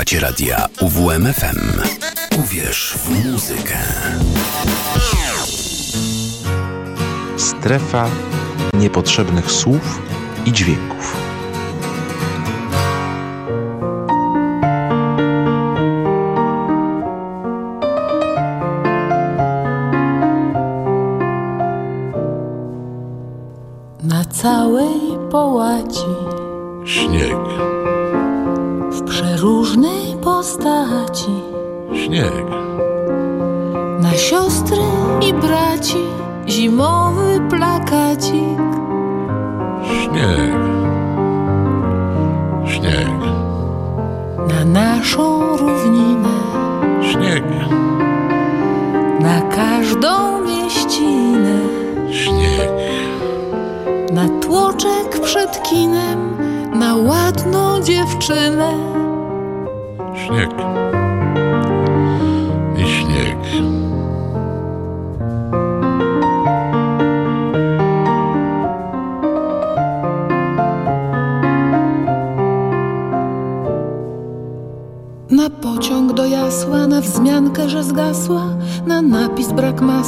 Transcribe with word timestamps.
Słuchacie 0.00 0.20
radia 0.20 0.66
UWMFM. 0.80 1.82
Uwierz 2.38 2.94
w 3.04 3.08
muzykę. 3.10 3.78
Strefa 7.36 8.10
niepotrzebnych 8.74 9.52
słów 9.52 10.02
i 10.46 10.52
dźwięków. 10.52 10.99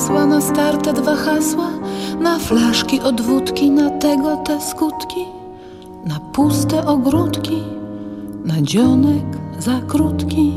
Masła, 0.03 0.27
na 0.27 0.41
starte 0.41 0.93
dwa 0.93 1.17
hasła, 1.17 1.71
na 2.21 2.39
flaszki 2.39 3.01
od 3.01 3.21
wódki, 3.21 3.71
na 3.71 3.91
tego 3.91 4.37
te 4.37 4.61
skutki, 4.61 5.25
na 6.07 6.21
puste 6.33 6.87
ogródki, 6.87 7.63
na 8.45 8.63
dzionek 8.63 9.25
za 9.59 9.81
krótki, 9.81 10.53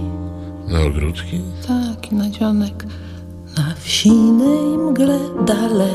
Na 0.68 0.82
ogródki? 0.88 1.42
tak 1.68 2.12
na 2.12 2.30
dzionek, 2.30 2.86
na 3.58 3.74
wsinej 3.84 4.78
mgle 4.78 5.20
dale, 5.46 5.90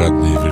Na 0.00 0.08
pani 0.08 0.49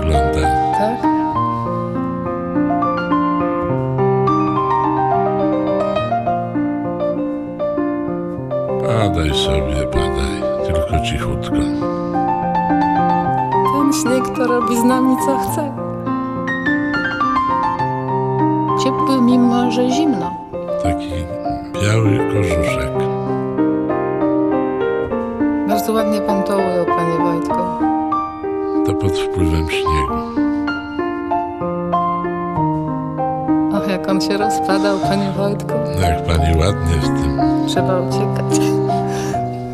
panie 35.19 35.33
Wojtku. 35.33 35.73
No 35.97 36.01
Jak 36.01 36.25
pani 36.25 36.57
ładnie 36.57 36.97
w 36.97 37.05
tym, 37.05 37.41
Trzeba 37.69 38.01
uciekać. 38.01 38.59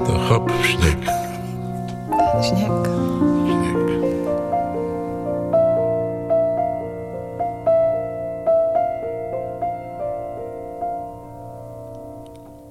to 0.07 0.19
hop 0.19 0.53
w 0.53 0.67
śnieg. 0.67 0.99
Śnieg. 2.43 2.73
śnieg. 3.47 3.85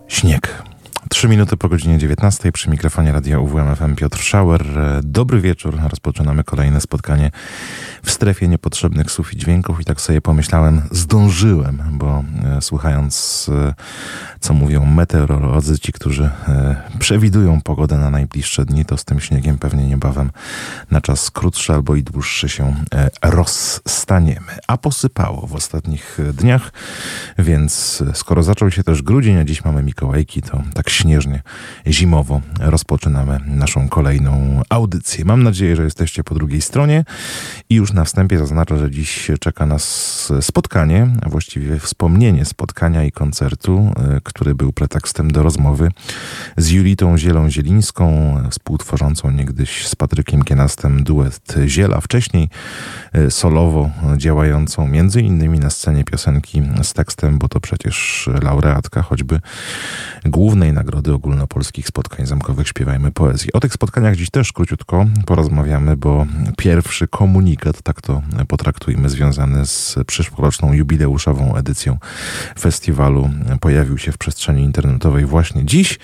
Śnieg. 0.08 0.64
Trzy 1.10 1.28
minuty 1.28 1.58
po 1.58 1.70
godzinie 1.70 1.98
19 1.98 2.52
przy 2.52 2.70
mikrofonie 2.70 3.12
radia 3.12 3.40
UWMFM 3.40 3.96
Piotr 3.96 4.18
Schauer. 4.24 4.64
Dobry 5.04 5.42
wieczór. 5.42 5.80
Rozpoczynamy 5.90 6.44
kolejne 6.44 6.82
spotkanie 6.82 7.32
w 8.04 8.12
strefie 8.12 8.48
niepotrzebnych 8.48 9.12
słów 9.12 9.34
i 9.34 9.38
dźwięków 9.38 9.82
i 9.82 9.86
tak 9.86 10.02
sobie 10.02 10.22
pomyślałem, 10.22 10.82
zdążyłem, 10.92 11.84
bo 11.92 12.24
e, 12.44 12.62
słuchając 12.62 13.50
e, 13.54 13.74
co 14.40 14.54
mówią 14.54 14.86
meteorolodzy, 14.86 15.80
ci, 15.80 15.92
którzy 15.92 16.24
e, 16.24 16.76
przewidują 17.00 17.62
pogodę 17.62 17.98
na 17.98 18.10
najbliższe 18.10 18.66
dni, 18.66 18.86
to 18.86 18.98
z 18.98 19.06
tym 19.06 19.20
śniegiem 19.20 19.58
pewnie 19.58 19.88
niebawem 19.88 20.32
na 20.92 21.02
czas 21.02 21.32
krótszy 21.32 21.74
albo 21.74 21.96
i 21.96 22.04
dłuższy 22.04 22.50
się 22.50 22.76
rozstaniemy. 23.24 24.58
A 24.68 24.78
posypało 24.78 25.48
w 25.48 25.56
ostatnich 25.56 26.18
dniach, 26.34 26.72
więc 27.38 28.04
skoro 28.14 28.44
zaczął 28.44 28.72
się 28.72 28.84
też 28.84 29.02
grudzień, 29.02 29.38
a 29.38 29.44
dziś 29.44 29.66
mamy 29.66 29.84
Mikołajki, 29.84 30.42
to 30.42 30.64
tak 30.74 30.90
śnieżnie, 30.90 31.42
zimowo 31.88 32.42
rozpoczynamy 32.60 33.40
naszą 33.46 33.90
kolejną 33.90 34.62
audycję. 34.70 35.26
Mam 35.26 35.44
nadzieję, 35.44 35.76
że 35.76 35.84
jesteście 35.84 36.24
po 36.24 36.36
drugiej 36.36 36.62
stronie 36.62 37.06
i 37.70 37.76
już 37.76 37.93
na 37.94 38.04
wstępie 38.04 38.38
zaznaczę, 38.38 38.78
że 38.78 38.92
dziś 38.92 39.32
czeka 39.40 39.66
nas 39.66 40.34
spotkanie, 40.42 41.08
a 41.22 41.30
właściwie 41.30 41.80
wspomnienie 41.80 42.46
spotkania 42.46 43.04
i 43.04 43.12
koncertu, 43.12 43.92
e, 43.98 44.22
który 44.24 44.56
był 44.56 44.74
pretekstem 44.74 45.32
do 45.32 45.44
rozmowy 45.44 45.92
z 46.58 46.70
Julitą 46.70 47.18
Zielą-Zielińską, 47.18 48.38
współtworzącą 48.52 49.32
niegdyś 49.32 49.88
z 49.88 49.96
Patrykiem 49.96 50.44
Kienastem 50.44 51.04
duet 51.04 51.56
Ziela, 51.68 52.02
wcześniej 52.02 52.50
e, 53.14 53.32
solowo 53.32 53.90
działającą 54.18 54.88
między 54.88 55.22
innymi 55.22 55.60
na 55.60 55.70
scenie 55.70 56.04
piosenki 56.04 56.62
z 56.84 56.94
tekstem, 56.94 57.38
bo 57.38 57.48
to 57.48 57.60
przecież 57.60 58.30
laureatka 58.42 59.02
choćby 59.02 59.40
głównej 60.26 60.74
nagrody 60.74 61.14
ogólnopolskich 61.14 61.88
spotkań 61.88 62.26
zamkowych 62.26 62.68
Śpiewajmy 62.68 63.12
Poezji. 63.12 63.54
O 63.54 63.60
tych 63.60 63.74
spotkaniach 63.74 64.16
dziś 64.16 64.30
też 64.30 64.54
króciutko 64.54 65.06
porozmawiamy, 65.26 65.98
bo 65.98 66.26
pierwszy 66.58 67.08
komunikat, 67.08 67.82
tak 67.84 68.02
to 68.02 68.22
potraktujmy, 68.48 69.10
związany 69.10 69.66
z 69.66 69.96
przyszłoroczną 70.08 70.74
jubileuszową 70.74 71.56
edycją 71.56 71.98
festiwalu 72.60 73.30
pojawił 73.62 73.98
się 73.98 74.12
w 74.12 74.18
przestrzeni 74.18 74.64
internetowej 74.64 75.26
właśnie 75.26 75.66
dziś, 75.66 76.00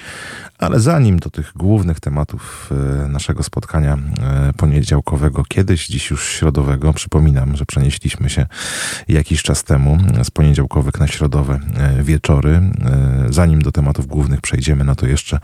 ale 0.60 0.80
zanim 0.80 1.20
do 1.20 1.30
tych 1.30 1.52
głównych 1.56 2.00
tematów 2.00 2.70
e, 3.04 3.08
naszego 3.08 3.44
spotkania 3.44 3.98
e, 4.22 4.54
poniedziałkowego, 4.54 5.44
kiedyś, 5.48 5.88
dziś 5.88 6.10
już 6.10 6.30
środowego, 6.30 6.94
przypominam, 6.94 7.56
że 7.56 7.66
przenieśliśmy 7.66 8.30
się 8.30 8.46
jakiś 9.08 9.44
czas 9.44 9.64
temu 9.64 9.98
z 10.24 10.32
poniedziałkowych 10.32 11.00
na 11.00 11.08
środowe 11.08 11.60
e, 11.78 12.04
wieczory. 12.04 12.52
E, 12.56 13.20
Zanim 13.30 13.62
do 13.62 13.72
tematów 13.72 14.08
głównych 14.08 14.42
przejdziemy, 14.42 14.84
no 14.84 14.96
to 14.96 15.08
jeszcze 15.08 15.40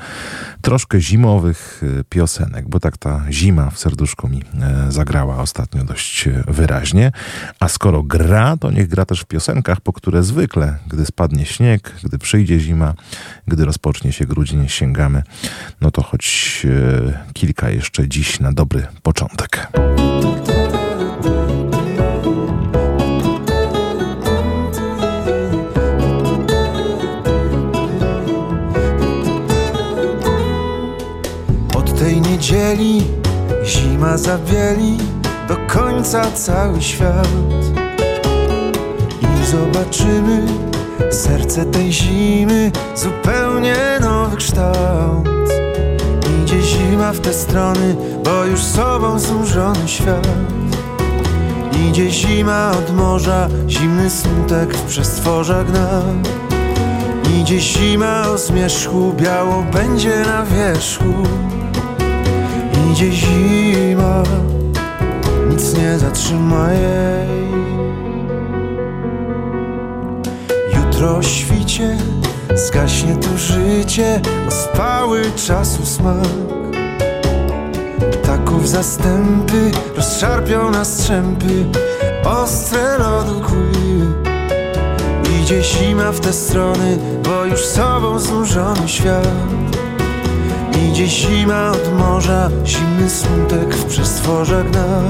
troszkę 0.61 1.01
zimowych 1.01 1.81
e, 1.99 2.03
piosenek, 2.03 2.69
bo 2.69 2.79
tak 2.79 2.97
ta 2.97 3.25
zima 3.29 3.69
w 3.69 3.79
serduszku 3.79 4.27
mi 4.27 4.41
e, 4.61 4.91
zagrała 4.91 5.37
ostatnio 5.37 5.83
dość 5.83 6.27
e, 6.27 6.43
wyraźnie. 6.47 7.11
A 7.59 7.67
skoro 7.67 8.03
gra, 8.03 8.57
to 8.57 8.71
niech 8.71 8.87
gra 8.87 9.05
też 9.05 9.21
w 9.21 9.25
piosenkach, 9.25 9.81
po 9.81 9.93
które 9.93 10.23
zwykle, 10.23 10.77
gdy 10.87 11.05
spadnie 11.05 11.45
śnieg, 11.45 11.93
gdy 12.03 12.17
przyjdzie 12.17 12.59
zima, 12.59 12.93
gdy 13.47 13.65
rozpocznie 13.65 14.11
się 14.11 14.25
grudzień, 14.25 14.69
nagramy. 15.09 15.23
No 15.81 15.91
to 15.91 16.03
choć 16.03 16.65
e, 16.65 17.33
kilka 17.33 17.69
jeszcze 17.69 18.07
dziś 18.07 18.39
na 18.39 18.51
dobry 18.51 18.87
początek. 19.03 19.67
Od 31.75 31.99
tej 31.99 32.21
niedzieli 32.21 33.03
zima 33.65 34.17
zabieli 34.17 34.97
do 35.47 35.57
końca 35.67 36.31
cały 36.31 36.81
świat 36.81 37.27
i 39.21 39.45
zobaczymy 39.45 40.47
serce 41.11 41.65
tej 41.65 41.93
zimy 41.93 42.71
zupełnie 42.95 43.75
nowy 44.01 44.37
kształt. 44.37 45.27
Idzie 46.43 46.61
zima 46.61 47.11
w 47.13 47.19
te 47.19 47.33
strony, 47.33 47.95
bo 48.23 48.45
już 48.45 48.59
sobą 48.59 49.19
znużony 49.19 49.87
świat. 49.87 50.27
Idzie 51.89 52.11
zima 52.11 52.71
od 52.71 52.95
morza, 52.95 53.49
zimny 53.67 54.09
smutek 54.09 54.77
w 54.77 54.81
przestworza 54.81 55.63
gna 55.63 56.01
Idzie 57.41 57.59
zima 57.59 58.27
o 58.27 58.37
zmierzchu, 58.37 59.13
biało 59.13 59.63
będzie 59.73 60.23
na 60.25 60.45
wierzchu. 60.45 61.13
Idzie 62.91 63.11
zima, 63.11 64.23
nic 65.49 65.77
nie 65.77 65.99
zatrzyma 65.99 66.71
jej 66.71 67.64
Jutro 71.05 71.17
o 71.17 71.23
świcie, 71.23 71.97
zgaśnie 72.55 73.15
tu 73.15 73.37
życie 73.37 74.21
Ospały 74.47 75.21
czasu 75.47 75.85
smak. 75.85 76.27
Ptaków 78.11 78.69
zastępy 78.69 79.71
rozszarpią 79.95 80.71
na 80.71 80.85
strzępy 80.85 81.65
Ostre 82.23 82.97
lodu 82.97 83.41
kły. 83.41 83.71
Idzie 85.41 85.63
zima 85.63 86.11
w 86.11 86.19
te 86.19 86.33
strony, 86.33 86.97
bo 87.23 87.45
już 87.45 87.65
sobą 87.65 88.19
znużony 88.19 88.87
świat. 88.87 89.27
Idzie 90.89 91.07
zima 91.07 91.71
od 91.71 91.93
morza, 91.93 92.49
zimny 92.65 93.09
smutek 93.09 93.75
w 93.75 93.85
przestworze 93.85 94.63
gna 94.71 95.01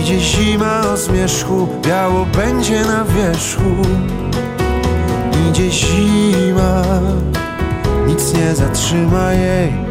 Idzie 0.00 0.20
zima 0.20 0.80
o 0.92 0.96
zmierzchu, 0.96 1.68
biało 1.82 2.26
będzie 2.36 2.84
na 2.84 3.04
wierzchu 3.04 3.62
Idzie 5.54 5.70
zima, 5.70 6.82
nic 8.06 8.34
nie 8.34 8.54
zatrzyma 8.54 9.32
jej 9.32 9.83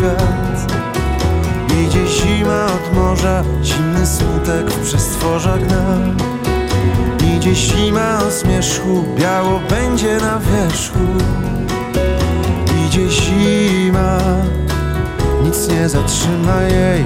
świat. 0.00 0.72
Idzie 1.80 2.06
zima 2.06 2.66
od 2.66 2.94
morza, 2.94 3.42
zimny 3.62 4.06
smutek 4.06 4.70
w 4.70 4.86
przestworza 4.86 5.58
gna 5.58 5.96
Idzie 7.36 7.54
zima 7.54 8.18
o 8.18 8.30
zmierzchu, 8.30 9.04
biało 9.18 9.60
będzie 9.70 10.16
na 10.16 10.38
wierzchu. 10.38 10.98
Idzie 12.86 13.10
zima, 13.10 14.18
nic 15.44 15.68
nie 15.68 15.88
zatrzyma 15.88 16.62
jej. 16.62 17.04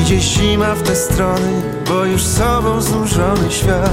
Idzie 0.00 0.20
zima 0.20 0.74
w 0.74 0.82
te 0.82 0.96
strony, 0.96 1.62
bo 1.88 2.04
już 2.04 2.22
sobą 2.22 2.80
znużony 2.80 3.50
świat. 3.50 3.90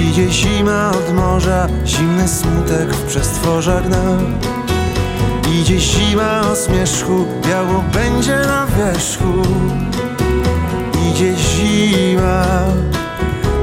Idzie 0.00 0.30
zima 0.30 0.90
od 0.90 1.14
morza, 1.14 1.66
zimny 1.86 2.28
smutek 2.28 2.94
w 2.94 3.06
przestworza 3.06 3.80
gna 3.80 4.18
Idzie 5.60 5.80
zima 5.80 6.40
o 6.52 6.56
zmierzchu, 6.56 7.26
biało 7.48 7.84
będzie 7.92 8.36
na 8.36 8.66
wierzchu. 8.66 9.42
Idzie 11.10 11.34
zima, 11.36 12.46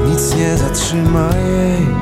nic 0.06 0.36
nie 0.36 0.56
zatrzyma 0.56 1.28
jej 1.36 2.01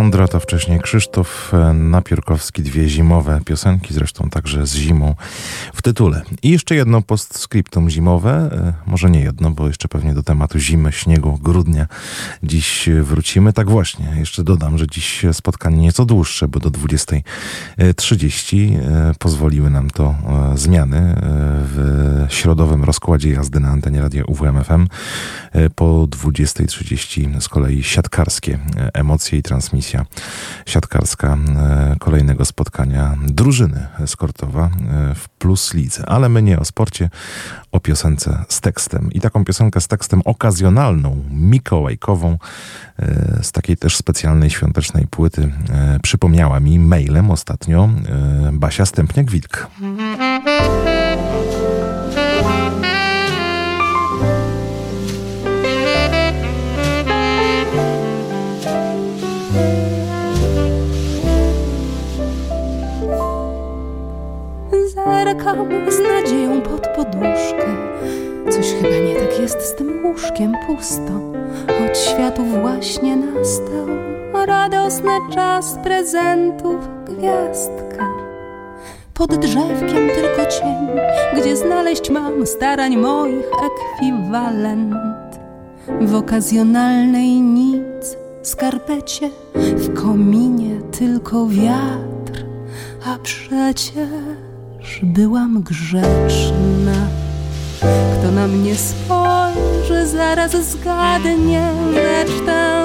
Joanna 0.00 0.12
Kondrat, 0.12 0.34
a 0.34 0.40
wcześniej 0.40 0.80
Krzysztof 0.80 1.54
e, 1.54 1.72
Napiórkowski, 1.72 2.62
dwie 2.62 2.88
zimowe 2.88 3.40
piosenki, 3.44 3.94
zresztą 3.94 4.30
także 4.30 4.66
z 4.66 4.74
zimą 4.74 5.14
w 5.74 5.82
tytule. 5.82 6.22
I 6.42 6.50
jeszcze 6.50 6.74
jedno 6.74 7.02
postscriptum 7.02 7.90
zimowe, 7.90 8.30
e, 8.30 8.90
może 8.90 9.10
nie 9.10 9.20
jedno, 9.20 9.50
bo 9.50 9.66
jeszcze 9.66 9.88
pewnie 9.88 10.14
do 10.14 10.22
tematu 10.22 10.58
zimy, 10.58 10.92
śniegu, 10.92 11.38
grudnia 11.42 11.86
dziś 12.42 12.88
wrócimy. 13.02 13.52
Tak 13.52 13.70
właśnie, 13.70 14.14
jeszcze 14.18 14.44
dodam, 14.44 14.78
że 14.78 14.86
dziś 14.86 15.24
spotkanie 15.32 15.78
nieco 15.78 16.04
dłuższe, 16.04 16.48
bo 16.48 16.60
do 16.60 16.70
20.30 16.70 18.76
e, 18.76 19.14
pozwoliły 19.18 19.70
nam 19.70 19.90
to 19.90 20.14
zmiany 20.54 21.16
w 21.62 22.26
środowym 22.28 22.84
rozkładzie 22.84 23.30
jazdy 23.30 23.60
na 23.60 23.68
antenie 23.68 24.00
radia 24.00 24.24
UWMFM. 24.24 24.86
Po 25.74 26.06
20.30 26.06 27.40
z 27.40 27.48
kolei 27.48 27.82
siatkarskie 27.82 28.58
emocje 28.94 29.38
i 29.38 29.42
transmisja 29.42 30.04
siatkarska 30.66 31.38
e, 31.56 31.96
kolejnego 31.98 32.44
spotkania 32.44 33.16
drużyny 33.26 33.86
eskortowa 34.00 34.64
e, 34.64 35.14
w 35.14 35.28
Plus 35.28 35.74
Lidze. 35.74 36.08
Ale 36.08 36.28
my 36.28 36.42
nie 36.42 36.58
o 36.58 36.64
sporcie, 36.64 37.10
o 37.72 37.80
piosence 37.80 38.44
z 38.48 38.60
tekstem. 38.60 39.12
I 39.12 39.20
taką 39.20 39.44
piosenkę 39.44 39.80
z 39.80 39.88
tekstem 39.88 40.22
okazjonalną, 40.24 41.24
mikołajkową, 41.30 42.38
e, 42.98 43.42
z 43.42 43.52
takiej 43.52 43.76
też 43.76 43.96
specjalnej 43.96 44.50
świątecznej 44.50 45.06
płyty 45.06 45.52
przypomniała 46.02 46.60
mi 46.60 46.78
mailem 46.78 47.30
ostatnio 47.30 47.88
Basia 48.52 48.84
Stępniak-Wilk. 48.84 49.66
Zerkam 65.50 65.92
z 65.92 66.00
nadzieją 66.00 66.60
pod 66.60 66.88
poduszkę. 66.88 67.76
Coś 68.50 68.66
chyba 68.72 68.96
nie 69.06 69.14
tak 69.14 69.40
jest 69.40 69.62
z 69.62 69.74
tym 69.74 70.06
łóżkiem 70.06 70.52
pusto. 70.66 71.12
Od 71.84 71.98
światu 71.98 72.44
właśnie 72.44 73.16
nastał 73.16 73.86
radosny 74.46 75.10
czas 75.34 75.78
prezentów 75.84 76.88
gwiazdka. 77.04 78.06
Pod 79.14 79.34
drzewkiem 79.34 80.08
tylko 80.14 80.50
cień, 80.50 80.88
gdzie 81.36 81.56
znaleźć 81.56 82.10
mam 82.10 82.46
starań 82.46 82.96
moich 82.96 83.46
ekwiwalent. 83.66 84.94
W 86.00 86.14
okazjonalnej 86.14 87.40
nic, 87.40 88.16
skarpecie, 88.42 89.30
w 89.54 90.02
kominie 90.02 90.80
tylko 90.98 91.46
wiatr, 91.46 92.44
a 93.06 93.18
przecież 93.22 94.08
byłam 95.02 95.62
grzeczna. 95.62 97.08
Kto 98.12 98.32
na 98.32 98.46
mnie 98.46 98.74
spojrzy, 98.74 100.06
zaraz 100.06 100.50
zgadnie 100.70 101.70
resztę. 101.94 102.84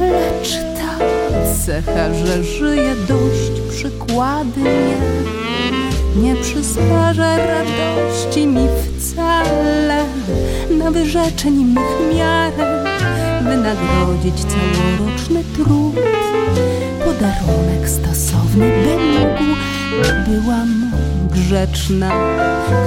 Lecz 0.00 0.52
ta 0.52 1.04
cecha, 1.66 2.14
że 2.14 2.44
żyje 2.44 2.94
dość 3.08 3.60
przykładnie, 3.70 4.96
nie 6.16 6.34
przysparza 6.36 7.36
radości 7.36 8.46
mi 8.46 8.68
wcale. 8.98 10.04
Na 10.78 10.90
wyrzeczeń 10.90 11.64
mych 11.64 12.16
miarę 12.16 12.84
wynagrodzić 13.42 14.34
całoroczny 14.44 15.44
trud. 15.54 15.94
Podarunek 17.04 17.88
stosowny 17.88 18.70
by 18.84 18.96
mógł, 18.96 19.56
byłam 20.28 20.89
grzeczna. 21.30 22.10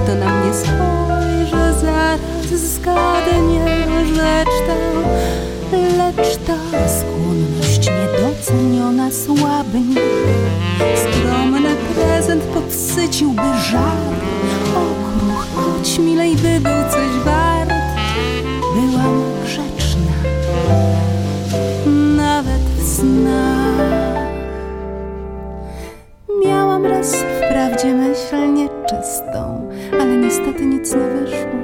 Kto 0.04 0.16
na 0.16 0.40
mnie 0.40 0.54
spojrzy, 0.54 1.80
zaraz 1.82 2.20
zgadnie 2.50 3.66
rzecz 4.16 4.56
tę. 4.68 4.76
Lecz 5.98 6.38
ta 6.48 6.56
skłonność 6.88 7.90
niedoceniona 7.90 9.12
słabym, 9.12 9.96
skromny 10.96 11.76
prezent 11.96 12.44
podsyciłby 12.44 13.42
żar. 13.72 13.98
Okruch, 14.72 15.48
choć 15.56 16.00
milej 16.00 16.36
by 16.36 16.60
był 16.60 16.92
coś 16.92 17.24
wart, 17.26 17.70
byłam 18.76 19.24
grzeczna, 19.44 20.14
nawet 22.16 22.62
w 22.62 22.96
snach. 22.96 24.24
Miałam 26.46 26.86
raz 26.86 27.16
wprawdzie 27.16 27.94
my 27.94 28.13
pieprzelnie 28.34 28.70
czystą, 28.90 29.70
ale 30.02 30.18
niestety 30.18 30.66
nic 30.66 30.94
nie 30.94 31.00
wyszło. 31.00 31.60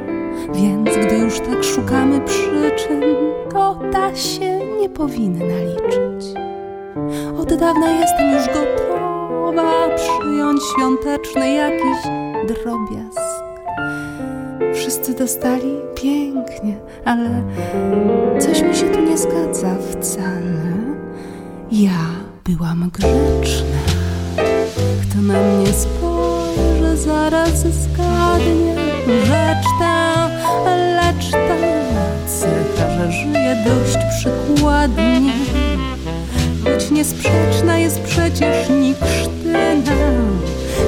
Więc 0.53 0.89
gdy 1.05 1.17
już 1.17 1.39
tak 1.39 1.63
szukamy 1.63 2.21
przyczyn, 2.21 3.03
to 3.51 3.79
ta 3.91 4.15
się 4.15 4.59
nie 4.81 4.89
powinna 4.89 5.45
liczyć. 5.45 6.39
Od 7.38 7.53
dawna 7.53 7.91
jestem 7.91 8.31
już 8.31 8.45
gotowa 8.47 9.95
przyjąć 9.95 10.61
świąteczny 10.75 11.53
jakiś 11.53 11.97
drobiazg. 12.47 13.19
Wszyscy 14.73 15.13
dostali 15.13 15.75
pięknie, 15.95 16.75
ale 17.05 17.43
coś 18.39 18.61
mi 18.61 18.75
się 18.75 18.89
tu 18.89 18.99
nie 18.99 19.17
zgadza 19.17 19.75
wcale. 19.91 20.73
Ja 21.71 21.99
byłam 22.43 22.89
grzeczna, 22.93 23.79
kto 25.01 25.21
na 25.21 25.41
mnie 25.41 25.67
spojrzał 25.67 25.99
zaraz 27.10 27.60
zgadnie 27.60 28.75
rzecz 29.25 29.68
tę, 29.80 30.30
lecz 30.96 31.32
ta. 31.32 31.56
Cecha, 32.28 32.89
że 32.89 33.12
żyje 33.12 33.56
dość 33.66 33.98
przykładnie. 34.20 35.34
Choć 36.63 36.92
niesprzeczna 36.92 37.78
jest 37.78 38.01
przecież 38.01 38.70
Nikrztyna 38.70 39.96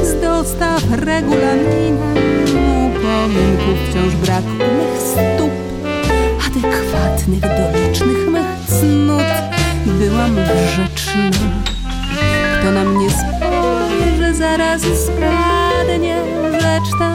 z 0.03 0.21
dostaw 0.21 0.83
regulaminem. 0.91 2.15
Upominków 2.87 3.77
wciąż 3.89 4.15
brak 4.15 4.43
mych 4.43 5.01
stóp 5.01 5.51
adekwatnych 6.47 7.39
do 7.39 7.79
licznych 7.79 8.29
mych 8.29 8.79
cnót. 8.79 9.31
Byłam 9.85 10.35
grzeczna. 10.35 11.47
Kto 12.59 12.71
na 12.71 12.83
mnie 12.83 13.09
spojrzy 13.09 13.90
zaraz 14.33 14.81
zgadnie 14.81 16.23
rzecz 16.51 16.99
ta 16.99 17.13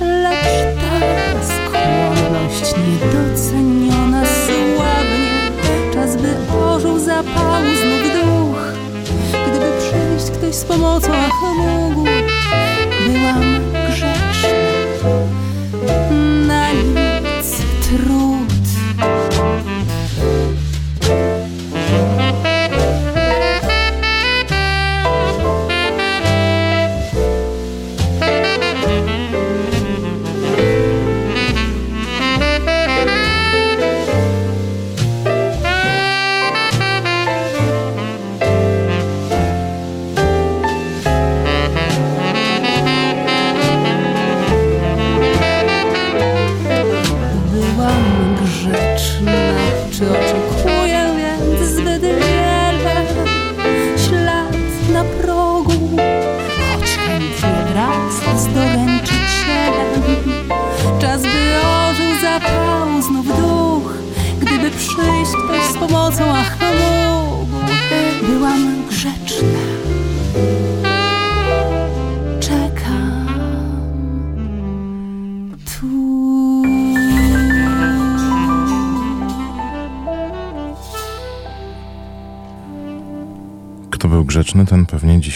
lecz 0.00 0.76
ta 0.80 1.00
skłonność 1.42 2.74
niedoceniona 2.88 4.22
sławnie 4.26 5.50
czas 5.94 6.16
by 6.16 6.56
ożył 6.58 6.98
zapału 6.98 7.66
znów 7.80 8.12
duch. 8.14 8.58
Gdyby 9.48 9.72
przyjść 9.78 10.30
ktoś 10.38 10.54
z 10.54 10.64
pomocą 10.64 11.08
ach 11.12 11.56
mógł 11.56 12.04
byłam 13.06 13.57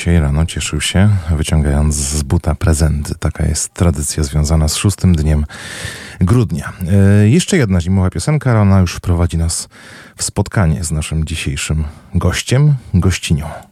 dzisiaj 0.03 0.21
rano 0.21 0.47
cieszył 0.47 0.81
się, 0.81 1.09
wyciągając 1.37 1.95
z 1.95 2.23
buta 2.23 2.55
prezenty. 2.55 3.15
Taka 3.19 3.47
jest 3.47 3.75
tradycja 3.75 4.23
związana 4.23 4.69
z 4.69 4.77
szóstym 4.77 5.15
dniem 5.15 5.45
grudnia. 6.21 6.73
E, 7.23 7.29
jeszcze 7.29 7.57
jedna 7.57 7.81
zimowa 7.81 8.11
piosenka, 8.11 8.51
ale 8.51 8.61
ona 8.61 8.81
już 8.81 8.95
wprowadzi 8.95 9.39
nas 9.39 9.69
w 10.17 10.23
spotkanie 10.23 10.85
z 10.85 10.91
naszym 10.91 11.25
dzisiejszym 11.25 11.85
gościem, 12.15 12.75
gościnią. 12.95 13.72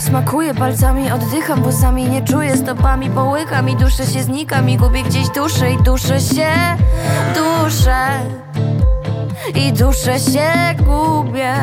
Uszami 0.00 0.22
smakuje, 0.22 0.54
palcami 0.54 1.12
oddycham, 1.12 1.62
włosami 1.62 2.08
nie 2.08 2.22
czuję, 2.22 2.56
stopami 2.56 3.10
połykam 3.10 3.68
i 3.68 3.76
duszę 3.76 4.06
się 4.06 4.22
znikam 4.22 4.70
i 4.70 4.76
gubię 4.76 5.02
gdzieś 5.02 5.28
duszę 5.28 5.72
i 5.72 5.82
duszę 5.82 6.20
się, 6.20 6.52
duszę 7.34 8.06
i 9.54 9.72
duszę 9.72 10.20
się 10.20 10.50
gubię. 10.76 11.54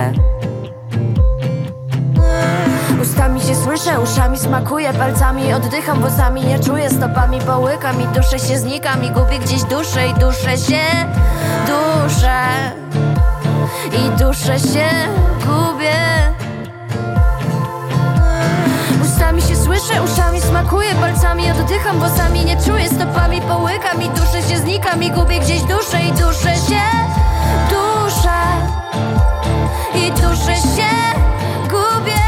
Ustami 3.02 3.42
się 3.42 3.56
słyszę, 3.56 4.00
uszami 4.00 4.38
smakuje, 4.38 4.94
palcami 4.94 5.54
oddycham, 5.54 6.00
włosami 6.00 6.46
nie 6.46 6.60
czuję, 6.60 6.90
stopami 6.90 7.40
połykam 7.40 8.02
i 8.02 8.08
duszę 8.08 8.40
się 8.40 8.60
znikam 8.60 9.04
i 9.04 9.12
gubię 9.12 9.40
gdzieś 9.40 9.64
duszę 9.64 10.08
i 10.08 10.14
duszę 10.14 10.58
się, 10.58 10.84
duszę 11.68 12.42
i 13.94 14.10
duszę 14.20 14.60
się 14.60 14.90
gubię. 15.46 16.47
Ustami 19.38 19.56
się 19.56 19.64
słyszę, 19.64 20.04
uszami 20.04 20.42
smakuje, 20.42 20.96
palcami 20.96 21.52
oddycham, 21.52 22.00
włosami 22.00 22.46
nie 22.46 22.58
czuję, 22.58 22.90
stopami 22.90 23.42
połykam 23.42 24.02
i 24.02 24.10
duszę 24.10 24.42
się 24.50 24.58
znikam 24.58 25.04
i 25.04 25.12
gubię 25.12 25.40
gdzieś 25.40 25.62
duszę 25.62 26.02
i 26.02 26.12
duszę 26.12 26.56
się, 26.56 26.82
duszę 27.70 28.40
i 29.96 30.12
duszę 30.12 30.56
się 30.56 30.90
gubię. 31.70 32.24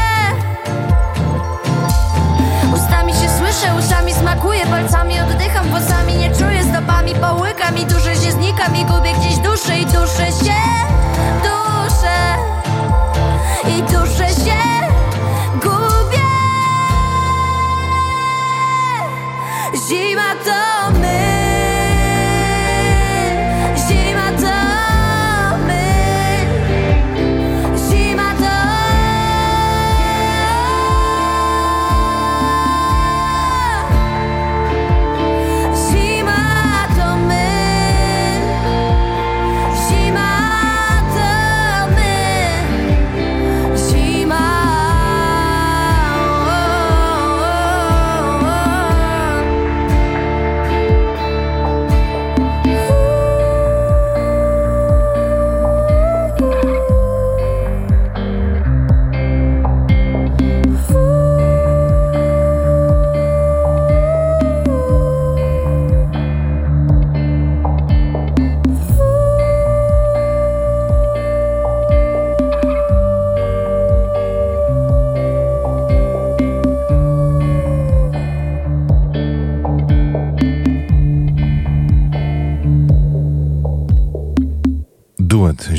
Ustami 2.74 3.12
się 3.12 3.28
słyszę, 3.38 3.74
uszami 3.78 4.14
Smakuję 4.14 4.66
palcami, 4.66 5.20
oddycham 5.20 5.68
włosami 5.68 6.16
Nie 6.16 6.30
czuję 6.30 6.64
stopami, 6.64 7.14
połykam 7.14 7.78
i 7.78 7.86
duszę 7.86 8.14
się 8.14 8.32
znikam 8.32 8.76
I 8.76 8.84
gubię 8.84 9.12
gdzieś 9.14 9.38
duszę 9.38 9.78
i 9.78 9.86
duszę 9.86 10.26
się 10.26 10.60
Duszę 11.42 12.18
i 13.68 13.82
duszę 13.82 14.28
się 14.44 14.89
Zima 19.90 20.36
to 20.44 21.00
my 21.00 21.39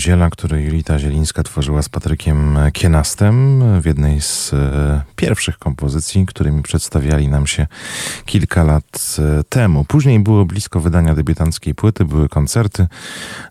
Ziela, 0.02 0.30
który 0.30 0.64
Julita 0.64 1.00
Zielińska 1.00 1.44
tworzyła 1.44 1.82
z 1.82 1.90
Patrykiem 1.90 2.58
Kienastem 2.74 3.64
w 3.82 3.86
jednej 3.86 4.22
z 4.22 4.54
e, 4.54 5.02
pierwszych 5.16 5.58
kompozycji, 5.58 6.26
którymi 6.26 6.64
przedstawiali 6.64 7.28
nam 7.28 7.48
się 7.48 7.68
kilka 8.26 8.64
lat 8.64 9.18
e, 9.20 9.44
temu. 9.44 9.86
Później 9.86 10.20
było 10.20 10.46
blisko 10.46 10.80
wydania 10.80 11.16
debiutanckiej 11.16 11.76
płyty, 11.76 12.06
były 12.06 12.30
koncerty. 12.30 12.88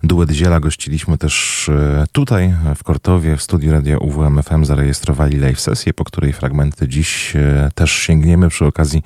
Duet 0.03 0.31
Ziela 0.31 0.61
gościliśmy 0.61 1.19
też 1.19 1.69
e, 1.69 2.05
tutaj 2.13 2.55
w 2.77 2.85
Kortowie, 2.85 3.37
w 3.37 3.43
studiu 3.43 3.73
radia 3.73 3.99
UWMFM 3.99 4.65
zarejestrowali 4.65 5.37
live 5.39 5.61
sesję, 5.61 5.95
po 5.95 6.05
której 6.05 6.33
fragmenty 6.33 6.89
dziś 6.89 7.33
też 7.75 7.93
sięgniemy 7.93 8.49
przy 8.49 8.67
okazji 8.67 9.03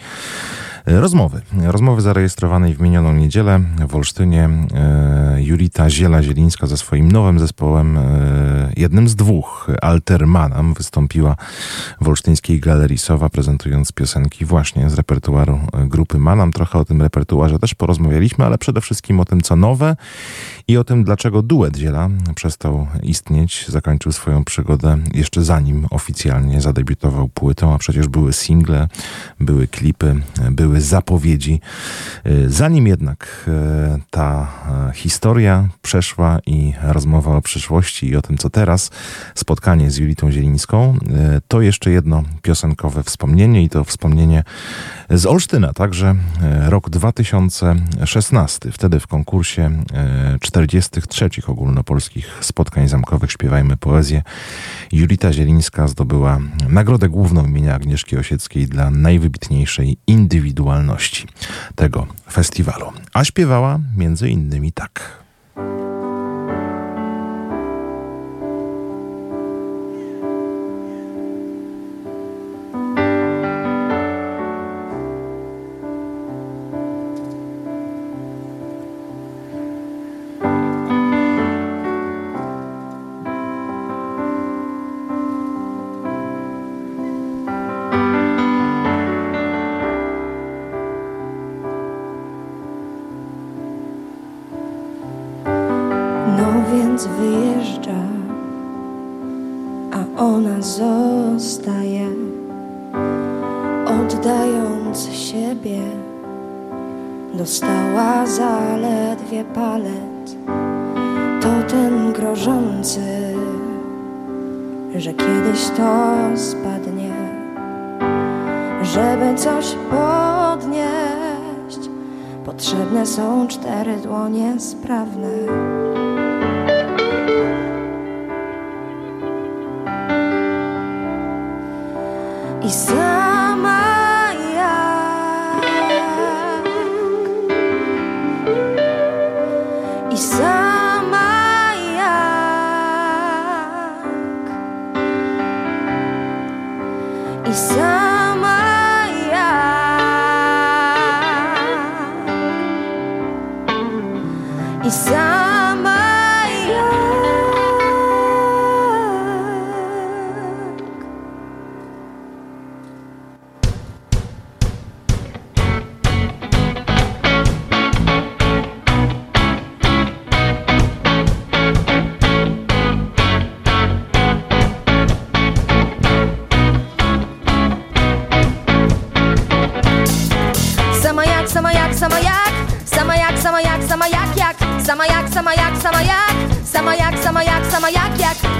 rozmowy. 0.86 1.40
Rozmowy 1.62 2.02
zarejestrowanej 2.02 2.74
w 2.74 2.80
minioną 2.80 3.14
niedzielę 3.14 3.60
w 3.88 3.96
Olsztynie 3.96 4.48
e, 4.74 5.42
Julita 5.42 5.90
Ziela-Zielińska 5.90 6.66
ze 6.66 6.76
swoim 6.76 7.12
nowym 7.12 7.38
zespołem, 7.38 7.98
e, 7.98 8.72
jednym 8.76 9.08
z 9.08 9.16
dwóch, 9.16 9.70
Altermanam, 9.82 10.74
wystąpiła 10.74 11.36
w 12.00 12.08
Olsztyńskiej 12.08 12.60
Galerii 12.60 12.98
Sowa, 12.98 13.28
prezentując 13.28 13.92
piosenki 13.92 14.44
właśnie 14.44 14.90
z 14.90 14.94
repertuaru 14.94 15.60
e, 15.72 15.86
grupy 15.86 16.18
Manam. 16.18 16.52
Trochę 16.52 16.78
o 16.78 16.84
tym 16.84 17.02
repertuarze 17.02 17.58
też 17.58 17.74
porozmawialiśmy, 17.74 18.44
ale 18.44 18.58
przede 18.58 18.80
wszystkim 18.80 19.20
o 19.20 19.24
tym, 19.24 19.40
co 19.40 19.56
nowe 19.56 19.96
i 20.68 20.76
o 20.76 20.84
tym, 20.84 21.04
dlaczego 21.04 21.42
duet 21.42 21.76
Ziela 21.76 22.08
przestał 22.34 22.86
istnieć, 23.02 23.66
zakończył 23.68 24.12
swoją 24.12 24.44
przygodę 24.44 24.98
jeszcze 25.14 25.44
zanim 25.44 25.86
oficjalnie 25.90 26.60
zadebiutował 26.60 27.28
płytą, 27.28 27.74
a 27.74 27.78
przecież 27.78 28.08
były 28.08 28.32
single, 28.32 28.88
były 29.40 29.68
klipy, 29.68 30.22
były 30.50 30.73
zapowiedzi. 30.80 31.60
Zanim 32.46 32.86
jednak 32.86 33.44
e, 33.48 33.98
ta 34.10 34.48
e, 34.88 34.92
historia 34.92 35.68
przeszła 35.82 36.38
i 36.46 36.72
rozmowa 36.82 37.36
o 37.36 37.42
przyszłości 37.42 38.08
i 38.08 38.16
o 38.16 38.22
tym, 38.22 38.38
co 38.38 38.50
teraz, 38.50 38.90
spotkanie 39.34 39.90
z 39.90 39.96
Julitą 39.96 40.32
Zielińską, 40.32 40.98
to 41.48 41.62
jeszcze 41.62 41.90
jedno 41.90 42.22
piosenkowe 42.42 43.02
wspomnienie 43.02 43.62
i 43.62 43.68
to 43.68 43.84
wspomnienie 43.84 44.44
z 45.10 45.26
Olsztyna, 45.26 45.72
także 45.72 46.14
rok 46.68 46.90
2016. 46.90 48.72
Wtedy 48.72 49.00
w 49.00 49.06
konkursie 49.06 49.84
43 50.40 51.28
ogólnopolskich 51.46 52.38
spotkań 52.40 52.88
zamkowych 52.88 53.32
Śpiewajmy 53.32 53.76
Poezję 53.76 54.22
Julita 54.92 55.32
Zielińska 55.32 55.88
zdobyła 55.88 56.38
nagrodę 56.68 57.08
główną 57.08 57.46
imienia 57.46 57.74
Agnieszki 57.74 58.16
Osieckiej 58.16 58.66
dla 58.66 58.90
najwybitniejszej 58.90 59.96
indywidualności 60.64 61.26
tego 61.74 62.06
festiwalu. 62.32 62.92
A 63.12 63.24
śpiewała 63.24 63.78
między 63.96 64.30
innymi 64.30 64.72
tak. 64.72 65.24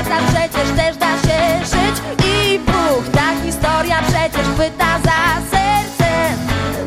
palca 0.06 0.26
przecież 0.28 0.76
też 0.76 0.96
da 0.96 1.12
się 1.18 1.64
żyć. 1.64 1.96
I 2.26 2.58
puch, 2.58 3.08
ta 3.12 3.44
historia 3.44 3.98
przecież 4.02 4.46
chwyta 4.54 4.98
za 5.04 5.18
serce. 5.50 6.10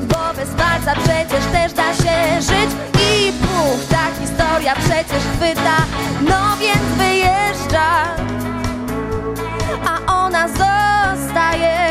Bo 0.02 0.34
bez 0.36 0.50
palca 0.50 0.93
przecież 0.93 1.45
też 1.52 1.74
da 1.74 1.93
się 1.93 2.41
żyć. 2.41 2.72
I 2.93 3.32
puch, 3.32 3.88
ta 3.89 4.06
historia 4.22 4.76
przecież 4.76 5.24
chwyta. 5.36 5.78
No 6.22 6.58
więc 6.60 6.98
wyjeżdża 6.98 7.89
A 9.86 10.26
ona 10.26 10.48
zostaje 10.48 11.88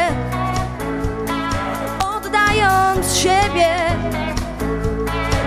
Oddając 2.89 3.17
siebie 3.17 3.77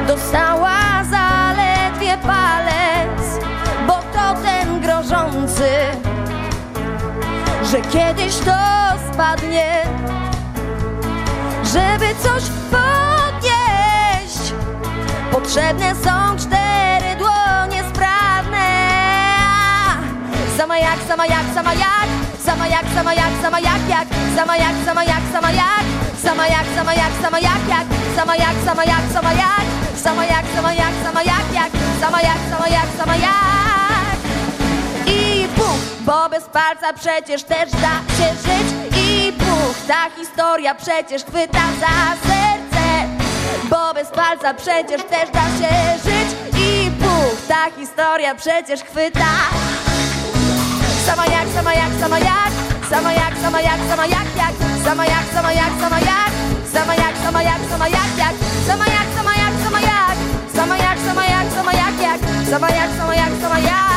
Dostała 0.07 1.03
zaledwie 1.09 2.17
palec 2.17 3.39
Bo 3.87 3.93
to 3.93 4.41
ten 4.43 4.81
grożący 4.81 5.69
Że 7.71 7.81
kiedyś 7.81 8.35
to 8.35 8.57
spadnie 9.13 9.83
Żeby 11.63 12.15
coś 12.15 12.43
podnieść. 12.71 14.53
Potrzebne 15.31 15.95
są 15.95 16.37
cztery 16.37 17.15
dłonie 17.17 17.83
sprawne. 17.93 18.67
Sama 20.57 20.77
jak, 20.77 20.99
sama 21.07 21.25
jak, 21.25 21.43
sama 21.55 21.73
jak 21.73 22.30
Sama 22.45 22.67
jak, 22.67 22.85
sama 22.95 23.13
jak, 23.13 23.33
sama 23.41 23.59
jak, 23.59 23.89
jak 23.89 24.07
Sama 24.35 24.57
jak, 24.57 24.75
sama 24.85 25.03
jak, 25.03 25.21
sama 25.33 25.51
jak 25.51 25.85
Sama 26.23 26.47
jak, 26.47 26.65
sama 26.75 26.93
jak, 26.93 27.11
sama 27.21 27.39
jak, 27.39 27.67
jak 27.69 27.87
Sama 28.15 28.35
jak, 28.35 28.55
sama 28.65 28.83
jak, 28.83 29.03
sama 29.13 29.33
jak 29.33 29.65
Sama 29.95 30.25
jak, 30.25 30.45
sama 30.55 30.73
jak, 30.73 30.93
sama 31.03 31.21
jak, 31.21 31.53
jak 31.53 31.71
Sama 32.01 32.21
jak, 32.21 32.37
sama 32.49 32.67
jak, 32.67 32.87
sama 32.97 33.15
jak 33.15 34.17
I 35.05 35.47
puch, 35.55 35.79
bo 35.99 36.29
bez 36.29 36.43
palca 36.43 36.93
przecież 36.93 37.43
też 37.43 37.71
da 37.71 37.95
się 38.17 38.29
żyć 38.45 38.97
I 38.97 39.33
puch, 39.33 39.75
ta 39.87 40.09
historia 40.17 40.75
przecież 40.75 41.23
chwyta 41.23 41.61
za 41.79 42.27
serce 42.27 43.07
Bo 43.69 43.93
bez 43.93 44.07
palca 44.09 44.53
przecież 44.53 45.03
też 45.03 45.29
da 45.29 45.41
się 45.41 45.99
żyć 46.03 46.37
I 46.57 46.91
puch, 46.91 47.47
ta 47.47 47.71
historia 47.79 48.35
przecież 48.35 48.83
chwyta 48.83 49.25
Sama 51.05 51.25
jak, 51.25 51.47
sama 51.53 51.73
jak, 51.73 51.91
sama 51.99 52.19
jak 52.19 52.51
Sama 52.89 53.11
jak, 53.11 53.33
sama 53.41 53.59
jak, 53.61 53.79
sama 53.89 54.05
jak, 54.05 54.27
jak 54.35 54.53
Sama 54.83 55.05
jak, 55.05 55.25
sama 55.33 55.51
jak, 55.51 55.73
sama 55.81 55.99
jak 55.99 56.31
Sama 56.73 56.93
jak, 56.95 57.15
sama 57.23 57.41
jak, 57.41 57.61
sama 57.69 57.87
jak, 57.87 58.11
jak 58.17 58.35
Sama 58.67 58.85
jak, 58.85 59.07
sama 59.15 59.33
jak, 59.33 59.53
sama 59.63 59.79
jak 59.81 60.17
Sama 60.55 60.77
jak, 60.77 60.97
sama 60.99 61.25
jak, 61.25 61.47
sama 61.55 61.73
jak, 61.73 62.01
jak 62.01 62.19
Sama 62.49 62.69
jak, 62.69 62.89
sama 62.97 63.13
jak, 63.15 63.31
sama 63.41 63.59
jak 63.59 63.90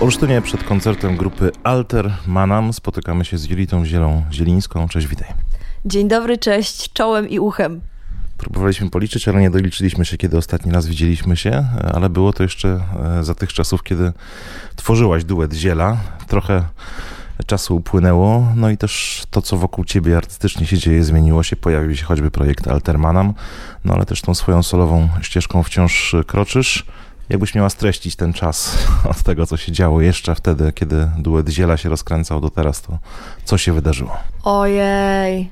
W 0.00 0.02
Olsztynie 0.02 0.42
przed 0.42 0.64
koncertem 0.64 1.16
grupy 1.16 1.50
Alter 1.62 2.12
Manam 2.26 2.72
spotykamy 2.72 3.24
się 3.24 3.38
z 3.38 3.44
Julitą 3.44 3.86
Zielą 3.86 4.22
Zielińską. 4.32 4.88
Cześć, 4.88 5.06
witaj. 5.06 5.28
Dzień 5.84 6.08
dobry, 6.08 6.38
cześć, 6.38 6.92
czołem 6.92 7.28
i 7.28 7.38
uchem. 7.38 7.80
Próbowaliśmy 8.36 8.90
policzyć, 8.90 9.28
ale 9.28 9.40
nie 9.40 9.50
doliczyliśmy 9.50 10.04
się, 10.04 10.16
kiedy 10.16 10.36
ostatni 10.36 10.72
raz 10.72 10.86
widzieliśmy 10.86 11.36
się, 11.36 11.64
ale 11.94 12.10
było 12.10 12.32
to 12.32 12.42
jeszcze 12.42 12.80
e, 13.18 13.24
za 13.24 13.34
tych 13.34 13.52
czasów, 13.52 13.82
kiedy 13.82 14.12
tworzyłaś 14.76 15.24
duet 15.24 15.52
Ziela. 15.52 15.96
Trochę 16.28 16.64
czasu 17.46 17.76
upłynęło, 17.76 18.52
no 18.56 18.70
i 18.70 18.76
też 18.76 19.22
to, 19.30 19.42
co 19.42 19.56
wokół 19.56 19.84
ciebie 19.84 20.16
artystycznie 20.16 20.66
się 20.66 20.78
dzieje, 20.78 21.04
zmieniło 21.04 21.42
się. 21.42 21.56
Pojawił 21.56 21.96
się 21.96 22.04
choćby 22.04 22.30
projekt 22.30 22.68
Altermanam, 22.68 23.34
no 23.84 23.94
ale 23.94 24.06
też 24.06 24.20
tą 24.20 24.34
swoją 24.34 24.62
solową 24.62 25.08
ścieżką 25.22 25.62
wciąż 25.62 26.16
kroczysz. 26.26 26.86
Jakbyś 27.30 27.54
miała 27.54 27.70
streścić 27.70 28.16
ten 28.16 28.32
czas 28.32 28.78
od 29.10 29.22
tego, 29.22 29.46
co 29.46 29.56
się 29.56 29.72
działo 29.72 30.00
jeszcze 30.00 30.34
wtedy, 30.34 30.72
kiedy 30.72 31.08
duet 31.18 31.48
Ziela 31.48 31.76
się 31.76 31.88
rozkręcał 31.88 32.40
do 32.40 32.50
teraz, 32.50 32.82
to 32.82 32.98
co 33.44 33.58
się 33.58 33.72
wydarzyło? 33.72 34.16
Ojej. 34.44 35.50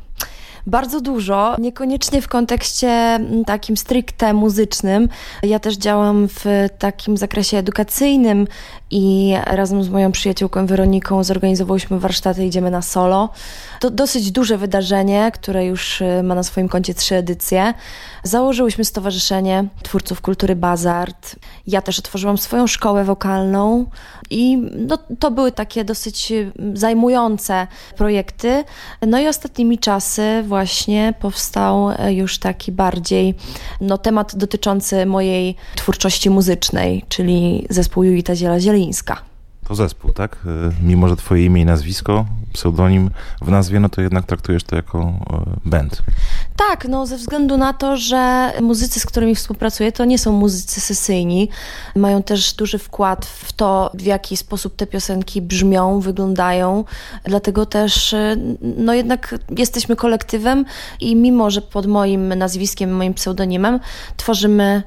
Bardzo 0.67 1.01
dużo, 1.01 1.57
niekoniecznie 1.59 2.23
w 2.23 2.29
kontekście 2.29 2.89
mm, 2.89 3.45
takim 3.45 3.77
stricte 3.77 4.33
muzycznym. 4.33 5.09
Ja 5.43 5.59
też 5.59 5.77
działam 5.77 6.29
w 6.29 6.45
takim 6.79 7.17
zakresie 7.17 7.59
edukacyjnym 7.59 8.47
i 8.91 9.35
razem 9.47 9.83
z 9.83 9.89
moją 9.89 10.13
przyjaciółką 10.13 10.67
Weroniką 10.67 11.25
zorganizowałyśmy 11.25 11.99
warsztaty 11.99 12.47
Idziemy 12.47 12.71
na 12.71 12.83
solo. 12.83 13.29
To 13.81 13.91
dosyć 13.91 14.31
duże 14.31 14.59
wydarzenie, 14.59 15.31
które 15.35 15.67
już 15.67 16.01
y, 16.01 16.23
ma 16.23 16.35
na 16.35 16.43
swoim 16.43 16.69
koncie 16.69 16.95
trzy 16.95 17.15
edycje. 17.15 17.75
Założyłyśmy 18.23 18.85
stowarzyszenie 18.85 19.65
twórców 19.83 20.21
kultury 20.21 20.57
Bazart. 20.57 21.37
Ja 21.67 21.83
też 21.83 21.99
otworzyłam 21.99 22.39
swoją 22.39 22.67
szkołę 22.67 23.05
wokalną 23.05 23.87
i 24.31 24.59
no, 24.77 24.99
to 25.19 25.31
były 25.31 25.53
takie 25.53 25.85
dosyć 25.85 26.33
y, 26.33 26.53
zajmujące 26.75 27.67
projekty. 27.97 28.65
No 29.07 29.21
i 29.21 29.29
ostatnimi 29.29 29.79
czasy 29.79 30.45
właśnie 30.47 31.15
powstał 31.21 31.91
y, 31.91 32.15
już 32.15 32.39
taki 32.39 32.73
bardziej 32.73 33.35
no, 33.81 33.99
temat 33.99 34.37
dotyczący 34.37 35.07
mojej 35.07 35.57
twórczości 35.77 36.31
muzycznej, 36.31 37.05
czyli 37.09 37.67
zespół 37.71 38.05
Julita 38.05 38.35
To 39.69 39.75
zespół, 39.75 40.13
tak? 40.13 40.37
Y, 40.81 40.85
Mimo, 40.85 41.09
że 41.09 41.17
twoje 41.17 41.45
imię 41.45 41.63
i 41.63 41.65
nazwisko, 41.65 42.27
pseudonim 42.53 43.11
w 43.43 43.51
nazwie, 43.51 43.81
no 43.81 43.89
to 43.89 44.01
jednak 44.01 44.27
traktujesz 44.27 44.65
to 44.65 44.77
jako 44.77 44.99
e, 44.99 45.15
band. 45.65 46.03
Tak, 46.57 46.89
no 46.89 47.07
ze 47.07 47.17
względu 47.17 47.57
na 47.57 47.73
to, 47.73 47.97
że 47.97 48.53
muzycy, 48.61 49.01
z 49.01 49.07
którymi 49.07 49.35
współpracuję, 49.35 49.93
to 49.93 50.05
nie 50.05 50.19
są 50.19 50.33
muzycy 50.33 50.81
sesyjni. 50.81 51.49
Mają 51.97 52.23
też 52.23 52.53
duży 52.53 52.79
wkład 52.79 53.27
w 53.27 53.53
to, 53.53 53.91
w 53.95 54.03
jaki 54.03 54.37
sposób 54.37 54.77
te 54.77 54.87
piosenki 54.87 55.43
brzmią, 55.43 56.01
wyglądają. 56.01 56.85
Dlatego 57.25 57.67
też, 57.67 58.13
y, 58.13 58.57
no 58.77 58.95
jednak 58.95 59.35
jesteśmy 59.59 59.97
kolektywem 59.97 60.65
i 61.01 61.17
mimo, 61.17 61.51
że 61.51 61.63
pod 61.63 61.87
moim 61.87 62.35
nazwiskiem, 62.35 62.97
moim 62.97 63.15
pseudonimem, 63.15 63.81
tworzymy 64.17 64.83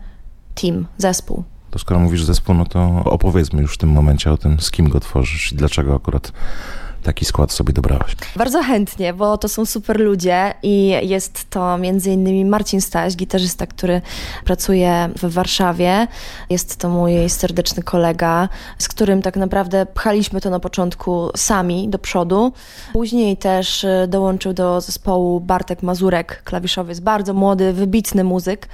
team, 0.56 0.88
zespół. 0.98 1.44
To 1.72 1.80
skoro 1.80 2.00
mówisz 2.00 2.24
zespół, 2.24 2.56
no 2.56 2.66
to 2.66 3.02
opowiedzmy 3.06 3.62
już 3.62 3.74
w 3.74 3.78
tym 3.78 3.90
momencie 3.90 4.32
o 4.32 4.38
tym, 4.38 4.60
z 4.60 4.72
kim 4.72 4.90
go 4.90 5.00
tworzysz 5.00 5.52
i 5.52 5.56
dlaczego 5.56 5.96
akurat 5.96 6.32
taki 7.04 7.26
skład 7.26 7.52
sobie 7.52 7.74
dobrałaś. 7.74 8.16
Bardzo 8.36 8.64
chętnie, 8.64 9.14
bo 9.14 9.38
to 9.38 9.50
są 9.50 9.66
super 9.66 10.00
ludzie 10.00 10.54
i 10.64 10.88
jest 11.02 11.50
to 11.50 11.78
między 11.78 12.12
innymi 12.12 12.46
Marcin 12.46 12.82
Staś, 12.82 13.16
gitarzysta, 13.16 13.68
który 13.68 14.02
pracuje 14.46 15.10
w 15.16 15.34
Warszawie. 15.34 16.08
Jest 16.50 16.78
to 16.78 16.90
mój 16.90 17.30
serdeczny 17.30 17.84
kolega, 17.84 18.50
z 18.78 18.88
którym 18.88 19.22
tak 19.22 19.36
naprawdę 19.36 19.86
pchaliśmy 19.86 20.42
to 20.42 20.50
na 20.50 20.60
początku 20.60 21.30
sami 21.36 21.90
do 21.90 22.00
przodu. 22.00 22.54
Później 22.94 23.38
też 23.38 23.84
y, 23.84 24.08
dołączył 24.08 24.54
do 24.54 24.82
zespołu 24.82 25.40
Bartek 25.40 25.84
Mazurek, 25.84 26.44
klawiszowy, 26.44 26.92
jest 26.92 27.04
bardzo 27.04 27.34
młody, 27.34 27.74
wybitny 27.74 28.24
muzyk, 28.24 28.68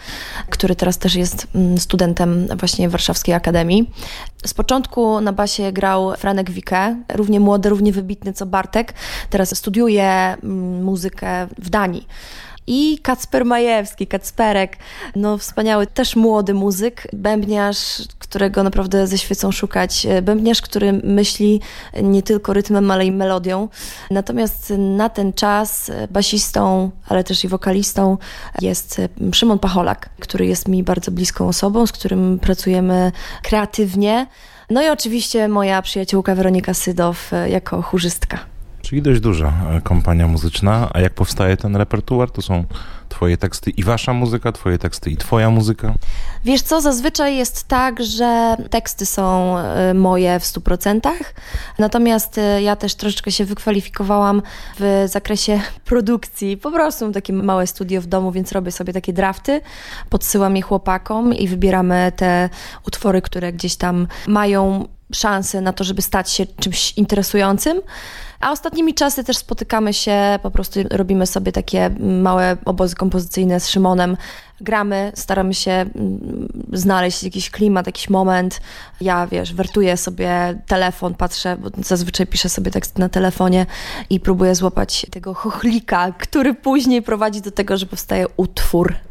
który 0.50 0.76
teraz 0.76 0.98
też 0.98 1.16
jest 1.16 1.48
mm, 1.56 1.78
studentem 1.78 2.48
właśnie 2.60 2.90
Warszawskiej 2.90 3.36
Akademii. 3.36 3.92
Z 4.46 4.54
początku 4.54 5.22
na 5.22 5.34
basie 5.34 5.72
grał 5.72 6.16
Franek 6.18 6.52
Wike, 6.52 6.96
równie 7.14 7.40
młody, 7.40 7.70
równie 7.70 7.92
wybitny 7.92 8.17
co 8.36 8.46
Bartek. 8.46 8.94
Teraz 9.30 9.58
studiuje 9.58 10.04
mm, 10.04 10.84
muzykę 10.84 11.48
w 11.58 11.70
Danii. 11.70 12.08
I 12.68 13.00
Kacper 13.04 13.46
Majewski, 13.46 14.08
Kacperek, 14.08 14.78
no 15.16 15.38
wspaniały, 15.38 15.88
też 15.88 16.16
młody 16.16 16.54
muzyk, 16.54 17.08
bębniarz, 17.14 17.78
którego 18.20 18.64
naprawdę 18.64 19.08
ze 19.08 19.18
świecą 19.18 19.52
szukać. 19.52 20.08
Bębniarz, 20.22 20.62
który 20.62 20.94
myśli 20.94 21.62
nie 22.04 22.24
tylko 22.24 22.54
rytmem, 22.54 22.92
ale 22.92 23.06
i 23.06 23.12
melodią. 23.12 23.70
Natomiast 24.12 24.74
na 24.78 25.10
ten 25.10 25.34
czas 25.34 25.92
basistą, 26.10 26.92
ale 27.08 27.24
też 27.24 27.44
i 27.44 27.48
wokalistą 27.48 28.18
jest 28.62 29.02
Szymon 29.34 29.60
Pacholak, 29.60 30.10
który 30.20 30.46
jest 30.46 30.68
mi 30.68 30.84
bardzo 30.84 31.12
bliską 31.12 31.48
osobą, 31.48 31.88
z 31.88 31.92
którym 31.92 32.40
pracujemy 32.40 33.12
kreatywnie. 33.44 34.28
No 34.70 34.82
i 34.82 34.90
oczywiście 34.90 35.48
moja 35.48 35.82
przyjaciółka 35.82 36.36
Weronika 36.36 36.74
Sydow 36.74 37.32
jako 37.50 37.82
chórzystka. 37.82 38.40
Czyli 38.82 39.02
dość 39.02 39.20
duża 39.20 39.54
e, 39.72 39.82
kompania 39.82 40.28
muzyczna. 40.28 40.90
A 40.94 41.00
jak 41.00 41.14
powstaje 41.14 41.58
ten 41.58 41.76
repertuar? 41.76 42.32
To 42.32 42.42
są 42.42 42.64
twoje 43.10 43.38
teksty 43.38 43.70
i 43.70 43.84
wasza 43.84 44.14
muzyka, 44.14 44.52
twoje 44.52 44.78
teksty 44.78 45.10
i 45.10 45.18
twoja 45.18 45.50
muzyka? 45.50 45.94
Wiesz 46.46 46.62
co, 46.62 46.82
zazwyczaj 46.82 47.38
jest 47.38 47.68
tak, 47.68 48.04
że 48.04 48.58
teksty 48.70 49.06
są 49.06 49.58
e, 49.58 49.94
moje 49.94 50.40
w 50.40 50.44
100%, 50.44 51.00
natomiast 51.80 52.38
e, 52.38 52.62
ja 52.62 52.76
też 52.76 52.96
troszeczkę 52.96 53.32
się 53.32 53.46
wykwalifikowałam 53.46 54.42
w 54.80 55.06
zakresie 55.08 55.62
produkcji. 55.86 56.58
Po 56.58 56.72
prostu 56.72 57.06
mam 57.06 57.14
takie 57.14 57.34
małe 57.34 57.68
studio 57.68 58.02
w 58.02 58.06
domu, 58.06 58.32
więc 58.32 58.52
robię 58.52 58.72
sobie 58.72 58.94
takie 58.94 59.14
drafty, 59.14 59.62
podsyłam 60.10 60.56
je 60.56 60.62
chłopakom 60.62 61.34
i 61.34 61.48
wybieramy 61.48 62.12
te 62.16 62.50
utwory, 62.88 63.22
które 63.22 63.54
gdzieś 63.54 63.76
tam 63.76 64.08
mają 64.28 64.88
szansę 65.14 65.62
na 65.62 65.74
to, 65.74 65.84
żeby 65.84 66.02
stać 66.02 66.32
się 66.32 66.46
czymś 66.46 66.98
interesującym. 66.98 67.82
A 68.40 68.52
ostatnimi 68.52 68.94
czasy 68.94 69.24
też 69.24 69.38
spotykamy 69.38 69.94
się, 69.94 70.40
po 70.44 70.52
prostu 70.52 70.80
robimy 70.92 71.28
sobie 71.28 71.52
takie 71.52 71.90
małe 72.00 72.58
obozy 72.66 72.96
kompozycyjne 72.96 73.60
z 73.60 73.70
Szymonem. 73.70 74.18
Gramy, 74.62 75.12
staramy 75.16 75.54
się 75.54 75.72
mm, 75.72 76.48
znaleźć 76.74 77.24
jakiś 77.24 77.50
klimat, 77.50 77.86
jakiś 77.86 78.10
moment. 78.10 78.62
Ja, 79.02 79.28
wiesz, 79.28 79.54
wertuję 79.54 79.98
sobie 79.98 80.62
telefon, 80.68 81.14
patrzę, 81.14 81.58
bo 81.58 81.70
zazwyczaj 81.84 82.28
piszę 82.28 82.50
sobie 82.50 82.72
tekst 82.72 82.98
na 82.98 83.10
telefonie 83.10 83.66
i 84.10 84.20
próbuję 84.20 84.56
złapać 84.56 85.06
tego 85.12 85.34
chochlika, 85.34 86.12
który 86.12 86.54
później 86.54 87.02
prowadzi 87.02 87.42
do 87.42 87.52
tego, 87.52 87.78
że 87.78 87.86
powstaje 87.86 88.26
utwór. 88.38 89.07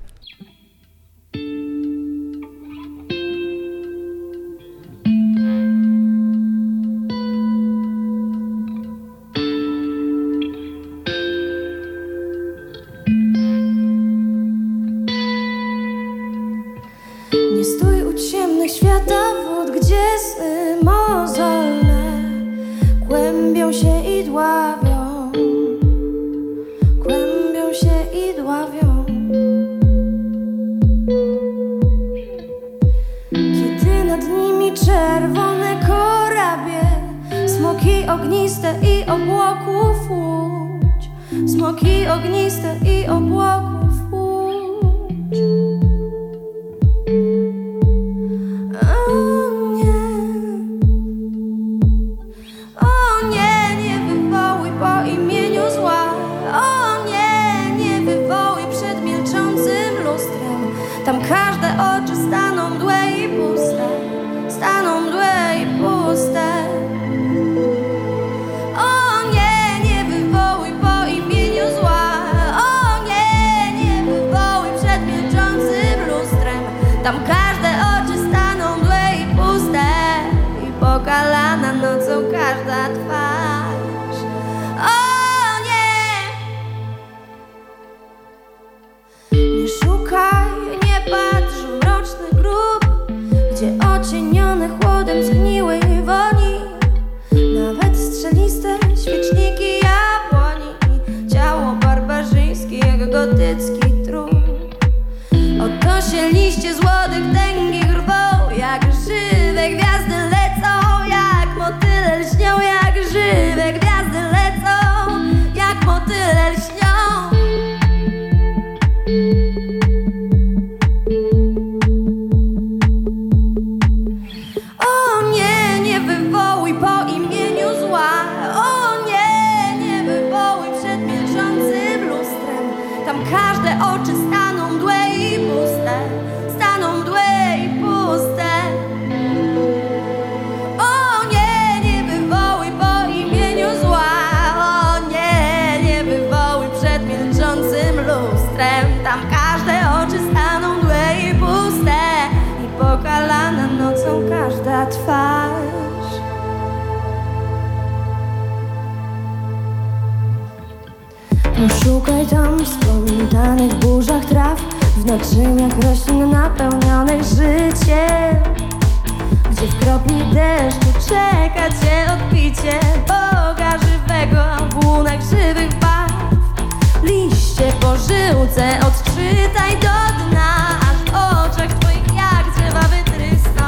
żyłce 177.98 178.80
odczytaj 178.80 179.72
do 179.72 180.24
dna 180.30 180.78
Aż 180.80 180.96
w 180.96 181.08
oczach 181.08 181.78
twoich 181.78 182.14
jak 182.16 182.54
drzewa 182.54 182.80
wytrysną. 182.80 183.64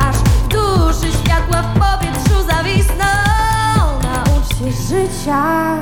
Aż 0.00 0.16
w 0.16 0.48
duszy 0.48 1.12
światła 1.18 1.62
w 1.62 1.78
powietrzu 1.78 2.46
zawisną. 2.48 3.04
Naucz 4.02 4.48
się 4.58 4.72
życia, 4.88 5.76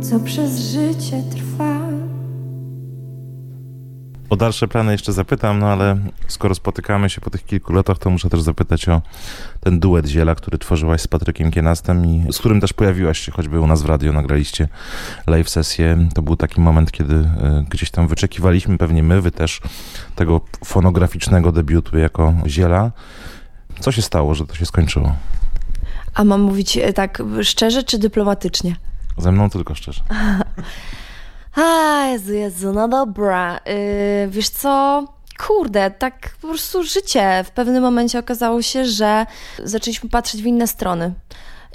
co 0.00 0.20
przez 0.20 0.58
życie 0.58 1.22
trwa 1.30 1.37
dalsze 4.38 4.68
plany 4.68 4.92
jeszcze 4.92 5.12
zapytam, 5.12 5.58
no 5.58 5.66
ale 5.66 5.98
skoro 6.28 6.54
spotykamy 6.54 7.10
się 7.10 7.20
po 7.20 7.30
tych 7.30 7.46
kilku 7.46 7.72
latach, 7.72 7.98
to 7.98 8.10
muszę 8.10 8.30
też 8.30 8.40
zapytać 8.40 8.88
o 8.88 9.02
ten 9.60 9.80
duet 9.80 10.06
Ziela, 10.06 10.34
który 10.34 10.58
tworzyłaś 10.58 11.00
z 11.00 11.08
Patrykiem 11.08 11.50
Kienastem 11.50 12.06
i 12.06 12.32
z 12.32 12.38
którym 12.38 12.60
też 12.60 12.72
pojawiłaś 12.72 13.18
się, 13.18 13.32
choćby 13.32 13.60
u 13.60 13.66
nas 13.66 13.82
w 13.82 13.86
radio, 13.86 14.12
nagraliście 14.12 14.68
live 15.26 15.50
sesję. 15.50 16.08
To 16.14 16.22
był 16.22 16.36
taki 16.36 16.60
moment, 16.60 16.92
kiedy 16.92 17.14
y, 17.14 17.26
gdzieś 17.70 17.90
tam 17.90 18.08
wyczekiwaliśmy, 18.08 18.78
pewnie 18.78 19.02
my, 19.02 19.20
wy 19.20 19.30
też, 19.30 19.60
tego 20.14 20.40
fonograficznego 20.64 21.52
debiutu 21.52 21.98
jako 21.98 22.34
Ziela. 22.46 22.90
Co 23.80 23.92
się 23.92 24.02
stało, 24.02 24.34
że 24.34 24.46
to 24.46 24.54
się 24.54 24.66
skończyło? 24.66 25.16
A 26.14 26.24
mam 26.24 26.40
mówić 26.40 26.76
e, 26.76 26.92
tak 26.92 27.22
szczerze 27.42 27.82
czy 27.82 27.98
dyplomatycznie? 27.98 28.76
Ze 29.18 29.32
mną 29.32 29.50
tylko 29.50 29.74
szczerze. 29.74 30.02
A, 31.58 32.06
Jezu, 32.06 32.32
Jezu, 32.32 32.72
no 32.72 32.88
dobra. 32.88 33.60
Yy, 33.66 34.28
wiesz 34.28 34.48
co? 34.48 35.04
Kurde, 35.46 35.90
tak 35.90 36.30
po 36.42 36.48
prostu 36.48 36.82
życie. 36.82 37.44
W 37.44 37.50
pewnym 37.50 37.82
momencie 37.82 38.18
okazało 38.18 38.62
się, 38.62 38.84
że 38.84 39.26
zaczęliśmy 39.64 40.10
patrzeć 40.10 40.42
w 40.42 40.46
inne 40.46 40.66
strony. 40.66 41.12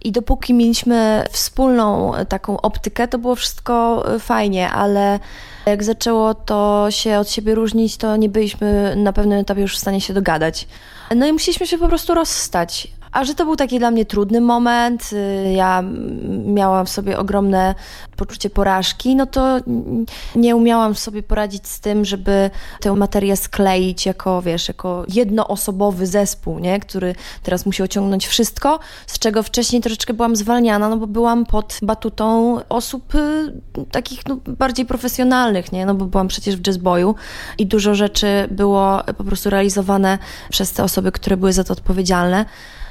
I 0.03 0.11
dopóki 0.11 0.53
mieliśmy 0.53 1.23
wspólną 1.31 2.11
taką 2.29 2.61
optykę, 2.61 3.07
to 3.07 3.17
było 3.17 3.35
wszystko 3.35 4.03
y, 4.15 4.19
fajnie, 4.19 4.69
ale 4.69 5.19
jak 5.65 5.83
zaczęło 5.83 6.33
to 6.33 6.87
się 6.89 7.19
od 7.19 7.29
siebie 7.29 7.55
różnić, 7.55 7.97
to 7.97 8.15
nie 8.15 8.29
byliśmy 8.29 8.95
na 8.95 9.13
pewnym 9.13 9.39
etapie 9.39 9.61
już 9.61 9.75
w 9.75 9.79
stanie 9.79 10.01
się 10.01 10.13
dogadać. 10.13 10.67
No 11.15 11.27
i 11.27 11.33
musieliśmy 11.33 11.67
się 11.67 11.77
po 11.77 11.87
prostu 11.87 12.13
rozstać. 12.13 12.87
A 13.13 13.23
że 13.23 13.35
to 13.35 13.45
był 13.45 13.55
taki 13.55 13.79
dla 13.79 13.91
mnie 13.91 14.05
trudny 14.05 14.41
moment, 14.41 15.09
y, 15.13 15.53
ja 15.53 15.83
miałam 16.45 16.85
w 16.85 16.89
sobie 16.89 17.19
ogromne 17.19 17.75
poczucie 18.15 18.49
porażki, 18.49 19.15
no 19.15 19.25
to 19.25 19.59
nie 20.35 20.55
umiałam 20.55 20.95
sobie 20.95 21.23
poradzić 21.23 21.67
z 21.67 21.79
tym, 21.79 22.05
żeby 22.05 22.49
tę 22.81 22.93
materię 22.93 23.37
skleić 23.37 24.05
jako, 24.05 24.41
wiesz, 24.41 24.67
jako 24.67 25.05
jednoosobowy 25.07 26.07
zespół, 26.07 26.59
nie? 26.59 26.79
który 26.79 27.15
teraz 27.43 27.65
musi 27.65 27.83
ociągnąć 27.83 28.27
wszystko, 28.27 28.79
z 29.07 29.19
czego 29.19 29.43
wcześniej 29.43 29.81
troszeczkę 29.81 30.13
byłam 30.13 30.35
zwalniana, 30.35 30.89
no 30.89 30.97
bo 30.97 31.07
byłam 31.07 31.45
pod 31.45 31.79
batutą 31.81 32.57
osób 32.69 33.15
y, 33.15 33.53
takich 33.91 34.27
no, 34.27 34.37
bardziej 34.47 34.85
profesjonalnych, 34.85 35.71
nie? 35.71 35.85
no 35.85 35.95
bo 35.95 36.05
byłam 36.05 36.27
przecież 36.27 36.55
w 36.55 36.67
jazzboju 36.67 37.15
i 37.57 37.65
dużo 37.65 37.95
rzeczy 37.95 38.47
było 38.51 39.01
po 39.17 39.23
prostu 39.23 39.49
realizowane 39.49 40.17
przez 40.49 40.73
te 40.73 40.83
osoby, 40.83 41.11
które 41.11 41.37
były 41.37 41.53
za 41.53 41.63
to 41.63 41.73
odpowiedzialne. 41.73 42.45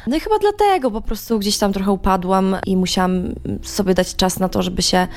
No 0.06 0.16
i 0.16 0.20
chyba 0.20 0.38
dlatego 0.38 0.90
po 0.90 1.00
prostu 1.00 1.38
gdzieś 1.38 1.58
tam 1.58 1.72
trochę 1.72 1.92
upadłam 1.92 2.56
i 2.66 2.76
musiałam 2.76 3.22
sobie 3.62 3.94
dać 3.94 4.16
czas 4.16 4.38
na 4.38 4.48
to, 4.48 4.62
żeby 4.62 4.82
się 4.82 5.08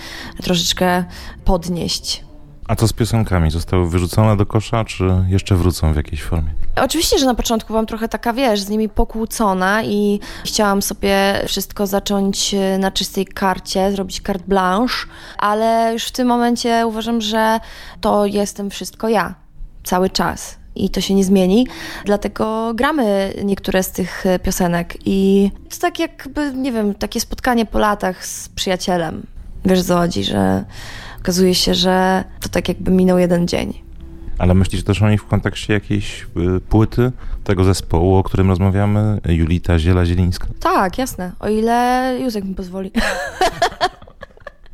troszeczkę 0.43 1.03
podnieść. 1.45 2.25
A 2.67 2.75
co 2.75 2.87
z 2.87 2.93
piosenkami? 2.93 3.51
Zostały 3.51 3.89
wyrzucone 3.89 4.37
do 4.37 4.45
kosza, 4.45 4.85
czy 4.85 5.03
jeszcze 5.27 5.55
wrócą 5.55 5.93
w 5.93 5.95
jakiejś 5.95 6.23
formie? 6.23 6.51
Oczywiście, 6.75 7.19
że 7.19 7.25
na 7.25 7.35
początku 7.35 7.67
byłam 7.67 7.85
trochę 7.85 8.07
taka, 8.07 8.33
wiesz, 8.33 8.61
z 8.61 8.69
nimi 8.69 8.89
pokłócona 8.89 9.83
i 9.83 10.19
chciałam 10.45 10.81
sobie 10.81 11.41
wszystko 11.47 11.87
zacząć 11.87 12.53
e, 12.53 12.77
na 12.77 12.91
czystej 12.91 13.25
karcie, 13.25 13.91
zrobić 13.91 14.21
carte 14.21 14.43
blanche, 14.47 14.95
ale 15.37 15.93
już 15.93 16.03
w 16.03 16.11
tym 16.11 16.27
momencie 16.27 16.87
uważam, 16.87 17.21
że 17.21 17.59
to 18.01 18.25
jestem 18.25 18.69
wszystko 18.69 19.09
ja, 19.09 19.35
cały 19.83 20.09
czas 20.09 20.64
i 20.75 20.89
to 20.89 21.01
się 21.01 21.13
nie 21.13 21.23
zmieni. 21.23 21.67
Dlatego 22.05 22.73
gramy 22.73 23.33
niektóre 23.43 23.83
z 23.83 23.91
tych 23.91 24.25
e, 24.25 24.39
piosenek 24.39 24.97
i 25.05 25.51
to 25.53 25.69
jest 25.69 25.81
tak 25.81 25.99
jakby, 25.99 26.53
nie 26.53 26.71
wiem, 26.71 26.95
takie 26.95 27.19
spotkanie 27.19 27.65
po 27.65 27.79
latach 27.79 28.25
z 28.25 28.49
przyjacielem. 28.49 29.23
Wiesz 29.65 29.83
co 29.83 29.97
chodzi, 29.97 30.23
że 30.23 30.65
okazuje 31.19 31.55
się, 31.55 31.73
że 31.73 32.23
to 32.41 32.49
tak 32.49 32.67
jakby 32.67 32.91
minął 32.91 33.17
jeden 33.17 33.47
dzień. 33.47 33.85
Ale 34.37 34.53
myślisz 34.53 34.83
też 34.83 35.01
o 35.01 35.09
nich 35.09 35.21
w 35.21 35.27
kontekście 35.27 35.73
jakiejś 35.73 36.21
y, 36.57 36.59
płyty 36.69 37.11
tego 37.43 37.63
zespołu, 37.63 38.15
o 38.15 38.23
którym 38.23 38.49
rozmawiamy? 38.49 39.21
Julita 39.27 39.79
Ziela-Zielińska. 39.79 40.47
Tak, 40.59 40.97
jasne. 40.97 41.31
O 41.39 41.49
ile 41.49 42.17
Józek 42.21 42.43
mi 42.43 42.55
pozwoli. 42.55 42.91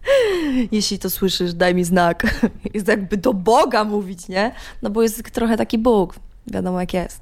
Jeśli 0.72 1.00
to 1.00 1.10
słyszysz, 1.10 1.54
daj 1.54 1.76
mi 1.76 1.84
znak. 1.84 2.24
Jest 2.74 2.88
jakby 2.88 3.18
do 3.18 3.34
Boga 3.34 3.84
mówić, 3.84 4.28
nie? 4.28 4.52
No 4.82 4.90
bo 4.90 5.02
jest 5.02 5.32
trochę 5.32 5.58
taki 5.58 5.78
Bóg. 5.78 6.16
Wiadomo 6.48 6.80
jak 6.80 6.94
jest. 6.94 7.22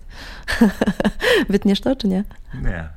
Wytniesz 1.49 1.81
to, 1.81 1.95
czy 1.95 2.07
nie? 2.07 2.23
Nie. 2.63 2.89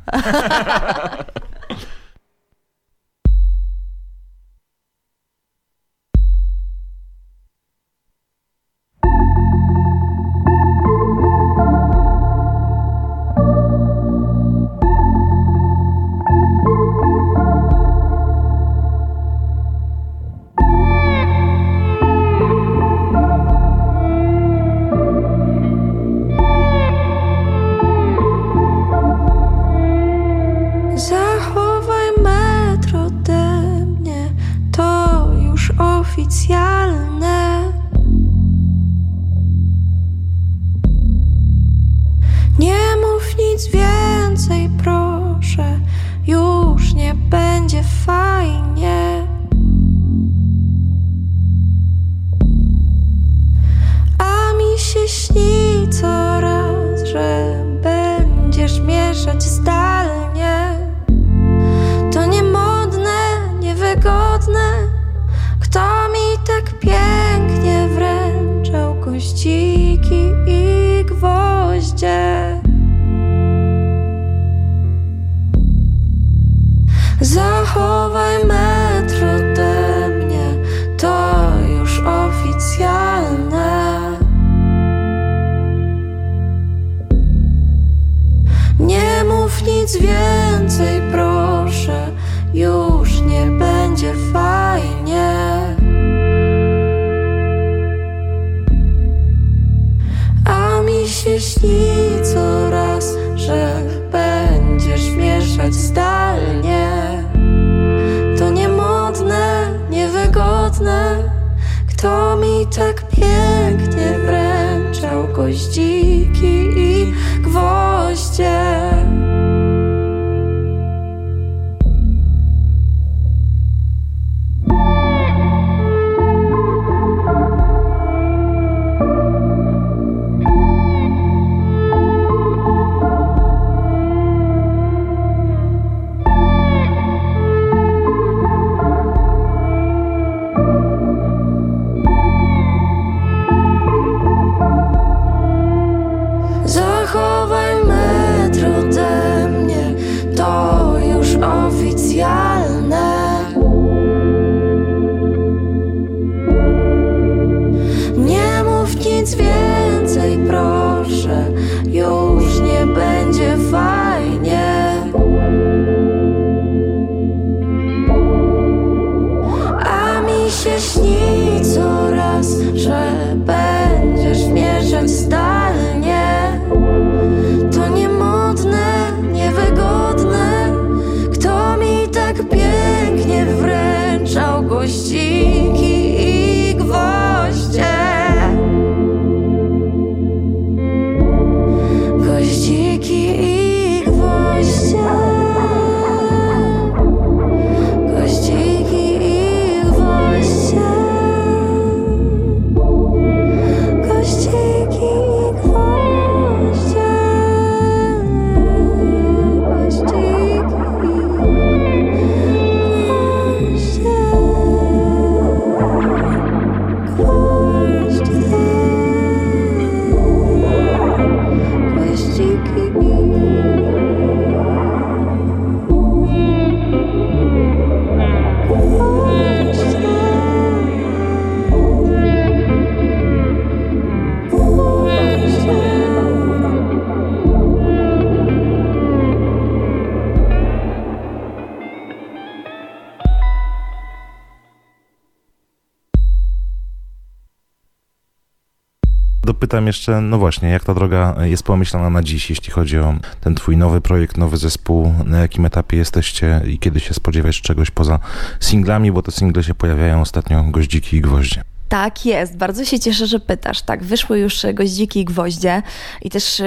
Dopytam 249.73 249.87
jeszcze, 249.87 250.21
no 250.21 250.39
właśnie, 250.39 250.69
jak 250.69 250.85
ta 250.85 250.95
droga 250.95 251.35
jest 251.43 251.63
pomyślana 251.63 252.11
na 252.11 252.23
dziś, 252.23 252.51
jeśli 252.51 252.71
chodzi 252.73 252.99
o 252.99 253.15
ten 253.41 253.55
twój 253.55 253.77
nowy 253.77 254.01
projekt, 254.01 254.37
nowy 254.37 254.57
zespół, 254.57 255.15
na 255.25 255.41
jakim 255.41 255.67
etapie 255.67 255.97
jesteście 255.97 256.61
i 256.67 256.79
kiedy 256.79 257.01
się 257.01 257.15
spodziewać 257.15 257.61
czegoś 257.61 257.91
poza 257.91 258.19
singlami, 258.61 259.13
bo 259.13 259.23
te 259.23 259.33
single 259.33 259.63
się 259.63 259.75
pojawiają 259.75 260.21
ostatnio, 260.21 260.65
Goździki 260.65 261.17
i 261.17 261.21
Gwoździe. 261.21 261.65
Tak 261.89 262.27
jest, 262.27 262.57
bardzo 262.57 262.85
się 262.85 263.01
cieszę, 263.01 263.27
że 263.27 263.41
pytasz. 263.41 263.83
Tak, 263.83 264.05
wyszły 264.05 264.39
już 264.39 264.67
goździki 264.75 265.21
i 265.21 265.25
gwoździe 265.25 265.83
i 266.23 266.31
też, 266.31 266.61
y, 266.61 266.65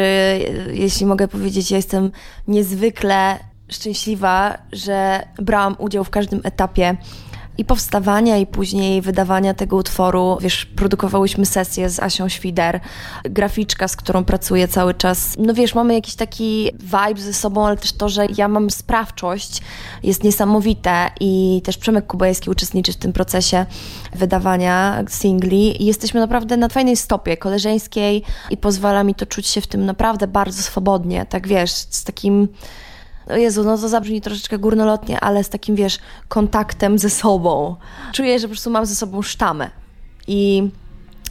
jeśli 0.74 1.06
mogę 1.06 1.28
powiedzieć, 1.28 1.72
ja 1.72 1.78
jestem 1.78 2.12
niezwykle 2.48 3.40
szczęśliwa, 3.70 4.58
że 4.72 5.24
brałam 5.38 5.76
udział 5.80 6.04
w 6.04 6.10
każdym 6.10 6.42
etapie 6.44 6.98
i 7.58 7.66
powstawania, 7.66 8.38
i 8.38 8.46
później 8.46 9.02
wydawania 9.02 9.54
tego 9.54 9.76
utworu. 9.76 10.38
Wiesz, 10.42 10.66
produkowałyśmy 10.66 11.46
sesję 11.46 11.90
z 11.90 12.00
Asią 12.00 12.30
Świder, 12.30 12.80
graficzka, 13.24 13.88
z 13.88 13.96
którą 13.96 14.24
pracuję 14.24 14.68
cały 14.68 14.94
czas. 14.94 15.36
No 15.38 15.54
wiesz, 15.54 15.76
mamy 15.76 15.94
jakiś 15.94 16.16
taki 16.16 16.72
vibe 16.80 17.22
ze 17.22 17.34
sobą, 17.34 17.68
ale 17.68 17.78
też 17.78 17.94
to, 17.94 18.10
że 18.10 18.28
ja 18.38 18.48
mam 18.48 18.70
sprawczość, 18.70 19.62
jest 20.04 20.24
niesamowite 20.24 21.10
i 21.20 21.62
też 21.64 21.78
Przemek 21.78 22.08
Kubajski 22.08 22.50
uczestniczy 22.50 22.94
w 22.94 22.98
tym 22.98 23.14
procesie 23.14 23.66
wydawania 24.16 25.04
singli 25.10 25.84
i 25.84 25.86
jesteśmy 25.86 26.20
naprawdę 26.20 26.58
na 26.58 26.70
fajnej 26.70 26.98
stopie 26.98 27.38
koleżeńskiej 27.38 28.24
i 28.50 28.58
pozwala 28.58 29.04
mi 29.04 29.16
to 29.16 29.26
czuć 29.26 29.48
się 29.48 29.62
w 29.62 29.68
tym 29.68 29.86
naprawdę 29.86 30.28
bardzo 30.28 30.64
swobodnie, 30.64 31.26
tak 31.30 31.48
wiesz, 31.48 31.72
z 31.72 32.04
takim 32.04 32.48
Jezu, 33.30 33.64
no 33.64 33.78
to 33.78 33.90
zabrzmi 33.90 34.22
troszeczkę 34.22 34.60
górnolotnie, 34.60 35.20
ale 35.20 35.44
z 35.44 35.50
takim, 35.50 35.76
wiesz, 35.76 36.00
kontaktem 36.28 37.00
ze 37.00 37.10
sobą. 37.10 37.76
Czuję, 38.14 38.40
że 38.40 38.48
po 38.48 38.52
prostu 38.52 38.70
mam 38.70 38.86
ze 38.86 38.96
sobą 38.96 39.22
sztamę. 39.22 39.70
I 40.28 40.70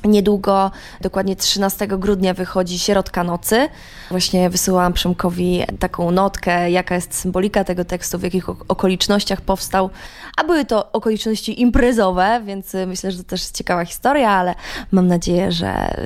Niedługo, 0.04 0.70
dokładnie 1.00 1.36
13 1.36 1.86
grudnia 1.86 2.34
wychodzi 2.34 2.78
Sierotka 2.78 3.24
Nocy. 3.24 3.68
Właśnie 4.10 4.50
wysyłałam 4.50 4.92
Przemkowi 4.92 5.62
taką 5.78 6.10
notkę, 6.10 6.70
jaka 6.70 6.94
jest 6.94 7.14
symbolika 7.14 7.64
tego 7.64 7.84
tekstu, 7.84 8.18
w 8.18 8.22
jakich 8.22 8.48
okolicznościach 8.48 9.40
powstał. 9.40 9.90
A 10.36 10.44
były 10.44 10.64
to 10.64 10.92
okoliczności 10.92 11.60
imprezowe, 11.60 12.42
więc 12.46 12.74
y, 12.74 12.86
myślę, 12.86 13.12
że 13.12 13.18
to 13.18 13.24
też 13.24 13.40
jest 13.40 13.56
ciekawa 13.56 13.84
historia, 13.84 14.30
ale 14.30 14.54
mam 14.92 15.06
nadzieję, 15.06 15.52
że 15.52 15.98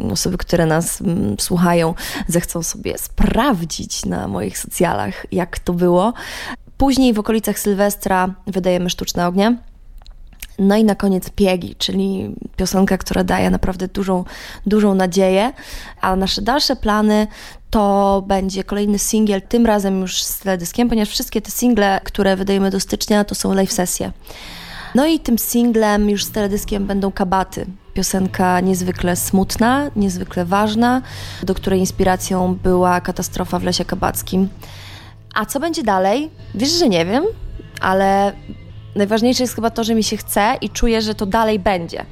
y, 0.00 0.12
osoby, 0.12 0.38
które 0.38 0.66
nas 0.66 1.00
mm, 1.00 1.36
słuchają, 1.38 1.94
zechcą 2.28 2.62
sobie 2.62 2.98
sprawdzić 2.98 4.06
na 4.06 4.28
moich 4.28 4.58
socjalach, 4.58 5.26
jak 5.32 5.58
to 5.58 5.72
było. 5.72 6.12
Później 6.76 7.12
w 7.12 7.18
okolicach 7.18 7.58
Sylwestra 7.58 8.34
wydajemy 8.46 8.90
Sztuczne 8.90 9.26
Ognie. 9.26 9.69
No 10.60 10.76
i 10.76 10.84
na 10.84 10.94
koniec 10.94 11.30
Piegi, 11.30 11.74
czyli 11.78 12.34
piosenka, 12.56 12.98
która 12.98 13.24
daje 13.24 13.50
naprawdę 13.50 13.88
dużą, 13.88 14.24
dużą 14.66 14.94
nadzieję. 14.94 15.52
A 16.00 16.16
nasze 16.16 16.42
dalsze 16.42 16.76
plany 16.76 17.26
to 17.70 18.24
będzie 18.26 18.64
kolejny 18.64 18.98
singiel, 18.98 19.42
tym 19.42 19.66
razem 19.66 20.00
już 20.00 20.22
z 20.22 20.38
teledyskiem, 20.38 20.88
ponieważ 20.88 21.08
wszystkie 21.08 21.42
te 21.42 21.50
single, 21.50 22.00
które 22.04 22.36
wydajemy 22.36 22.70
do 22.70 22.80
stycznia, 22.80 23.24
to 23.24 23.34
są 23.34 23.54
live 23.54 23.72
sesje. 23.72 24.12
No 24.94 25.06
i 25.06 25.20
tym 25.20 25.38
singlem 25.38 26.10
już 26.10 26.24
z 26.24 26.30
teledyskiem 26.30 26.86
będą 26.86 27.12
kabaty. 27.12 27.66
Piosenka 27.94 28.60
niezwykle 28.60 29.16
smutna, 29.16 29.90
niezwykle 29.96 30.44
ważna, 30.44 31.02
do 31.42 31.54
której 31.54 31.80
inspiracją 31.80 32.54
była 32.54 33.00
katastrofa 33.00 33.58
w 33.58 33.62
Lesie 33.62 33.84
Kabackim. 33.84 34.48
A 35.34 35.46
co 35.46 35.60
będzie 35.60 35.82
dalej? 35.82 36.30
Wiesz, 36.54 36.70
że 36.70 36.88
nie 36.88 37.06
wiem, 37.06 37.24
ale 37.80 38.32
Najważniejsze 38.94 39.42
jest 39.42 39.54
chyba 39.54 39.70
to, 39.70 39.84
że 39.84 39.94
mi 39.94 40.02
się 40.02 40.16
chce 40.16 40.56
i 40.60 40.70
czuję, 40.70 41.02
że 41.02 41.14
to 41.14 41.26
dalej 41.26 41.58
będzie. 41.58 42.04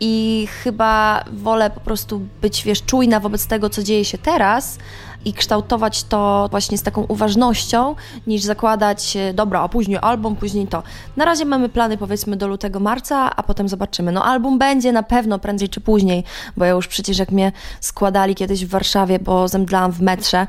I 0.00 0.46
chyba 0.62 1.24
wolę 1.32 1.70
po 1.70 1.80
prostu 1.80 2.20
być, 2.42 2.64
wiesz, 2.64 2.82
czujna 2.82 3.20
wobec 3.20 3.46
tego, 3.46 3.70
co 3.70 3.82
dzieje 3.82 4.04
się 4.04 4.18
teraz, 4.18 4.78
i 5.24 5.32
kształtować 5.32 6.04
to 6.04 6.48
właśnie 6.50 6.78
z 6.78 6.82
taką 6.82 7.04
uważnością, 7.08 7.94
niż 8.26 8.42
zakładać, 8.42 9.16
e, 9.16 9.34
dobra, 9.34 9.60
a 9.60 9.68
później 9.68 9.98
album, 10.02 10.36
później 10.36 10.66
to. 10.66 10.82
Na 11.16 11.24
razie 11.24 11.44
mamy 11.44 11.68
plany 11.68 11.96
powiedzmy 11.96 12.36
do 12.36 12.48
lutego, 12.48 12.80
marca, 12.80 13.36
a 13.36 13.42
potem 13.42 13.68
zobaczymy. 13.68 14.12
No 14.12 14.24
album 14.24 14.58
będzie 14.58 14.92
na 14.92 15.02
pewno 15.02 15.38
prędzej 15.38 15.68
czy 15.68 15.80
później, 15.80 16.24
bo 16.56 16.64
ja 16.64 16.70
już 16.70 16.88
przecież 16.88 17.18
jak 17.18 17.30
mnie 17.30 17.52
składali 17.80 18.34
kiedyś 18.34 18.66
w 18.66 18.68
Warszawie, 18.68 19.18
bo 19.18 19.48
zemdlałam 19.48 19.92
w 19.92 20.00
metrze 20.00 20.46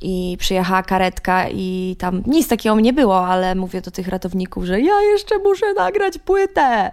i 0.00 0.36
przyjechała 0.40 0.82
karetka 0.82 1.48
i 1.48 1.96
tam 1.98 2.22
nic 2.26 2.48
takiego 2.48 2.80
nie 2.80 2.92
było, 2.92 3.26
ale 3.26 3.54
mówię 3.54 3.80
do 3.80 3.90
tych 3.90 4.08
ratowników, 4.08 4.64
że 4.64 4.80
ja 4.80 5.02
jeszcze 5.12 5.38
muszę 5.38 5.74
nagrać 5.76 6.18
płytę. 6.18 6.90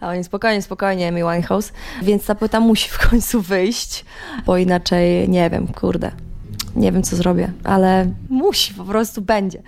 A 0.00 0.08
oni 0.08 0.24
spokojnie, 0.24 0.62
spokojnie, 0.62 1.08
Amy 1.08 1.20
Winehouse. 1.20 1.72
Więc 2.02 2.26
ta 2.26 2.34
płyta 2.34 2.60
musi 2.60 2.88
w 2.88 3.08
końcu 3.10 3.40
wyjść, 3.40 4.04
bo 4.46 4.56
inaczej 4.56 5.28
nie 5.28 5.50
wiem, 5.50 5.66
kurde 5.66 6.31
nie 6.76 6.92
wiem 6.92 7.02
co 7.02 7.16
zrobię, 7.16 7.52
ale 7.64 8.10
musi, 8.28 8.74
po 8.74 8.84
prostu 8.84 9.22
będzie. 9.22 9.62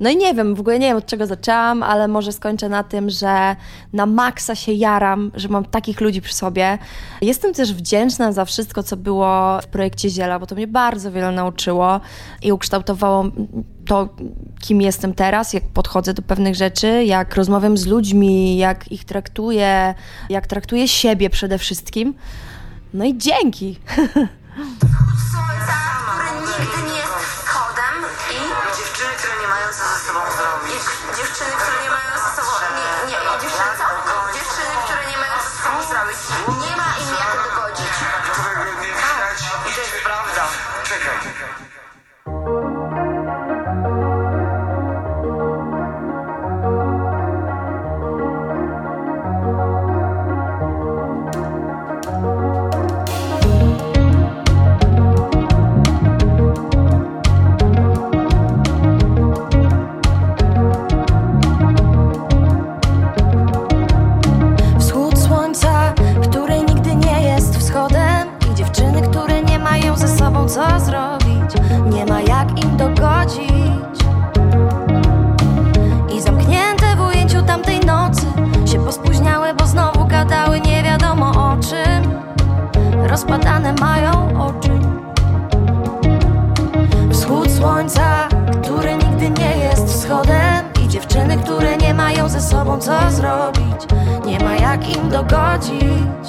No 0.00 0.10
i 0.10 0.16
nie 0.16 0.34
wiem, 0.34 0.54
w 0.54 0.60
ogóle 0.60 0.78
nie 0.78 0.86
wiem 0.86 0.96
od 0.96 1.06
czego 1.06 1.26
zaczęłam, 1.26 1.82
ale 1.82 2.08
może 2.08 2.32
skończę 2.32 2.68
na 2.68 2.82
tym, 2.82 3.10
że 3.10 3.56
na 3.92 4.06
maksa 4.06 4.54
się 4.54 4.72
jaram, 4.72 5.30
że 5.34 5.48
mam 5.48 5.64
takich 5.64 6.00
ludzi 6.00 6.22
przy 6.22 6.34
sobie. 6.34 6.78
Jestem 7.20 7.54
też 7.54 7.74
wdzięczna 7.74 8.32
za 8.32 8.44
wszystko, 8.44 8.82
co 8.82 8.96
było 8.96 9.60
w 9.62 9.66
projekcie 9.66 10.10
Ziela, 10.10 10.38
bo 10.38 10.46
to 10.46 10.54
mnie 10.54 10.66
bardzo 10.66 11.12
wiele 11.12 11.32
nauczyło 11.32 12.00
i 12.42 12.52
ukształtowało 12.52 13.24
to, 13.86 14.08
kim 14.60 14.82
jestem 14.82 15.14
teraz, 15.14 15.52
jak 15.52 15.64
podchodzę 15.64 16.14
do 16.14 16.22
pewnych 16.22 16.54
rzeczy, 16.54 17.04
jak 17.04 17.34
rozmawiam 17.34 17.76
z 17.76 17.86
ludźmi, 17.86 18.56
jak 18.56 18.92
ich 18.92 19.04
traktuję, 19.04 19.94
jak 20.28 20.46
traktuję 20.46 20.88
siebie 20.88 21.30
przede 21.30 21.58
wszystkim. 21.58 22.14
No 22.94 23.04
i 23.04 23.18
dzięki. 23.18 23.78
rozpadane 83.22 83.74
mają 83.80 84.42
oczy. 84.42 84.70
Wschód 87.10 87.50
słońca, 87.50 88.28
który 88.62 88.96
nigdy 88.96 89.30
nie 89.30 89.56
jest 89.56 89.86
wschodem 89.86 90.64
I 90.84 90.88
dziewczyny, 90.88 91.36
które 91.36 91.76
nie 91.76 91.94
mają 91.94 92.28
ze 92.28 92.40
sobą 92.40 92.78
co 92.78 93.10
zrobić 93.10 93.86
Nie 94.26 94.38
ma 94.40 94.54
jak 94.54 94.96
im 94.96 95.08
dogodzić. 95.10 96.28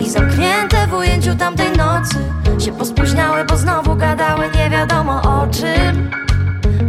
I 0.00 0.10
zamknięte 0.10 0.86
w 0.86 0.94
ujęciu 0.94 1.36
tamtej 1.36 1.76
nocy 1.76 2.18
Się 2.64 2.72
pospóźniały, 2.72 3.44
bo 3.44 3.56
znowu 3.56 3.96
gadały 3.96 4.44
nie 4.54 4.70
wiadomo 4.70 5.22
o 5.22 5.46
czym. 5.46 6.10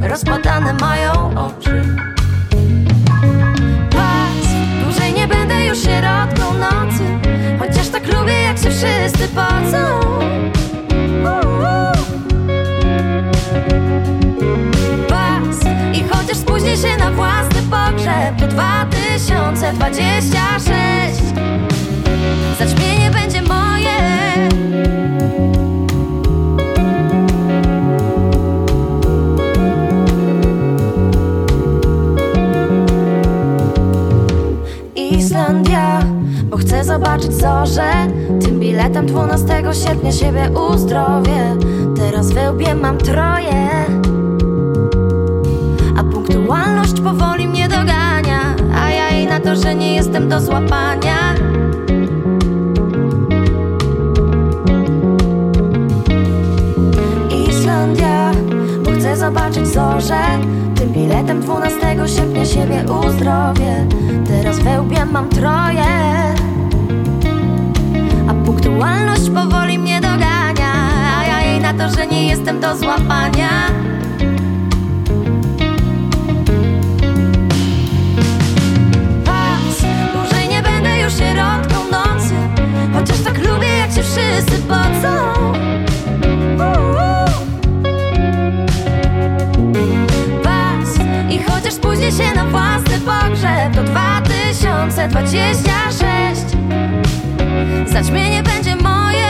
Rozpadane 0.02 0.74
mają 0.74 1.12
oczy. 1.36 2.11
Just 8.82 9.28
po 9.36 9.46
co? 9.70 10.61
12 39.72 39.88
sierpnia 39.88 40.12
siebie 40.12 40.50
uzdrowię. 40.70 41.58
Teraz 41.96 42.32
wełbie 42.32 42.76
mam 42.76 42.98
troje. 42.98 43.70
A 45.98 46.04
punktualność 46.04 47.02
powoli 47.02 47.48
mnie 47.48 47.68
dogania. 47.68 48.56
A 48.76 48.92
ja 48.92 49.10
jej 49.10 49.28
na 49.28 49.40
to, 49.40 49.56
że 49.56 49.76
nie 49.76 49.96
jestem 49.96 50.30
do 50.30 50.40
złapania. 50.40 51.36
Islandia, 57.50 58.32
bo 58.86 58.92
chcę 58.92 59.18
zobaczyć 59.18 59.68
zorze. 59.68 60.22
Tym 60.76 60.90
biletem 60.90 61.42
12 61.42 61.80
sierpnia 62.08 62.46
siebie 62.46 62.84
uzdrowię. 63.08 63.88
Teraz 64.28 64.60
wełbie 64.60 65.06
mam 65.06 65.30
troje 65.30 66.21
A 68.72 68.74
punktualność 68.74 69.30
powoli 69.30 69.80
mnie 69.80 70.02
dogania 70.02 70.74
A 71.18 71.26
ja 71.26 71.42
jej 71.42 71.60
na 71.60 71.74
to, 71.74 71.90
że 71.96 72.08
nie 72.08 72.28
jestem 72.28 72.60
do 72.60 72.78
złapania. 72.78 73.50
Pas, 79.26 79.86
dłużej 80.14 80.50
nie 80.50 80.62
będę 80.62 81.00
już 81.00 81.14
środką 81.14 81.76
nocy 81.92 82.34
Chociaż 82.94 83.20
tak 83.20 83.38
lubię 83.38 83.78
jak 83.78 83.92
się 83.92 84.04
wszyscy 84.04 84.62
pocą. 84.62 85.12
Was 90.44 90.90
i 91.30 91.40
chociaż 91.44 91.74
spóźnię 91.74 92.12
się 92.12 92.36
na 92.36 92.46
własny 92.46 93.00
pogrzeb 93.00 93.76
Do 93.76 93.84
2026 93.84 96.41
Zaćmienie 97.86 98.44
będzie 98.44 98.76
moje 98.76 99.26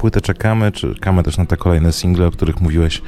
płytę 0.00 0.20
czekamy, 0.20 0.72
czekamy 0.72 1.22
też 1.22 1.38
na 1.38 1.46
te 1.46 1.56
kolejne 1.56 1.92
single, 1.92 2.26
o 2.26 2.30
których 2.30 2.60
mówiłeś 2.60 3.02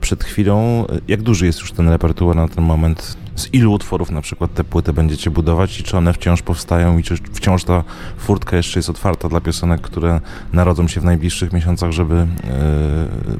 przed 0.00 0.24
chwilą. 0.24 0.86
Jak 1.08 1.22
duży 1.22 1.46
jest 1.46 1.60
już 1.60 1.72
ten 1.72 1.88
repertuar 1.88 2.36
na 2.36 2.48
ten 2.48 2.64
moment? 2.64 3.16
Z 3.36 3.54
ilu 3.54 3.72
utworów 3.72 4.10
na 4.10 4.20
przykład 4.20 4.54
te 4.54 4.64
płyty 4.64 4.92
będziecie 4.92 5.30
budować 5.30 5.80
i 5.80 5.82
czy 5.82 5.96
one 5.96 6.12
wciąż 6.12 6.42
powstają 6.42 6.98
i 6.98 7.02
czy 7.02 7.16
wciąż 7.16 7.64
ta 7.64 7.84
furtka 8.18 8.56
jeszcze 8.56 8.78
jest 8.78 8.90
otwarta 8.90 9.28
dla 9.28 9.40
piosenek, 9.40 9.80
które 9.80 10.20
narodzą 10.52 10.88
się 10.88 11.00
w 11.00 11.04
najbliższych 11.04 11.52
miesiącach, 11.52 11.92
żeby 11.92 12.14
e, 12.14 12.26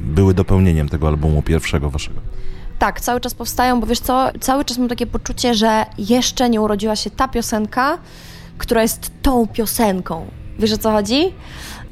były 0.01 0.35
dopełnieniem 0.35 0.89
tego 0.89 1.09
albumu 1.09 1.43
pierwszego 1.43 1.91
waszego? 1.91 2.21
Tak, 2.79 3.01
cały 3.01 3.21
czas 3.21 3.35
powstają, 3.35 3.81
bo 3.81 3.87
wiesz 3.87 4.01
co, 4.01 4.29
cały 4.41 4.65
czas 4.65 4.79
mam 4.79 4.89
takie 4.89 5.07
poczucie, 5.07 5.55
że 5.55 5.87
jeszcze 5.99 6.51
nie 6.51 6.61
urodziła 6.61 6.97
się 6.97 7.11
ta 7.11 7.29
piosenka, 7.29 7.99
która 8.59 8.83
jest 8.83 9.11
tą 9.23 9.47
piosenką. 9.47 10.27
Wiesz 10.59 10.73
o 10.73 10.79
co 10.79 10.91
chodzi? 10.91 11.33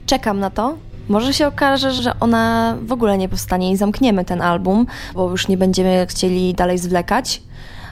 Czekam 0.06 0.40
na 0.40 0.50
to. 0.50 0.76
Może 1.08 1.34
się 1.34 1.46
okaże, 1.46 1.92
że 1.92 2.12
ona 2.20 2.76
w 2.82 2.92
ogóle 2.92 3.18
nie 3.18 3.28
powstanie 3.28 3.72
i 3.72 3.76
zamkniemy 3.76 4.24
ten 4.24 4.42
album, 4.42 4.86
bo 5.14 5.30
już 5.30 5.48
nie 5.48 5.56
będziemy 5.56 6.06
chcieli 6.08 6.54
dalej 6.54 6.78
zwlekać. 6.78 7.42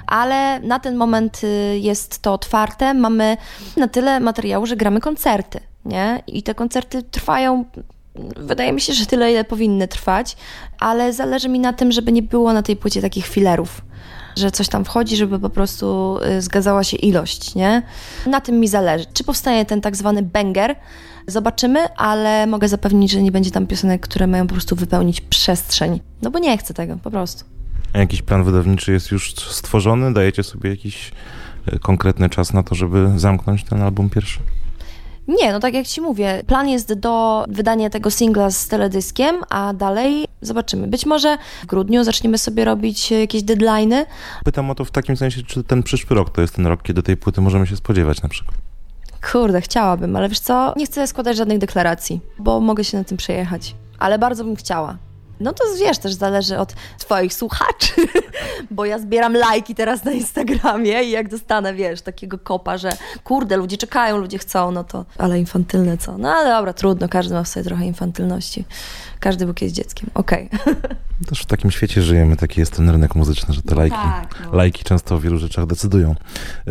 Ale 0.07 0.61
na 0.61 0.79
ten 0.79 0.97
moment 0.97 1.41
y, 1.45 1.79
jest 1.79 2.23
to 2.23 2.33
otwarte. 2.33 2.95
Mamy 2.95 3.37
na 3.77 3.89
tyle 3.89 4.21
materiału, 4.21 4.67
że 4.67 4.77
gramy 4.77 5.01
koncerty, 5.01 5.61
nie? 5.85 6.23
I 6.27 6.43
te 6.43 6.55
koncerty 6.55 7.03
trwają 7.03 7.65
Wydaje 8.37 8.73
mi 8.73 8.81
się, 8.81 8.93
że 8.93 9.07
tyle, 9.07 9.33
ile 9.33 9.45
powinny 9.45 9.89
trwać, 9.89 10.37
ale 10.81 11.13
zależy 11.13 11.49
mi 11.49 11.61
na 11.61 11.73
tym, 11.73 11.93
żeby 11.93 12.13
nie 12.13 12.23
było 12.23 12.53
na 12.53 12.63
tej 12.63 12.77
płycie 12.77 13.03
takich 13.03 13.27
filerów, 13.27 13.83
że 14.37 14.51
coś 14.51 14.69
tam 14.69 14.85
wchodzi, 14.85 15.17
żeby 15.17 15.39
po 15.39 15.51
prostu 15.51 16.19
y, 16.39 16.43
zgadzała 16.43 16.85
się 16.85 16.97
ilość, 16.97 17.55
nie? 17.55 17.83
Na 18.27 18.41
tym 18.41 18.61
mi 18.61 18.69
zależy. 18.69 19.07
Czy 19.13 19.25
powstanie 19.25 19.65
ten 19.65 19.81
tak 19.81 19.97
zwany 19.97 20.23
banger? 20.23 20.77
Zobaczymy, 21.27 21.81
ale 21.97 22.47
mogę 22.47 22.69
zapewnić, 22.69 23.11
że 23.11 23.23
nie 23.23 23.33
będzie 23.33 23.51
tam 23.51 23.67
piosenek, 23.67 24.03
które 24.03 24.27
mają 24.27 24.47
po 24.47 24.55
prostu 24.55 24.77
wypełnić 24.77 25.21
przestrzeń. 25.21 26.01
No 26.23 26.31
bo 26.31 26.39
nie 26.39 26.59
chcę 26.59 26.75
tego, 26.75 26.97
po 26.97 27.11
prostu. 27.11 27.45
A 27.93 27.99
jakiś 27.99 28.23
plan 28.23 28.45
wydawniczy 28.45 28.93
jest 28.93 29.11
już 29.11 29.35
stworzony? 29.35 30.15
Dajecie 30.15 30.43
sobie 30.43 30.71
jakiś 30.71 31.13
e, 31.67 31.79
konkretny 31.79 32.31
czas 32.31 32.53
na 32.53 32.63
to, 32.63 32.75
żeby 32.75 33.09
zamknąć 33.17 33.65
ten 33.65 33.83
album 33.83 34.11
pierwszy? 34.11 34.39
Nie, 35.29 35.53
no 35.53 35.61
tak 35.61 35.75
jak 35.75 35.87
ci 35.87 36.01
mówię, 36.01 36.43
plan 36.47 36.69
jest 36.69 36.93
do 36.93 37.45
wydania 37.49 37.91
tego 37.91 38.11
singla 38.11 38.51
z 38.51 38.69
teledyskiem, 38.69 39.37
a 39.51 39.73
dalej 39.75 40.25
zobaczymy. 40.41 40.87
Być 40.87 41.07
może 41.07 41.39
w 41.63 41.67
grudniu 41.67 42.05
zaczniemy 42.05 42.39
sobie 42.39 42.65
robić 42.65 43.11
jakieś 43.11 43.43
deadlines. 43.43 44.07
Pytam 44.45 44.71
o 44.71 44.75
to 44.75 44.85
w 44.85 44.91
takim 44.91 45.17
sensie, 45.17 45.43
czy 45.43 45.65
ten 45.65 45.83
przyszły 45.83 46.17
rok 46.17 46.31
to 46.31 46.41
jest 46.41 46.55
ten 46.55 46.67
rok, 46.67 46.83
kiedy 46.83 47.03
tej 47.03 47.17
płyty 47.17 47.41
możemy 47.41 47.67
się 47.67 47.77
spodziewać 47.77 48.23
na 48.23 48.29
przykład. 48.29 48.72
Kurde, 49.31 49.61
chciałabym, 49.61 50.17
ale 50.17 50.29
wiesz 50.29 50.41
co, 50.41 50.75
nie 50.77 50.87
chcę 50.87 51.07
składać 51.07 51.37
żadnych 51.37 51.59
deklaracji, 51.59 52.21
bo 52.39 52.61
mogę 52.61 52.85
się 52.85 52.99
na 52.99 53.05
tym 53.05 53.17
przejechać. 53.17 53.75
Ale 53.99 54.19
bardzo 54.19 54.45
bym 54.45 54.57
chciała. 54.57 54.97
No 55.41 55.53
to 55.53 55.65
wiesz, 55.81 55.99
też 55.99 56.13
zależy 56.13 56.59
od 56.59 56.75
twoich 56.99 57.35
słuchaczy, 57.35 57.93
bo 58.71 58.85
ja 58.85 58.99
zbieram 58.99 59.35
lajki 59.35 59.75
teraz 59.75 60.05
na 60.05 60.13
Instagramie 60.13 61.05
i 61.05 61.11
jak 61.11 61.29
dostanę, 61.29 61.75
wiesz, 61.75 62.03
takiego 62.03 62.39
kopa, 62.39 62.79
że 62.79 62.93
kurde, 63.25 63.57
ludzie 63.57 63.77
czekają, 63.77 64.17
ludzie 64.17 64.39
chcą, 64.39 64.71
no 64.71 64.85
to 64.85 65.05
ale 65.19 65.39
infantylne 65.39 65.99
co? 65.99 66.19
No 66.19 66.29
ale 66.35 66.51
dobra, 66.51 66.73
trudno, 66.73 67.09
każdy 67.09 67.35
ma 67.35 67.43
w 67.43 67.49
sobie 67.49 67.65
trochę 67.65 67.85
infantylności. 67.85 68.65
Każdy 69.23 69.45
był 69.45 69.55
kiedyś 69.55 69.75
dzieckiem, 69.75 70.11
okej. 70.15 70.51
Okay. 70.53 70.75
Też 71.29 71.43
w 71.43 71.47
takim 71.47 71.71
świecie 71.71 72.03
żyjemy, 72.03 72.37
taki 72.37 72.61
jest 72.61 72.77
ten 72.77 72.91
rynek 72.91 73.15
muzyczny, 73.15 73.55
że 73.55 73.63
te 73.63 73.75
lajki, 73.75 73.97
Tak, 73.97 74.41
no. 74.45 74.57
lajki 74.57 74.85
często 74.85 75.15
o 75.15 75.21
wielu 75.21 75.39
rzeczach 75.39 75.67
decydują. 75.67 76.15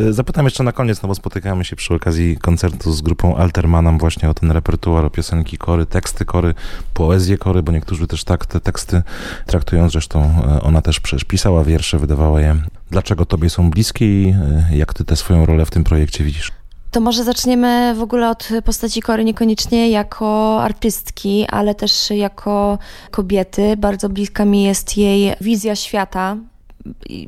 Y, 0.00 0.12
Zapytam 0.12 0.44
jeszcze 0.44 0.64
na 0.64 0.72
koniec, 0.72 1.02
no 1.02 1.08
bo 1.08 1.14
spotykamy 1.14 1.64
się 1.64 1.76
przy 1.76 1.94
okazji 1.94 2.36
koncertu 2.36 2.92
z 2.92 3.02
grupą 3.02 3.36
Altermanam 3.36 3.98
właśnie 3.98 4.30
o 4.30 4.34
ten 4.34 4.50
repertuar, 4.50 5.04
o 5.04 5.10
piosenki 5.10 5.58
kory, 5.58 5.86
teksty 5.86 6.24
kory, 6.24 6.54
poezję 6.94 7.38
kory, 7.38 7.62
bo 7.62 7.72
niektórzy 7.72 8.06
też 8.06 8.24
tak 8.24 8.46
te 8.46 8.60
teksty 8.60 9.02
traktują, 9.46 9.88
zresztą 9.88 10.44
e, 10.46 10.62
ona 10.62 10.82
też 10.82 11.00
przecież 11.00 11.24
pisała 11.24 11.64
wiersze, 11.64 11.98
wydawała 11.98 12.40
je. 12.40 12.56
Dlaczego 12.90 13.26
tobie 13.26 13.50
są 13.50 13.70
bliskie 13.70 14.22
i 14.22 14.34
y, 14.72 14.76
jak 14.76 14.94
ty 14.94 15.04
tę 15.04 15.16
swoją 15.16 15.46
rolę 15.46 15.66
w 15.66 15.70
tym 15.70 15.84
projekcie 15.84 16.24
widzisz? 16.24 16.61
To 16.92 17.00
może 17.00 17.24
zaczniemy 17.24 17.94
w 17.94 18.02
ogóle 18.02 18.30
od 18.30 18.48
postaci 18.64 19.02
Kory 19.02 19.24
niekoniecznie 19.24 19.90
jako 19.90 20.58
artystki, 20.62 21.46
ale 21.50 21.74
też 21.74 22.10
jako 22.10 22.78
kobiety. 23.10 23.76
Bardzo 23.76 24.08
bliska 24.08 24.44
mi 24.44 24.62
jest 24.62 24.96
jej 24.96 25.34
wizja 25.40 25.76
świata. 25.76 26.36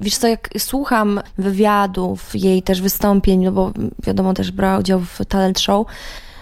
Wiesz 0.01 0.17
co, 0.17 0.29
jak 0.29 0.49
słucham 0.59 1.21
wywiadów, 1.39 2.31
jej 2.35 2.63
też 2.63 2.83
wystąpień, 2.83 3.45
no 3.45 3.53
bo 3.53 3.73
wiadomo 4.07 4.35
też 4.35 4.51
brała 4.51 4.79
udział 4.79 5.01
w 5.01 5.19
talent 5.29 5.61
show, 5.61 5.87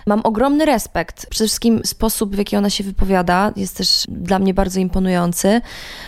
Mam 0.07 0.21
ogromny 0.25 0.65
respekt. 0.65 1.27
Przede 1.27 1.49
wszystkim 1.49 1.81
sposób, 1.85 2.35
w 2.35 2.39
jaki 2.39 2.57
ona 2.57 2.71
się 2.71 2.85
wypowiada, 2.85 3.53
jest 3.57 3.77
też 3.77 4.05
dla 4.09 4.39
mnie 4.39 4.55
bardzo 4.55 4.81
imponujący. 4.81 5.61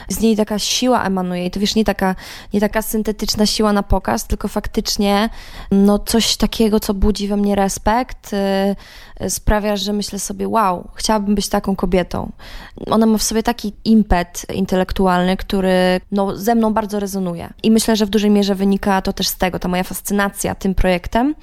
Z 0.09 0.21
niej 0.21 0.37
taka 0.37 0.59
siła 0.59 1.05
emanuje 1.05 1.47
i 1.47 1.51
to 1.51 1.61
wiesz, 1.61 1.75
nie 1.75 1.85
taka, 1.85 2.15
nie 2.53 2.61
taka 2.61 2.83
syntetyczna 2.83 3.47
siła 3.47 3.73
na 3.73 3.83
pokaz, 3.83 4.27
tylko 4.27 4.49
faktycznie 4.49 5.29
no, 5.71 5.99
coś 5.99 6.37
takiego, 6.37 6.81
co 6.81 6.95
budzi 6.95 7.29
we 7.29 7.37
mnie 7.37 7.55
respekt, 7.55 8.33
yy, 9.21 9.31
sprawia, 9.31 9.77
że 9.77 9.93
myślę 9.93 10.19
sobie, 10.19 10.49
wow, 10.49 10.89
chciałabym 10.95 11.35
być 11.35 11.49
taką 11.49 11.77
kobietą. 11.77 12.33
Ona 12.91 13.07
ma 13.07 13.19
w 13.19 13.23
sobie 13.23 13.43
taki 13.43 13.73
impet 13.85 14.47
intelektualny, 14.55 15.37
który 15.37 16.01
no, 16.13 16.37
ze 16.37 16.55
mną 16.55 16.75
bardzo 16.75 17.01
rezonuje. 17.01 17.53
I 17.63 17.71
myślę, 17.71 17.97
że 17.97 18.07
w 18.07 18.11
dużej 18.11 18.31
mierze 18.31 18.55
wynika 18.55 19.03
to 19.03 19.13
też 19.13 19.29
z 19.29 19.37
tego, 19.37 19.59
ta 19.59 19.69
moja 19.69 19.83
fascynacja 19.83 20.55
tym 20.55 20.75
projektem. 20.75 21.35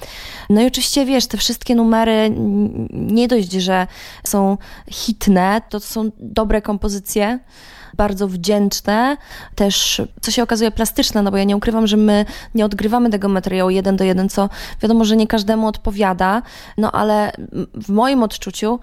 No 0.49 0.62
i 0.62 0.68
oczywiście, 0.68 1.06
wiesz, 1.06 1.28
te 1.28 1.38
wszystkie 1.38 1.76
numery 1.76 2.30
nie 2.91 3.27
dość, 3.27 3.51
że 3.51 3.87
są 4.23 4.57
hitne, 4.89 5.61
to 5.69 5.79
są 5.79 6.11
dobre 6.19 6.61
kompozycje 6.61 7.39
bardzo 7.93 8.27
wdzięczne, 8.27 9.17
też 9.55 10.01
co 10.21 10.31
się 10.31 10.43
okazuje 10.43 10.71
plastyczne, 10.71 11.21
no 11.21 11.31
bo 11.31 11.37
ja 11.37 11.43
nie 11.43 11.57
ukrywam, 11.57 11.87
że 11.87 11.97
my 11.97 12.25
nie 12.55 12.65
odgrywamy 12.65 13.09
tego 13.09 13.29
materiału 13.29 13.69
jeden 13.69 13.95
do 13.95 14.03
jeden, 14.03 14.29
co 14.29 14.49
wiadomo, 14.81 15.05
że 15.05 15.15
nie 15.15 15.27
każdemu 15.27 15.67
odpowiada, 15.67 16.41
no 16.77 16.91
ale 16.91 17.31
w 17.73 17.89
moim 17.89 18.23
odczuciu 18.23 18.79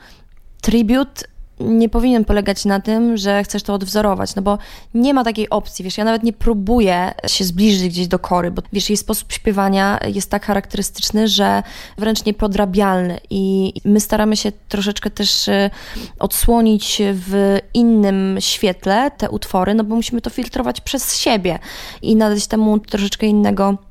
tribut 0.62 1.24
nie 1.60 1.88
powinien 1.88 2.24
polegać 2.24 2.64
na 2.64 2.80
tym, 2.80 3.16
że 3.16 3.44
chcesz 3.44 3.62
to 3.62 3.74
odwzorować, 3.74 4.34
no 4.34 4.42
bo 4.42 4.58
nie 4.94 5.14
ma 5.14 5.24
takiej 5.24 5.50
opcji, 5.50 5.84
wiesz, 5.84 5.98
ja 5.98 6.04
nawet 6.04 6.22
nie 6.22 6.32
próbuję 6.32 7.14
się 7.26 7.44
zbliżyć 7.44 7.88
gdzieś 7.88 8.08
do 8.08 8.18
kory, 8.18 8.50
bo 8.50 8.62
wiesz, 8.72 8.90
jej 8.90 8.96
sposób 8.96 9.32
śpiewania 9.32 9.98
jest 10.06 10.30
tak 10.30 10.46
charakterystyczny, 10.46 11.28
że 11.28 11.62
wręcz 11.98 12.24
niepodrabialny 12.24 13.20
i 13.30 13.72
my 13.84 14.00
staramy 14.00 14.36
się 14.36 14.52
troszeczkę 14.68 15.10
też 15.10 15.48
e, 15.48 15.70
odsłonić 16.18 17.02
w 17.12 17.58
innym 17.74 18.36
świetle 18.40 19.10
te 19.10 19.30
utwory, 19.30 19.74
no 19.74 19.84
bo 19.84 19.96
musimy 19.96 20.20
to 20.20 20.30
filtrować 20.30 20.80
przez 20.80 21.16
siebie 21.16 21.58
i 22.02 22.16
nadać 22.16 22.46
temu 22.46 22.78
troszeczkę 22.78 23.26
innego 23.26 23.87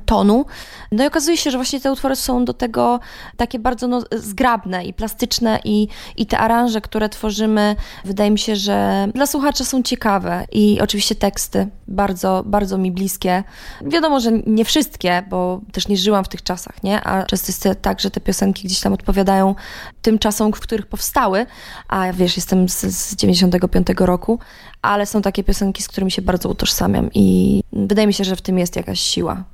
tonu. 0.00 0.44
No 0.92 1.04
i 1.04 1.06
okazuje 1.06 1.36
się, 1.36 1.50
że 1.50 1.58
właśnie 1.58 1.80
te 1.80 1.92
utwory 1.92 2.16
są 2.16 2.44
do 2.44 2.54
tego 2.54 3.00
takie 3.36 3.58
bardzo 3.58 3.88
no, 3.88 4.02
zgrabne 4.12 4.84
i 4.84 4.94
plastyczne 4.94 5.60
i, 5.64 5.88
i 6.16 6.26
te 6.26 6.38
aranże, 6.38 6.80
które 6.80 7.08
tworzymy, 7.08 7.76
wydaje 8.04 8.30
mi 8.30 8.38
się, 8.38 8.56
że 8.56 9.08
dla 9.14 9.26
słuchacza 9.26 9.64
są 9.64 9.82
ciekawe 9.82 10.46
i 10.52 10.80
oczywiście 10.80 11.14
teksty 11.14 11.68
bardzo, 11.88 12.42
bardzo 12.46 12.78
mi 12.78 12.92
bliskie. 12.92 13.44
Wiadomo, 13.86 14.20
że 14.20 14.32
nie 14.46 14.64
wszystkie, 14.64 15.22
bo 15.30 15.60
też 15.72 15.88
nie 15.88 15.96
żyłam 15.96 16.24
w 16.24 16.28
tych 16.28 16.42
czasach, 16.42 16.82
nie? 16.82 17.04
A 17.04 17.24
często 17.24 17.68
jest 17.68 17.82
tak, 17.82 18.00
że 18.00 18.10
te 18.10 18.20
piosenki 18.20 18.66
gdzieś 18.66 18.80
tam 18.80 18.92
odpowiadają 18.92 19.54
tym 20.02 20.18
czasom, 20.18 20.52
w 20.52 20.60
których 20.60 20.86
powstały, 20.86 21.46
a 21.88 22.12
wiesz, 22.12 22.36
jestem 22.36 22.68
z, 22.68 22.80
z 22.80 23.16
95 23.16 23.86
roku, 23.98 24.38
ale 24.82 25.06
są 25.06 25.22
takie 25.22 25.44
piosenki, 25.44 25.82
z 25.82 25.88
którymi 25.88 26.10
się 26.10 26.22
bardzo 26.22 26.48
utożsamiam 26.48 27.10
i 27.14 27.60
wydaje 27.72 28.06
mi 28.06 28.14
się, 28.14 28.24
że 28.24 28.36
w 28.36 28.42
tym 28.42 28.58
jest 28.58 28.76
jakaś 28.76 29.00
siła. 29.00 29.44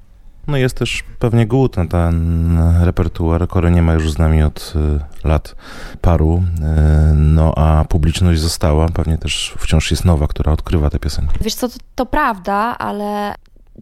No 0.48 0.56
jest 0.56 0.76
też 0.76 1.04
pewnie 1.18 1.46
głód 1.46 1.76
na 1.76 1.86
ten 1.86 2.58
repertuar. 2.80 3.48
Kory 3.48 3.70
nie 3.70 3.82
ma 3.82 3.94
już 3.94 4.12
z 4.12 4.18
nami 4.18 4.42
od 4.42 4.74
y, 5.24 5.28
lat 5.28 5.54
paru, 6.00 6.42
y, 7.12 7.14
no 7.14 7.54
a 7.56 7.84
publiczność 7.84 8.40
została, 8.40 8.88
pewnie 8.88 9.18
też 9.18 9.54
wciąż 9.58 9.90
jest 9.90 10.04
nowa, 10.04 10.26
która 10.26 10.52
odkrywa 10.52 10.90
te 10.90 10.98
piosenki. 10.98 11.38
Wiesz 11.40 11.54
co, 11.54 11.68
to, 11.68 11.74
to 11.94 12.06
prawda, 12.06 12.54
ale 12.78 13.34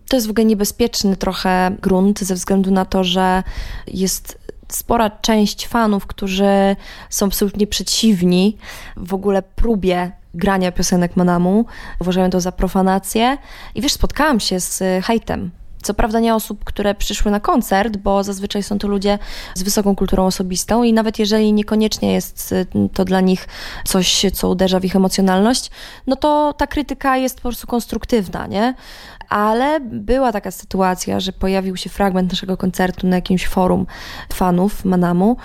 to 0.08 0.16
jest 0.16 0.26
w 0.26 0.30
ogóle 0.30 0.44
niebezpieczny 0.44 1.16
trochę 1.16 1.76
grunt 1.82 2.20
ze 2.20 2.34
względu 2.34 2.70
na 2.70 2.84
to, 2.84 3.04
że 3.04 3.42
jest 3.86 4.38
spora 4.68 5.10
część 5.10 5.68
fanów, 5.68 6.06
którzy 6.06 6.76
są 7.10 7.26
absolutnie 7.26 7.66
przeciwni 7.66 8.56
w 8.96 9.14
ogóle 9.14 9.42
próbie 9.42 10.12
grania 10.34 10.72
piosenek 10.72 11.16
Manamu, 11.16 11.64
uważają 12.00 12.30
to 12.30 12.40
za 12.40 12.52
profanację. 12.52 13.38
I 13.74 13.82
wiesz, 13.82 13.92
spotkałam 13.92 14.40
się 14.40 14.60
z 14.60 14.82
hejtem 15.04 15.50
co 15.82 15.94
prawda 15.94 16.20
nie 16.20 16.34
osób, 16.34 16.64
które 16.64 16.94
przyszły 16.94 17.30
na 17.30 17.40
koncert, 17.40 17.96
bo 17.96 18.24
zazwyczaj 18.24 18.62
są 18.62 18.78
to 18.78 18.88
ludzie 18.88 19.18
z 19.54 19.62
wysoką 19.62 19.96
kulturą 19.96 20.26
osobistą 20.26 20.82
i 20.82 20.92
nawet 20.92 21.18
jeżeli 21.18 21.52
niekoniecznie 21.52 22.12
jest 22.12 22.52
y, 22.52 22.66
to 22.94 23.04
dla 23.04 23.20
nich 23.20 23.48
coś, 23.84 24.26
co 24.34 24.48
uderza 24.48 24.80
w 24.80 24.84
ich 24.84 24.96
emocjonalność, 24.96 25.70
no 26.06 26.16
to 26.16 26.54
ta 26.58 26.66
krytyka 26.66 27.16
jest 27.16 27.36
po 27.36 27.42
prostu 27.42 27.66
konstruktywna, 27.66 28.46
nie? 28.46 28.74
ale 29.28 29.80
była 29.80 30.32
taka 30.32 30.50
sytuacja, 30.50 31.20
że 31.20 31.32
pojawił 31.32 31.76
się 31.76 31.90
fragment 31.90 32.30
naszego 32.30 32.56
koncertu 32.56 33.06
na 33.06 33.16
jakimś 33.16 33.46
forum 33.46 33.86
fanów 34.32 34.84
Manamu. 34.84 35.36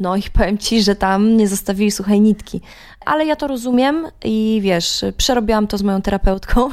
No 0.00 0.16
i 0.16 0.22
powiem 0.32 0.58
ci, 0.58 0.82
że 0.82 0.96
tam 0.96 1.36
nie 1.36 1.48
zostawili 1.48 1.90
suchej 1.90 2.20
nitki 2.20 2.60
ale 3.06 3.26
ja 3.26 3.36
to 3.36 3.46
rozumiem 3.46 4.06
i 4.24 4.60
wiesz, 4.62 5.04
przerobiłam 5.16 5.66
to 5.66 5.78
z 5.78 5.82
moją 5.82 6.02
terapeutką. 6.02 6.68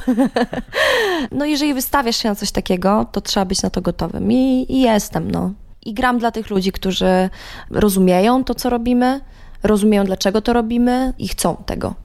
no 1.31 1.45
jeżeli 1.45 1.73
wystawiasz 1.73 2.15
się 2.17 2.29
na 2.29 2.35
coś 2.35 2.51
takiego, 2.51 3.05
to 3.11 3.21
trzeba 3.21 3.45
być 3.45 3.61
na 3.61 3.69
to 3.69 3.81
gotowym 3.81 4.31
i, 4.31 4.65
i 4.69 4.81
jestem, 4.81 5.31
no. 5.31 5.51
I 5.85 5.93
gram 5.93 6.19
dla 6.19 6.31
tych 6.31 6.49
ludzi, 6.49 6.71
którzy 6.71 7.29
rozumieją 7.71 8.43
to, 8.43 8.55
co 8.55 8.69
robimy, 8.69 9.21
rozumieją, 9.63 10.03
dlaczego 10.03 10.41
to 10.41 10.53
robimy 10.53 11.13
i 11.17 11.27
chcą 11.27 11.55
tego. 11.65 11.95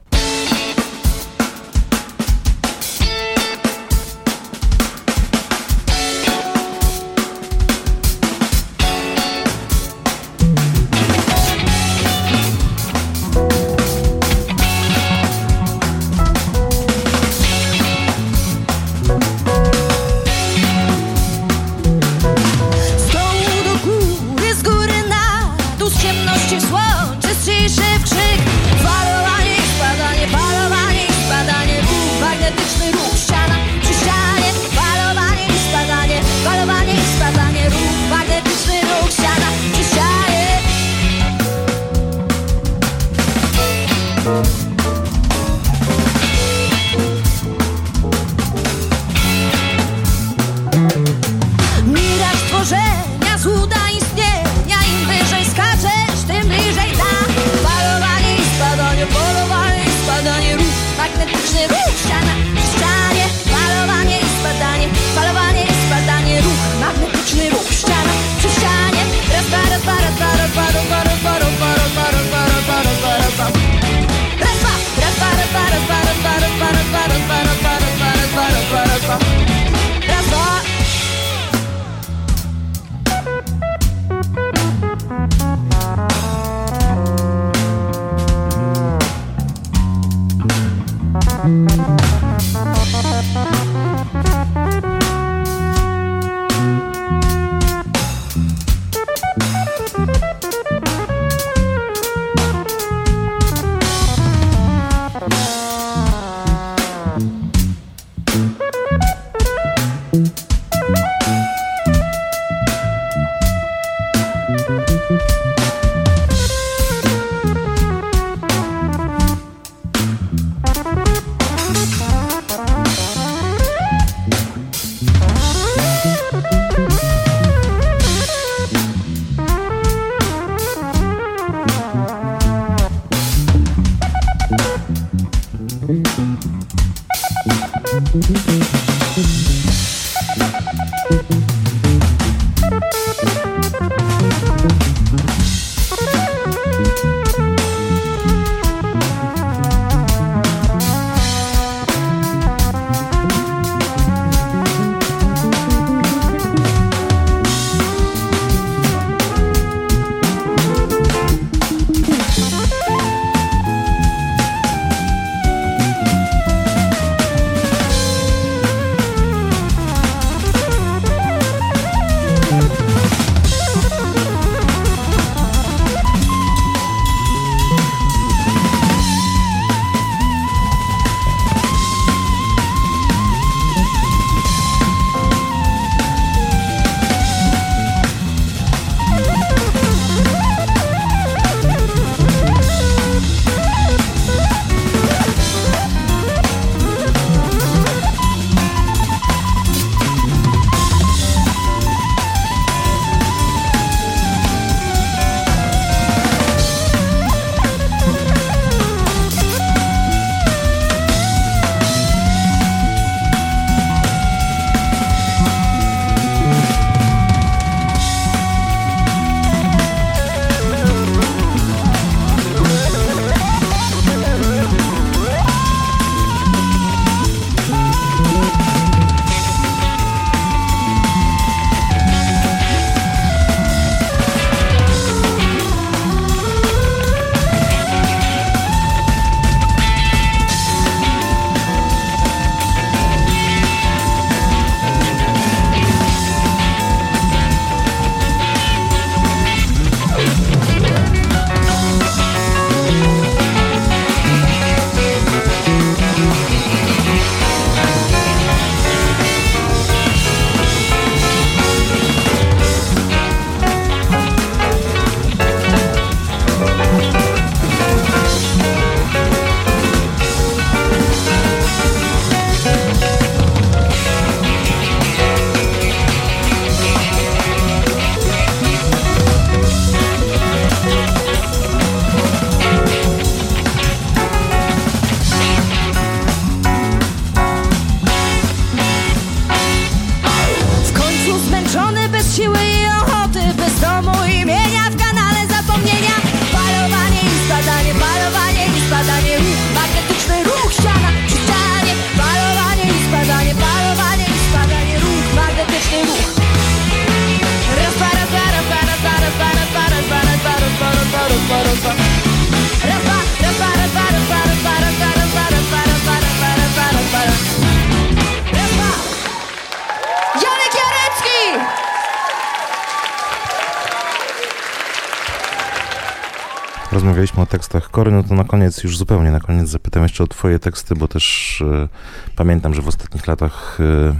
Kory, 328.03 328.15
no 328.15 328.23
to 328.23 328.35
na 328.35 328.43
koniec, 328.43 328.83
już 328.83 328.97
zupełnie 328.97 329.31
na 329.31 329.39
koniec 329.39 329.69
zapytam 329.69 330.03
jeszcze 330.03 330.23
o 330.23 330.27
twoje 330.27 330.59
teksty, 330.59 330.95
bo 330.95 331.07
też 331.07 331.63
e, 331.67 331.87
pamiętam, 332.35 332.73
że 332.73 332.81
w 332.81 332.87
ostatnich 332.87 333.27
latach 333.27 333.77
e, 333.79 334.15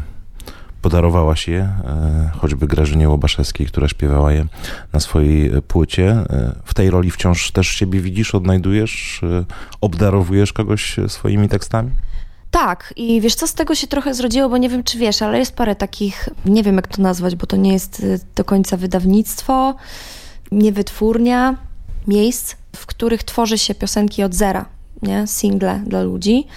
podarowałaś 0.81 1.47
je, 1.47 1.69
choćby 2.37 2.67
Grażynie 2.67 3.09
Łobaszewskiej, 3.09 3.67
która 3.67 3.87
śpiewała 3.87 4.33
je 4.33 4.45
na 4.93 4.99
swojej 4.99 5.61
płycie. 5.61 6.09
E, 6.09 6.55
w 6.65 6.73
tej 6.73 6.89
roli 6.89 7.11
wciąż 7.11 7.51
też 7.51 7.67
siebie 7.67 7.99
widzisz, 7.99 8.35
odnajdujesz, 8.35 9.21
obdarowujesz 9.81 10.53
kogoś 10.53 10.95
swoimi 11.07 11.49
tekstami? 11.49 11.91
Tak, 12.51 12.93
i 12.97 13.21
wiesz 13.21 13.35
co, 13.35 13.47
z 13.47 13.53
tego 13.53 13.75
się 13.75 13.87
trochę 13.87 14.13
zrodziło, 14.13 14.49
bo 14.49 14.57
nie 14.57 14.69
wiem, 14.69 14.83
czy 14.83 14.97
wiesz, 14.97 15.21
ale 15.21 15.39
jest 15.39 15.55
parę 15.55 15.75
takich, 15.75 16.29
nie 16.45 16.63
wiem 16.63 16.75
jak 16.75 16.87
to 16.87 17.01
nazwać, 17.01 17.35
bo 17.35 17.47
to 17.47 17.57
nie 17.57 17.73
jest 17.73 17.99
y, 17.99 18.19
do 18.35 18.43
końca 18.43 18.77
wydawnictwo, 18.77 19.75
nie 20.51 20.71
wytwórnia, 20.71 21.55
miejsc, 22.07 22.55
w 22.75 22.85
których 22.85 23.23
tworzy 23.23 23.57
się 23.57 23.75
piosenki 23.75 24.23
od 24.23 24.33
zera, 24.33 24.65
nie? 25.01 25.27
Single 25.27 25.81
dla 25.85 26.01
ludzi. 26.01 26.47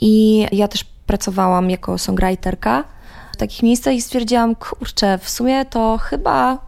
I 0.00 0.46
ja 0.52 0.68
też 0.68 0.84
pracowałam 1.06 1.70
jako 1.70 1.98
songwriterka 1.98 2.84
w 3.32 3.36
takich 3.36 3.62
miejscach 3.62 3.94
i 3.94 4.02
stwierdziłam, 4.02 4.54
kurczę, 4.54 5.18
w 5.18 5.30
sumie 5.30 5.64
to 5.64 5.98
chyba 5.98 6.58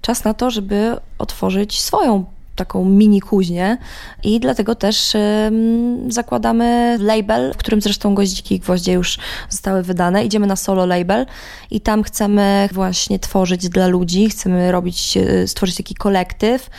czas 0.00 0.24
na 0.24 0.34
to, 0.34 0.50
żeby 0.50 0.96
otworzyć 1.18 1.80
swoją 1.80 2.24
taką 2.56 2.84
mini 2.84 3.20
kuźnię 3.20 3.78
i 4.22 4.40
dlatego 4.40 4.74
też 4.74 5.14
ym, 5.14 6.12
zakładamy 6.12 6.96
label, 7.00 7.52
w 7.54 7.56
którym 7.56 7.80
zresztą 7.80 8.14
Goździki 8.14 8.54
i 8.54 8.58
Gwoździe 8.58 8.92
już 8.92 9.18
zostały 9.50 9.82
wydane. 9.82 10.24
Idziemy 10.24 10.46
na 10.46 10.56
solo 10.56 10.86
label 10.86 11.26
i 11.70 11.80
tam 11.80 12.02
chcemy 12.02 12.68
właśnie 12.72 13.18
tworzyć 13.18 13.68
dla 13.68 13.86
ludzi, 13.86 14.28
chcemy 14.28 14.72
robić, 14.72 15.16
y, 15.16 15.48
stworzyć 15.48 15.76
taki 15.76 15.94
kolektyw. 15.94 16.70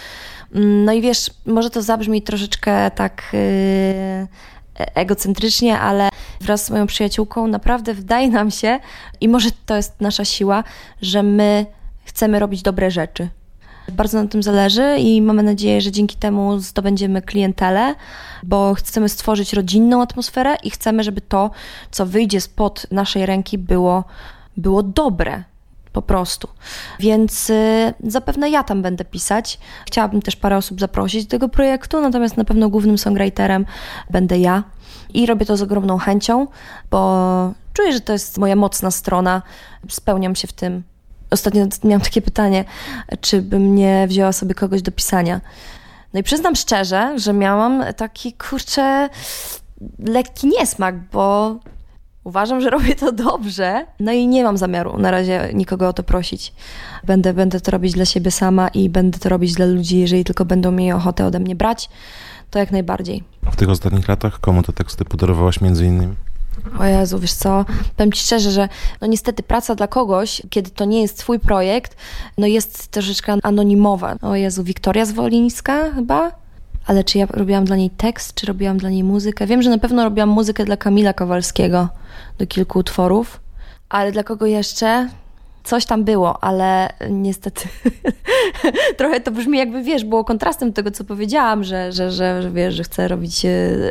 No 0.56 0.94
i 0.94 1.02
wiesz, 1.02 1.32
może 1.46 1.70
to 1.70 1.82
zabrzmi 1.82 2.22
troszeczkę 2.22 2.92
tak 2.92 3.24
yy, 3.34 4.88
egocentrycznie, 4.96 5.80
ale 5.80 6.10
wraz 6.42 6.66
z 6.66 6.70
moją 6.70 6.88
przyjaciółką 6.88 7.48
naprawdę 7.48 7.94
wydaje 7.94 8.30
nam 8.30 8.52
się, 8.52 8.80
i 9.22 9.30
może 9.30 9.50
to 9.66 9.76
jest 9.76 10.02
nasza 10.02 10.26
siła, 10.26 10.64
że 11.02 11.24
my 11.24 11.66
chcemy 12.04 12.40
robić 12.40 12.62
dobre 12.62 12.92
rzeczy. 12.92 13.30
Bardzo 13.92 14.18
nam 14.18 14.28
tym 14.28 14.44
zależy 14.44 14.98
i 15.00 15.22
mamy 15.22 15.44
nadzieję, 15.44 15.82
że 15.82 15.92
dzięki 15.92 16.16
temu 16.18 16.60
zdobędziemy 16.60 17.22
klientelę, 17.22 17.96
bo 18.44 18.74
chcemy 18.74 19.10
stworzyć 19.10 19.54
rodzinną 19.54 20.02
atmosferę 20.02 20.56
i 20.64 20.70
chcemy, 20.70 21.04
żeby 21.04 21.22
to, 21.22 21.52
co 21.92 22.06
wyjdzie 22.06 22.42
spod 22.42 22.88
naszej 22.92 23.26
ręki, 23.26 23.58
było, 23.58 24.04
było 24.58 24.84
dobre. 24.84 25.44
Po 25.96 26.02
prostu. 26.02 26.48
Więc 27.00 27.50
y, 27.50 27.94
zapewne 28.04 28.50
ja 28.50 28.64
tam 28.64 28.82
będę 28.82 29.06
pisać. 29.06 29.60
Chciałabym 29.86 30.22
też 30.22 30.36
parę 30.36 30.58
osób 30.58 30.80
zaprosić 30.80 31.26
do 31.26 31.30
tego 31.30 31.50
projektu, 31.50 32.02
natomiast 32.02 32.38
na 32.38 32.46
pewno 32.46 32.70
głównym 32.70 32.98
songwriterem 32.98 33.66
będę 34.10 34.38
ja. 34.38 34.64
I 35.14 35.26
robię 35.26 35.46
to 35.46 35.58
z 35.58 35.62
ogromną 35.62 35.98
chęcią, 35.98 36.48
bo 36.92 37.54
czuję, 37.74 37.94
że 37.94 38.02
to 38.02 38.14
jest 38.14 38.38
moja 38.38 38.56
mocna 38.56 38.92
strona. 38.92 39.42
Spełniam 39.90 40.36
się 40.36 40.48
w 40.48 40.54
tym 40.54 40.84
Ostatnio 41.30 41.66
miałam 41.84 42.02
takie 42.02 42.22
pytanie, 42.22 42.66
czy 43.22 43.42
bym 43.42 43.76
nie 43.76 44.08
wzięła 44.08 44.32
sobie 44.32 44.54
kogoś 44.54 44.82
do 44.82 44.92
pisania. 44.92 45.42
No 46.14 46.20
i 46.20 46.24
przyznam 46.24 46.56
szczerze, 46.56 47.20
że 47.20 47.34
miałam 47.34 47.84
taki 47.98 48.34
kurczę 48.34 49.10
lekki 50.00 50.48
niesmak, 50.48 50.96
bo 51.12 51.56
uważam, 52.26 52.62
że 52.62 52.70
robię 52.70 52.96
to 52.96 53.12
dobrze. 53.12 53.86
No 54.00 54.12
i 54.12 54.28
nie 54.28 54.44
mam 54.44 54.58
zamiaru 54.58 54.98
na 54.98 55.12
razie 55.12 55.50
nikogo 55.54 55.88
o 55.88 55.94
to 55.94 56.04
prosić. 56.04 56.54
Będę, 57.04 57.34
będę 57.34 57.60
to 57.62 57.72
robić 57.72 57.94
dla 57.94 58.06
siebie 58.06 58.32
sama 58.32 58.68
i 58.68 58.90
będę 58.90 59.20
to 59.20 59.30
robić 59.30 59.54
dla 59.54 59.66
ludzi, 59.66 60.00
jeżeli 60.00 60.24
tylko 60.24 60.46
będą 60.46 60.72
mieli 60.72 60.92
ochotę 60.92 61.26
ode 61.26 61.40
mnie 61.40 61.56
brać, 61.56 61.90
to 62.52 62.60
jak 62.60 62.72
najbardziej. 62.72 63.24
W 63.52 63.56
tych 63.56 63.70
ostatnich 63.70 64.08
latach 64.08 64.40
komu 64.40 64.64
te 64.64 64.74
teksty 64.74 65.06
podarowałaś 65.06 65.62
między 65.62 65.86
innymi? 65.86 66.16
O 66.80 66.86
Jezu, 66.86 67.20
wiesz 67.20 67.34
co, 67.34 67.66
powiem 67.96 68.12
Ci 68.12 68.24
szczerze, 68.24 68.52
że 68.52 68.70
no 69.02 69.08
niestety 69.08 69.44
praca 69.44 69.76
dla 69.76 69.88
kogoś, 69.88 70.42
kiedy 70.50 70.72
to 70.72 70.86
nie 70.86 71.02
jest 71.02 71.18
Twój 71.18 71.40
projekt, 71.40 71.96
no 72.38 72.48
jest 72.48 72.88
troszeczkę 72.88 73.38
anonimowa. 73.44 74.16
O 74.22 74.36
Jezu, 74.36 74.64
Wiktoria 74.64 75.06
Zwolińska 75.06 75.92
chyba? 75.92 76.45
Ale 76.86 77.04
czy 77.04 77.18
ja 77.18 77.26
robiłam 77.26 77.66
dla 77.66 77.76
niej 77.76 77.90
tekst, 77.90 78.34
czy 78.34 78.46
robiłam 78.46 78.78
dla 78.78 78.90
niej 78.90 79.04
muzykę? 79.04 79.48
Wiem, 79.48 79.62
że 79.62 79.70
na 79.70 79.78
pewno 79.78 80.04
robiłam 80.04 80.30
muzykę 80.30 80.66
dla 80.66 80.78
Kamila 80.78 81.14
Kowalskiego 81.14 81.90
do 82.38 82.48
kilku 82.48 82.80
utworów, 82.80 83.40
ale 83.90 84.12
dla 84.12 84.24
kogo 84.24 84.46
jeszcze? 84.46 85.10
coś 85.66 85.86
tam 85.86 86.04
było, 86.04 86.44
ale 86.44 86.90
niestety 87.10 87.70
trochę 88.98 89.22
to 89.22 89.32
brzmi 89.32 89.58
jakby, 89.58 89.84
wiesz, 89.84 90.06
było 90.06 90.24
kontrastem 90.24 90.74
tego, 90.74 90.92
co 90.92 91.04
powiedziałam, 91.04 91.64
że, 91.64 91.92
że, 91.92 92.12
że, 92.12 92.42
że 92.42 92.52
wiesz, 92.52 92.76
że 92.76 92.84
chcę 92.84 93.08
robić 93.08 93.46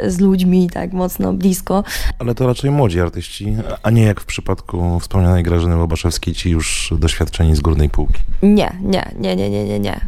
z 0.07 0.20
ludźmi 0.20 0.70
tak 0.70 0.92
mocno 0.92 1.32
blisko. 1.32 1.84
Ale 2.18 2.34
to 2.34 2.47
raczej 2.47 2.70
młodzi 2.70 3.01
artyści, 3.01 3.57
a 3.82 3.90
nie 3.90 4.03
jak 4.03 4.20
w 4.20 4.24
przypadku 4.24 5.01
wspomnianej 5.01 5.42
Grażyny 5.42 5.76
Łobaszewskiej, 5.76 6.34
ci 6.34 6.51
już 6.51 6.95
doświadczeni 6.99 7.57
z 7.57 7.61
górnej 7.61 7.90
półki. 7.90 8.20
Nie, 8.42 8.72
nie, 8.82 9.12
nie, 9.18 9.36
nie, 9.36 9.51
nie, 9.51 9.64
nie, 9.64 9.80
nie. 9.80 10.01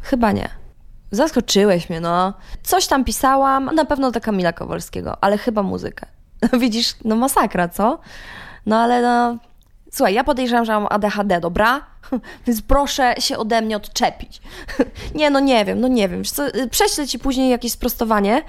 Chyba 0.00 0.32
nie. 0.32 0.63
Zaskoczyłeś 1.14 1.90
mnie, 1.90 2.00
no. 2.00 2.34
Coś 2.62 2.86
tam 2.86 3.04
pisałam, 3.04 3.70
na 3.74 3.84
pewno 3.84 4.10
do 4.10 4.20
Kamila 4.20 4.52
Kowalskiego, 4.52 5.16
ale 5.20 5.38
chyba 5.38 5.62
muzykę. 5.62 6.06
Widzisz, 6.60 6.94
no 7.04 7.16
masakra, 7.16 7.68
co? 7.68 7.98
No 8.66 8.76
ale 8.76 9.02
no 9.02 9.38
Słuchaj, 9.94 10.14
ja 10.14 10.24
podejrzewam, 10.24 10.64
że 10.64 10.72
mam 10.72 10.86
ADHD, 10.90 11.40
dobra? 11.40 11.80
Więc 12.46 12.62
proszę 12.62 13.14
się 13.18 13.38
ode 13.38 13.62
mnie 13.62 13.76
odczepić. 13.76 14.40
Nie, 15.14 15.30
no 15.30 15.40
nie 15.40 15.64
wiem, 15.64 15.80
no 15.80 15.88
nie 15.88 16.08
wiem. 16.08 16.22
Prześlę 16.70 17.06
ci 17.06 17.18
później 17.18 17.50
jakieś 17.50 17.72
sprostowanie, 17.72 18.42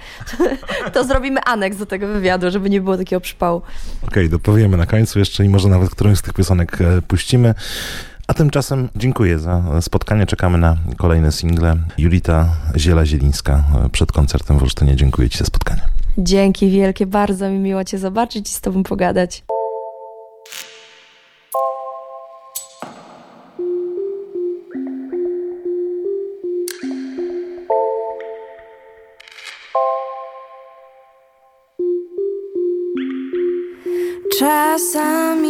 to 0.92 1.04
zrobimy 1.04 1.40
aneks 1.40 1.76
do 1.76 1.86
tego 1.86 2.08
wywiadu, 2.08 2.50
żeby 2.50 2.70
nie 2.70 2.80
było 2.80 2.96
takiego 2.96 3.20
przypału. 3.20 3.56
Okej, 3.56 4.08
okay, 4.08 4.28
dopowiemy 4.28 4.76
na 4.76 4.86
końcu 4.86 5.18
jeszcze 5.18 5.44
i 5.44 5.48
może 5.48 5.68
nawet 5.68 5.90
którąś 5.90 6.18
z 6.18 6.22
tych 6.22 6.32
piosenek 6.32 6.80
e, 6.80 7.02
puścimy. 7.02 7.54
A 8.26 8.34
tymczasem 8.34 8.88
dziękuję 8.96 9.38
za 9.38 9.62
spotkanie. 9.80 10.26
Czekamy 10.26 10.58
na 10.58 10.76
kolejne 10.96 11.32
single. 11.32 11.76
Julita 11.98 12.48
Ziela-Zielińska 12.76 13.64
e, 13.84 13.88
przed 13.90 14.12
koncertem 14.12 14.58
w 14.58 14.62
Olsztynie. 14.62 14.96
Dziękuję 14.96 15.28
Ci 15.28 15.38
za 15.38 15.44
spotkanie. 15.44 15.82
Dzięki 16.18 16.70
wielkie, 16.70 17.06
bardzo 17.06 17.50
mi 17.50 17.58
miło 17.58 17.84
Cię 17.84 17.98
zobaczyć 17.98 18.48
i 18.48 18.52
z 18.52 18.60
Tobą 18.60 18.82
pogadać. 18.82 19.44
Czasami 34.38 35.45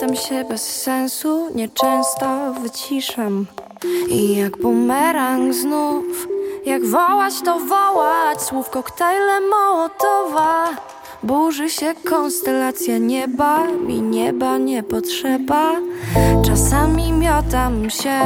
miotam 0.00 0.16
się 0.16 0.44
bez 0.44 0.62
sensu, 0.62 1.48
nieczęsto 1.54 2.54
wyciszam. 2.62 3.46
I 4.08 4.36
jak 4.36 4.56
bumerang 4.62 5.54
znów, 5.54 6.28
jak 6.66 6.86
wołać 6.86 7.34
to 7.44 7.60
wołać 7.60 8.42
Słów 8.42 8.70
koktajle 8.70 9.40
Mołotowa. 9.40 10.68
Burzy 11.22 11.70
się 11.70 11.94
konstelacja 12.10 12.98
nieba, 12.98 13.66
mi 13.66 14.02
nieba 14.02 14.58
nie 14.58 14.82
potrzeba. 14.82 15.72
Czasami 16.46 17.12
miotam 17.12 17.90
się, 17.90 18.20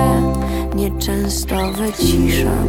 nieczęsto 0.74 1.56
wyciszam. 1.72 2.68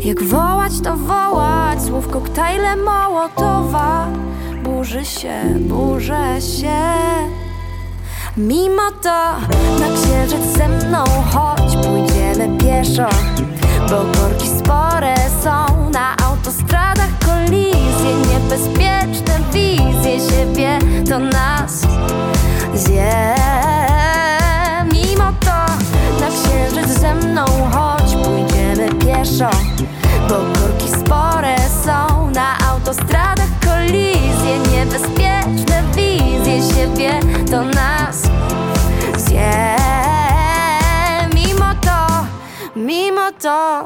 Jak 0.00 0.22
wołać 0.22 0.72
to 0.84 0.96
wołać, 0.96 1.82
słów 1.82 2.08
koktajle 2.08 2.76
Mołotowa 2.76 4.06
burzy 4.66 5.04
się, 5.04 5.42
burzę 5.60 6.40
się. 6.40 6.82
Mimo 8.36 8.90
to 9.02 9.34
na 9.80 9.86
księżyc 9.96 10.58
ze 10.58 10.68
mną 10.68 11.04
chodź, 11.32 11.76
pójdziemy 11.76 12.58
pieszo 12.58 13.08
Bo 13.90 14.20
korki 14.20 14.48
spore 14.48 15.14
są. 15.42 15.90
Na 15.90 16.16
autostradach 16.26 17.18
kolizje 17.26 18.14
Niebezpieczne 18.28 19.38
wizje 19.52 20.30
siebie 20.30 20.78
to 21.08 21.18
nas 21.18 21.82
zje. 22.74 23.34
Mimo 24.92 25.32
to 25.40 25.58
na 26.20 26.28
księżyc 26.28 27.00
ze 27.00 27.14
mną 27.14 27.44
chodź, 27.72 28.16
pójdziemy 28.24 28.88
pieszo 28.94 29.50
Bo 30.28 30.34
korki 30.34 30.88
spore 30.88 31.56
są. 31.84 32.30
Na 32.30 32.58
autostradach 32.70 33.55
kolizje 33.66 34.58
Niebezpieczne 34.72 35.82
wizje 35.96 36.74
siebie 36.74 37.20
to 37.50 37.62
nas. 37.62 38.22
Zje 39.16 39.76
Mimo 41.34 41.74
to, 41.80 42.26
mimo 42.76 43.32
to 43.42 43.84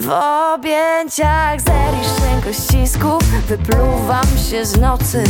W 0.00 0.10
objęciach 0.54 1.60
zerisz 1.60 2.18
ścisków 2.52 3.22
Wypluwam 3.48 4.26
się 4.50 4.64
z 4.64 4.80
nocy 4.80 5.24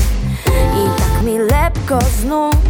I 0.46 0.98
tak 0.98 1.22
mi 1.22 1.38
lepko 1.38 1.98
znów 2.20 2.67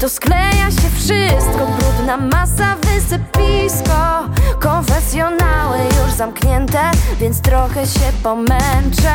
to 0.00 0.08
skleja 0.08 0.70
się 0.70 0.90
wszystko 0.96 1.66
Brudna 1.78 2.16
masa, 2.16 2.76
wysypisko. 2.76 4.28
Konfesjonały 4.60 5.78
już 5.78 6.12
zamknięte 6.12 6.90
Więc 7.20 7.40
trochę 7.40 7.86
się 7.86 8.12
pomęczę. 8.22 9.14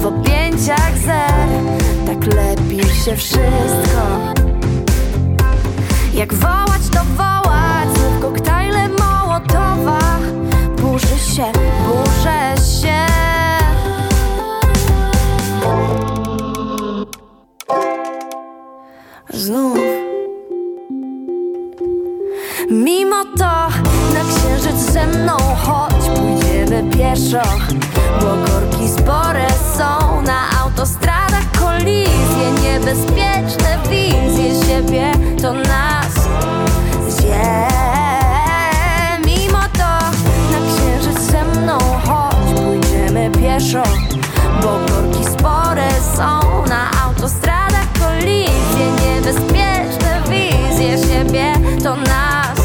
W 0.00 0.06
objęciach 0.06 0.98
zer 0.98 1.48
Tak 2.06 2.34
lepi 2.34 2.88
się 3.04 3.16
wszystko. 3.16 4.34
Jak 6.14 6.34
wołać 6.34 6.82
to 6.92 7.04
wołać 7.16 7.88
Znów 7.98 8.20
koktajle 8.22 8.88
Mołotowa. 8.88 10.18
Burzy 10.76 11.18
się, 11.18 11.52
burzę 11.86 12.54
się 12.80 13.04
Znów. 19.36 19.78
Mimo 22.70 23.24
to 23.38 23.68
na 24.14 24.20
księżyc 24.28 24.92
ze 24.92 25.06
mną 25.06 25.36
chodź 25.36 26.04
Pójdziemy 26.16 26.90
pieszo. 26.96 27.42
Bo 28.20 28.26
korki 28.26 28.88
spore 28.88 29.46
są 29.78 30.22
Na 30.22 30.60
autostradach 30.62 31.50
kolizje 31.60 32.50
Niebezpieczne 32.62 33.78
wizje 33.90 34.66
siebie 34.66 35.12
To 35.42 35.52
nas 35.52 36.14
zje. 37.08 37.68
Mimo 39.26 39.58
to 39.72 39.94
na 40.52 40.58
księżyc 40.76 41.20
ze 41.30 41.44
mną 41.44 41.78
chodź 41.78 42.60
Pójdziemy 42.60 43.30
pieszo. 43.30 43.82
Bo 44.62 44.68
korki 44.68 45.24
spore 45.24 45.88
są 46.16 46.40
Na 46.68 46.90
autostradach 47.04 47.88
kolizje 48.00 48.73
Niebezpieczne 49.24 50.22
wizje 50.28 50.98
siebie 51.08 51.52
To 51.82 51.96
nas 51.96 52.58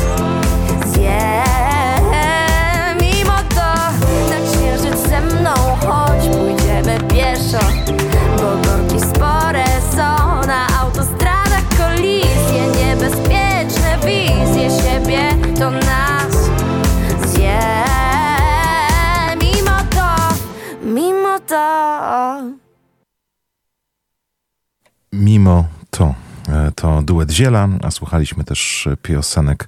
zje 0.85 1.43
Mimo 3.01 3.37
to 3.49 3.71
na 4.29 4.51
księżyc 4.51 5.09
ze 5.09 5.21
mną 5.21 5.53
chodź 5.85 6.37
Pójdziemy 6.37 6.97
pieszo 7.07 7.59
to 26.81 27.01
duet 27.01 27.31
Ziela, 27.31 27.69
a 27.83 27.91
słuchaliśmy 27.91 28.43
też 28.43 28.89
piosenek 29.01 29.67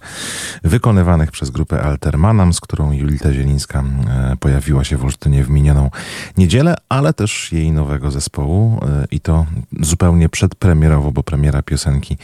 wykonywanych 0.64 1.32
przez 1.32 1.50
grupę 1.50 1.82
Altermanam, 1.82 2.54
z 2.54 2.60
którą 2.60 2.92
Julita 2.92 3.34
Zielińska 3.34 3.84
e, 4.08 4.36
pojawiła 4.40 4.84
się 4.84 4.98
w 4.98 5.04
Olsztynie 5.04 5.44
w 5.44 5.50
minioną 5.50 5.90
niedzielę, 6.38 6.76
ale 6.90 7.14
też 7.14 7.52
jej 7.52 7.72
nowego 7.72 8.12
zespołu 8.12 8.80
e, 8.84 9.06
i 9.12 9.20
to 9.20 9.46
zupełnie 9.82 10.30
przedpremierowo, 10.30 11.12
bo 11.12 11.24
premiera 11.24 11.62
piosenki 11.62 12.18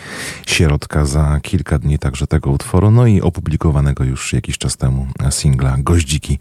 Sierotka 0.46 1.06
za 1.06 1.40
kilka 1.42 1.80
dni 1.80 2.00
także 2.00 2.28
tego 2.28 2.52
utworu, 2.52 2.92
no 2.92 3.06
i 3.06 3.22
opublikowanego 3.22 4.04
już 4.04 4.34
jakiś 4.34 4.58
czas 4.58 4.78
temu 4.78 5.08
singla 5.30 5.76
Goździki 5.80 6.40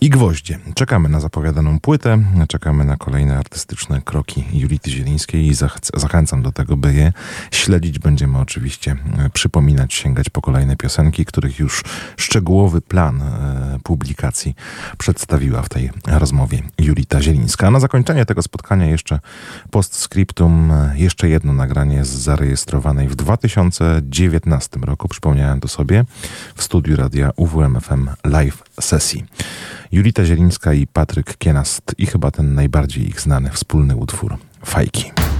i 0.00 0.10
Gwoździe. 0.10 0.58
Czekamy 0.74 1.08
na 1.08 1.20
zapowiadaną 1.20 1.80
płytę, 1.80 2.18
czekamy 2.48 2.84
na 2.84 2.96
kolejne 2.96 3.38
artystyczne 3.38 4.00
kroki 4.02 4.44
Julity 4.52 4.90
Zielińskiej 4.90 5.46
i 5.46 5.54
zach 5.54 5.78
zachęcam 5.94 6.42
do 6.42 6.52
tego, 6.52 6.76
by 6.76 6.94
je 6.94 7.12
śledzić. 7.50 7.73
Będziemy 7.80 8.38
oczywiście 8.38 8.96
e, 9.18 9.30
przypominać, 9.30 9.94
sięgać 9.94 10.30
po 10.30 10.40
kolejne 10.40 10.76
piosenki, 10.76 11.24
których 11.24 11.58
już 11.58 11.84
szczegółowy 12.16 12.80
plan 12.80 13.22
e, 13.22 13.78
publikacji 13.82 14.54
przedstawiła 14.98 15.62
w 15.62 15.68
tej 15.68 15.90
rozmowie 16.06 16.62
Julita 16.78 17.22
Zielińska. 17.22 17.66
A 17.66 17.70
na 17.70 17.80
zakończenie 17.80 18.26
tego 18.26 18.42
spotkania 18.42 18.86
jeszcze 18.86 19.20
postscriptum, 19.70 20.70
e, 20.70 20.98
jeszcze 20.98 21.28
jedno 21.28 21.52
nagranie 21.52 22.04
z 22.04 22.08
zarejestrowanej 22.08 23.08
w 23.08 23.14
2019 23.14 24.80
roku, 24.80 25.08
przypomniałem 25.08 25.60
to 25.60 25.68
sobie, 25.68 26.04
w 26.54 26.62
studiu 26.62 26.96
radia 26.96 27.30
UWMFM 27.36 28.08
live 28.24 28.62
sesji. 28.80 29.24
Julita 29.92 30.24
Zielińska 30.24 30.72
i 30.72 30.86
Patryk 30.86 31.36
Kienast 31.38 31.94
i 31.98 32.06
chyba 32.06 32.30
ten 32.30 32.54
najbardziej 32.54 33.08
ich 33.08 33.20
znany 33.20 33.50
wspólny 33.50 33.96
utwór 33.96 34.36
Fajki. 34.64 35.33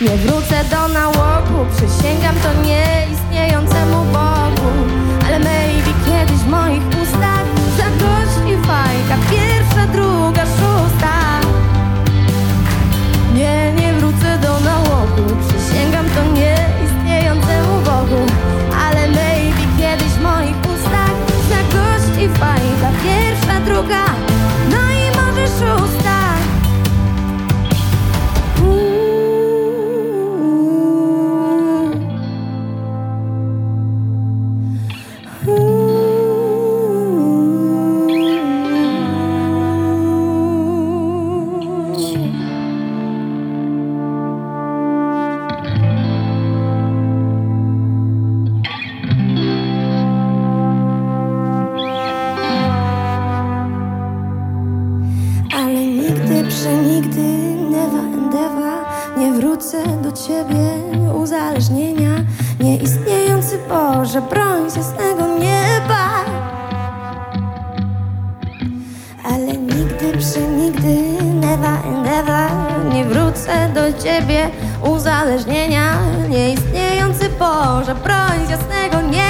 Nie 0.00 0.16
wrócę 0.16 0.64
do 0.64 0.88
nałogu, 0.88 1.66
przysięgam 1.76 2.34
to 2.42 2.62
nieistniejącemu 2.62 4.04
Bogu. 4.04 4.70
Ale 5.26 5.38
maybe 5.38 5.92
kiedyś 6.06 6.36
w 6.36 6.46
moich 6.46 6.82
ustach 7.02 7.46
zagości 7.76 8.66
fajka. 8.66 9.16
Pierwsza, 9.30 9.86
druga, 9.92 10.42
szósta 10.46 10.69
ciebie, 74.02 74.50
uzależnienia 74.82 75.98
Nieistniejący 76.28 77.28
Boże, 77.28 77.94
broń 77.94 78.46
z 78.46 78.50
jasnego 78.50 79.00
nieba 79.00 79.29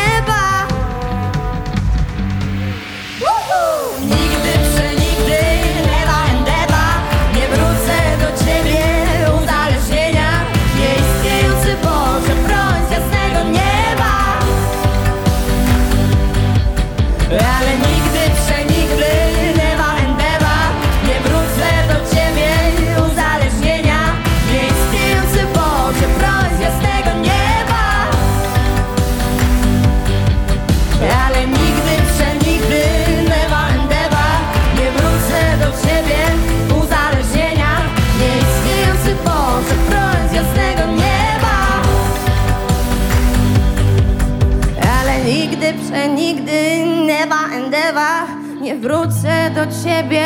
Nie 48.71 48.77
wrócę 48.77 49.51
do 49.55 49.83
ciebie, 49.85 50.25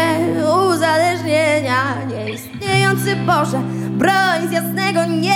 uzależnienia 0.68 2.06
Nieistniejący 2.06 3.16
Boże, 3.16 3.62
broń 3.90 4.48
z 4.48 4.52
jasnego 4.52 5.04
nieba 5.04 5.34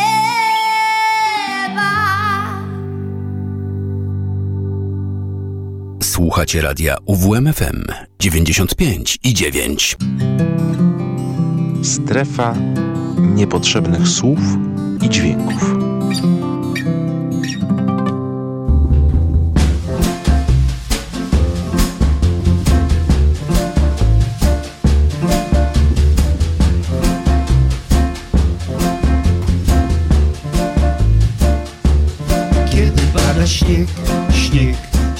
Słuchacie 6.03 6.61
radia 6.61 6.97
UWMFM 7.07 7.85
95 8.19 9.19
i 9.23 9.35
9. 9.35 9.97
Strefa 11.83 12.55
niepotrzebnych 13.19 14.09
słów 14.09 14.41
i 15.03 15.09
dźwięków. 15.09 15.78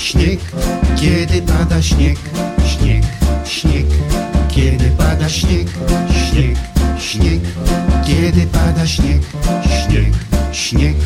Śnieg 0.09 0.41
Kiedy 0.97 1.43
pada 1.43 1.83
śnieg, 1.83 2.19
śnieg, 2.67 3.05
śnieg 3.45 3.87
Kiedy 4.49 4.91
pada 4.91 5.29
śnieg, 5.29 5.69
śnieg, 6.31 6.57
śnieg 6.99 7.41
Kiedy 8.07 8.47
pada 8.47 8.87
śnieg, 8.87 9.23
śnieg, 9.69 10.15
śnieg. 10.53 10.97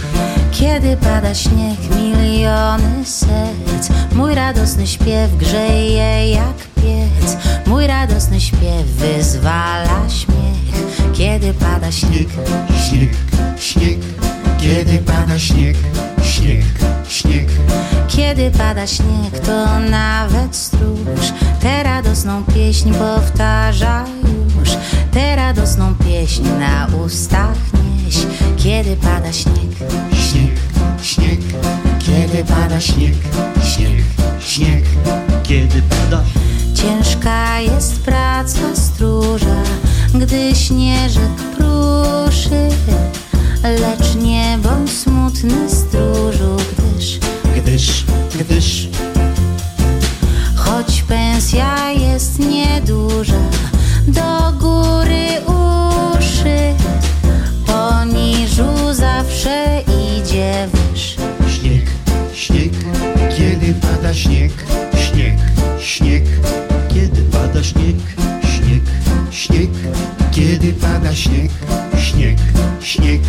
Kiedy 0.53 0.97
pada 0.97 1.35
śnieg, 1.35 1.79
miliony 1.97 3.05
serc. 3.05 3.89
Mój 4.15 4.35
radosny 4.35 4.87
śpiew 4.87 5.37
grzeje 5.37 6.31
jak 6.31 6.57
piec. 6.77 7.37
Mój 7.67 7.87
radosny 7.87 8.41
śpiew 8.41 8.87
wyzwala 8.87 10.09
śmiech. 10.09 11.13
Kiedy 11.13 11.55
pada 11.55 11.93
śnieg, 11.93 12.29
śnieg, 12.89 13.11
śnieg 13.59 14.22
Kiedy 14.63 14.99
pada 14.99 15.39
śnieg, 15.39 15.77
śnieg, 16.23 16.65
śnieg. 17.09 17.49
Kiedy 18.09 18.51
pada 18.51 18.87
śnieg, 18.87 19.39
to 19.47 19.79
nawet 19.91 20.57
stróż. 20.57 21.33
Tę 21.61 21.83
radosną 21.83 22.45
pieśń 22.45 22.93
powtarza 22.95 24.05
już. 24.59 24.69
Tę 25.13 25.37
radosną 25.37 25.95
pieśń 25.95 26.43
na 26.61 26.87
ustach 27.05 27.59
nieś. 27.75 28.17
Kiedy 28.57 28.97
pada 28.97 29.33
śnieg 29.33 29.73
Śnieg, 30.13 30.57
śnieg. 31.03 31.41
Kiedy 31.99 32.45
pada 32.45 32.81
śnieg, 32.81 33.15
śnieg, 33.65 34.05
śnieg. 34.41 34.85
Kiedy 35.43 35.83
pada 35.83 36.23
Ciężka 36.75 37.61
jest 37.61 38.03
praca 38.03 38.77
stróża 38.77 39.63
Gdy 40.15 40.55
śnieżek 40.55 41.35
pruszy 41.57 42.69
Lecz 43.63 44.15
nie 44.15 44.59
bądź 44.63 44.91
smutny 44.91 45.71
stróżu 45.71 46.57
Gdyż, 46.77 47.19
Gdyż, 47.57 48.05
gdyż. 48.41 48.89
Choć 50.57 51.03
pensja 51.03 51.91
jest 51.91 52.39
nieduża 52.39 53.41
Do 54.09 54.53
góry 54.61 55.27
uszy 55.47 56.75
Poniżu 57.67 58.93
zawsze 58.93 59.83
idzie 60.17 60.69
wyż. 60.73 61.17
Śnieg, 61.55 61.91
śnieg 62.35 62.73
Kiedy 63.37 63.75
pada 63.75 64.15
śnieg, 64.15 64.53
śnieg, 64.95 65.39
śnieg 65.81 66.25
Kiedy 66.89 67.23
pada 67.23 67.63
śnieg, 67.63 67.97
śnieg, 68.43 68.83
śnieg 69.31 69.71
Kiedy 70.33 70.73
pada 70.73 71.15
śnieg, 71.15 71.51
śnieg, 71.99 72.39
śnieg 72.83 73.21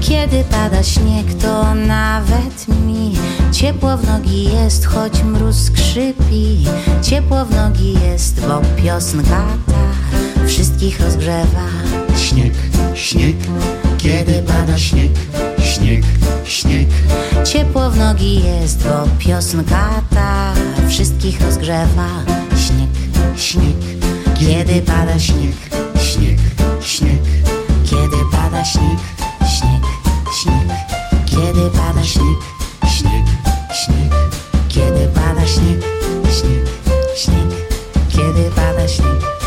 Kiedy 0.00 0.44
pada 0.44 0.82
śnieg, 0.82 1.34
to 1.42 1.74
nawet 1.74 2.68
mi 2.68 3.12
ciepło 3.52 3.96
w 3.96 4.06
nogi 4.06 4.44
jest, 4.44 4.86
choć 4.86 5.22
mróz 5.22 5.56
skrzypi. 5.56 6.64
Ciepło 7.02 7.44
w 7.44 7.50
nogi 7.50 7.92
jest, 7.92 8.40
bo 8.40 8.82
piosenka 8.82 9.44
ta 9.66 10.46
wszystkich 10.46 11.00
rozgrzewa. 11.00 11.66
Śnieg, 12.16 12.52
śnieg 12.94 13.36
Kiedy 13.98 14.42
pada 14.42 14.78
śnieg, 14.78 15.12
śnieg, 15.58 16.04
śnieg 16.44 16.88
Ciepło 17.44 17.90
w 17.90 17.96
nogi 17.96 18.42
jest, 18.44 18.82
bo 18.82 19.08
piosenka 19.18 19.90
ta 20.14 20.54
wszystkich 20.88 21.40
rozgrzewa. 21.40 22.08
Śnieg, 22.56 22.90
śnieg, 23.36 23.76
kiedy 24.34 24.82
pada 24.82 25.18
śnieg, 25.18 25.54
śnieg, 26.00 26.38
śnieg 26.80 27.41
pada 28.52 28.64
śnieg, 28.64 29.00
śnieg, 29.48 29.84
śnieg, 30.42 30.68
kiedy 31.26 31.70
pada 31.70 32.04
śnieg, 32.04 32.38
śnieg, 32.86 33.26
śnieg. 33.72 34.12
Kiedy 34.68 35.08
pada 35.14 35.46
śnieg, 35.46 35.82
śnieg, 36.32 36.68
śnieg, 37.16 37.50
kiedy 38.08 38.50
pada 38.50 38.88
śnieg, 38.88 39.41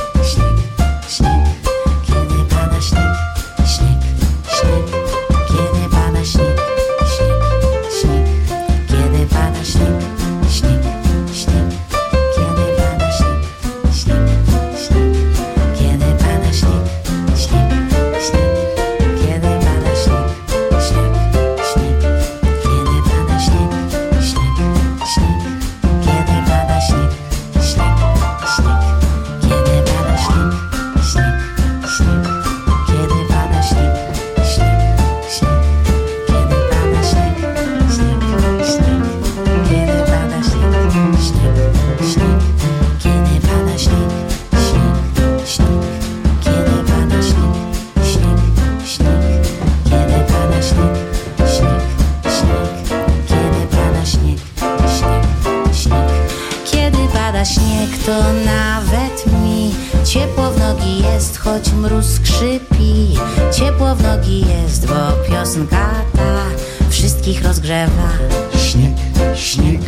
Nogi 64.25 64.45
jest, 64.47 64.87
bo 64.87 64.93
piosenka 65.29 65.89
ta 66.17 66.43
Wszystkich 66.89 67.43
rozgrzewa. 67.43 68.09
Śnieg, 68.57 68.93
śnieg, 69.35 69.81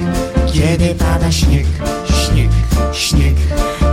kiedy 0.53 0.95
pada 0.95 1.31
śnieg 1.31 1.65
Śnieg, 2.05 2.49
śnieg. 2.93 3.35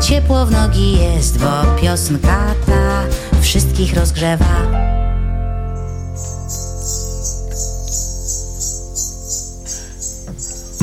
Ciepło 0.01 0.47
w 0.47 0.51
nogi 0.51 0.99
jest, 0.99 1.39
bo 1.39 1.81
piosenka 1.81 2.55
ta 2.67 3.05
Wszystkich 3.41 3.95
rozgrzewa 3.95 4.67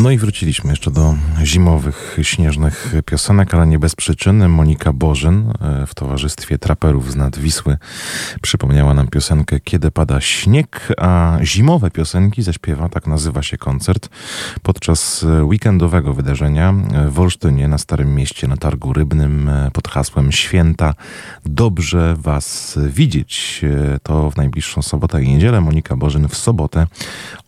No 0.02 0.12
i 0.12 0.18
wróciliśmy 0.18 0.70
jeszcze 0.70 0.92
do 0.92 1.16
zimowych, 1.44 2.18
śnieżnych 2.22 2.94
piosenek, 3.06 3.54
ale 3.54 3.68
nie 3.68 3.80
bez 3.80 3.96
przyczyny. 3.96 4.50
Monika 4.50 4.94
Bożyn 4.94 5.54
e, 5.62 5.88
w 5.88 5.96
towarzystwie 5.96 6.58
traperów 6.58 7.12
z 7.12 7.16
nad 7.16 7.40
Wisły 7.40 7.78
przypomniała 8.42 8.94
nam 8.94 9.08
piosenkę 9.08 9.60
Kiedy 9.60 9.92
pada 9.92 10.22
śnieg, 10.22 10.94
a 10.98 11.38
zimowe 11.44 11.92
piosenki 11.92 12.44
zaśpiewa, 12.44 12.90
tak 12.90 13.08
nazywa 13.08 13.44
się 13.44 13.58
koncert, 13.58 14.10
podczas 14.62 15.26
weekendowego 15.44 16.14
wydarzenia 16.14 16.74
w 17.10 17.20
Olsztynie 17.20 17.68
na 17.68 17.78
Starym 17.78 18.16
Mieście 18.16 18.48
na 18.48 18.58
Targu 18.58 18.94
Rybnym 18.94 19.50
e, 19.50 19.72
pod 19.72 19.88
hasłem 19.88 20.32
Święta. 20.32 20.94
Dobrze 21.46 22.16
Was 22.20 22.80
widzieć. 22.88 23.62
E, 23.64 24.00
to 24.04 24.32
w 24.32 24.38
najbliższą 24.38 24.82
sobotę 24.82 25.24
i 25.24 25.30
niedzielę. 25.30 25.62
Monika 25.62 25.96
Bożyn 25.96 26.28
w 26.28 26.38
sobotę 26.38 26.88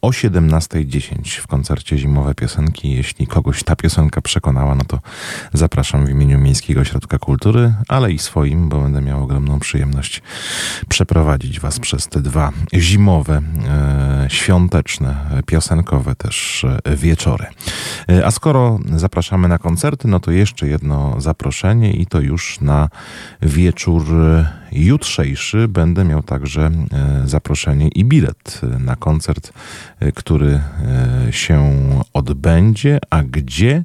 o 0.01 0.09
17.10 0.09 1.39
w 1.39 1.47
koncercie 1.47 1.97
Zimowe 1.97 2.35
Piosenki. 2.35 2.42
Jeśli 2.97 3.27
kogoś 3.27 3.63
ta 3.63 3.75
piosenka 3.75 4.21
przekonała, 4.21 4.75
no 4.75 4.83
to 4.87 4.99
zapraszam 5.53 6.05
w 6.05 6.09
imieniu 6.09 6.39
Miejskiego 6.39 6.81
Ośrodka 6.81 7.17
Kultury, 7.17 7.73
ale 7.87 8.11
i 8.11 8.19
swoim, 8.19 8.69
bo 8.69 8.79
będę 8.79 9.01
miał 9.01 9.23
ogromną 9.23 9.59
przyjemność 9.59 10.21
przeprowadzić 10.89 11.59
Was 11.59 11.79
przez 11.79 12.07
te 12.07 12.21
dwa 12.21 12.51
zimowe, 12.73 13.41
e, 13.67 14.25
świąteczne, 14.29 15.15
piosenkowe 15.45 16.15
też 16.15 16.65
e, 16.83 16.95
wieczory. 16.95 17.45
E, 18.09 18.25
a 18.25 18.31
skoro 18.31 18.79
zapraszamy 18.95 19.47
na 19.47 19.57
koncerty, 19.57 20.07
no 20.07 20.19
to 20.19 20.31
jeszcze 20.31 20.67
jedno 20.67 21.21
zaproszenie 21.21 21.93
i 21.93 22.05
to 22.05 22.19
już 22.19 22.61
na 22.61 22.89
wieczór 23.41 24.03
jutrzejszy 24.73 25.67
będę 25.67 26.05
miał 26.05 26.23
także 26.23 26.71
e, 26.91 27.21
zaproszenie 27.25 27.87
i 27.87 28.05
bilet 28.05 28.61
na 28.79 28.95
koncert, 28.95 29.53
e, 29.99 30.11
który 30.11 30.59
e, 31.27 31.33
się 31.33 31.71
odbędzie, 32.13 32.99
a 33.09 33.23
gdzie 33.23 33.83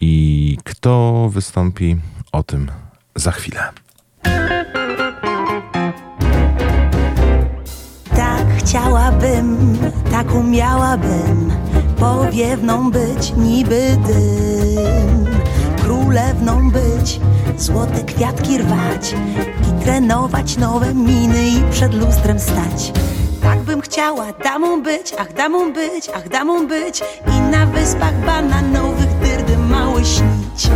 i 0.00 0.56
kto 0.64 1.28
wystąpi, 1.32 1.96
o 2.32 2.42
tym 2.42 2.70
za 3.14 3.30
chwilę. 3.30 3.60
Tak 8.16 8.46
chciałabym, 8.58 9.78
tak 10.10 10.34
umiałabym 10.34 11.52
Powiewną 11.98 12.90
być 12.90 13.32
niby 13.36 13.96
dym 14.06 15.33
Królewną 15.84 16.70
być, 16.70 17.20
złote 17.56 18.04
kwiatki 18.04 18.58
rwać 18.58 19.14
I 19.62 19.84
trenować 19.84 20.56
nowe 20.56 20.94
miny 20.94 21.48
i 21.48 21.62
przed 21.70 21.94
lustrem 21.94 22.38
stać. 22.38 22.92
Tak 23.42 23.58
bym 23.58 23.80
chciała 23.80 24.32
damą 24.32 24.82
być, 24.82 25.14
ach 25.18 25.32
damą 25.32 25.72
być, 25.72 26.10
ach 26.14 26.28
damą 26.28 26.66
być 26.66 27.02
I 27.36 27.40
na 27.40 27.66
wyspach 27.66 28.24
bananowych 28.26 29.18
dyrdy 29.18 29.56
mały 29.56 30.04
śnić 30.04 30.70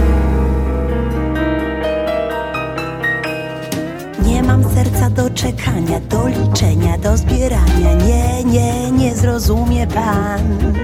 mam 4.48 4.64
serca 4.74 5.10
do 5.10 5.30
czekania, 5.30 6.00
do 6.00 6.28
liczenia, 6.28 6.98
do 6.98 7.16
zbierania. 7.16 7.94
Nie, 8.06 8.44
nie, 8.44 8.90
nie 8.90 9.14
zrozumie 9.14 9.86
pan. 9.86 10.74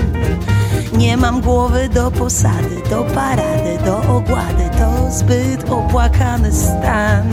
Nie 0.93 1.17
mam 1.17 1.41
głowy 1.41 1.89
do 1.89 2.11
posady, 2.11 2.83
do 2.91 3.05
parady, 3.05 3.79
do 3.85 3.97
ogłady. 3.97 4.65
To 4.79 5.11
zbyt 5.11 5.71
opłakany 5.71 6.53
stan. 6.53 7.29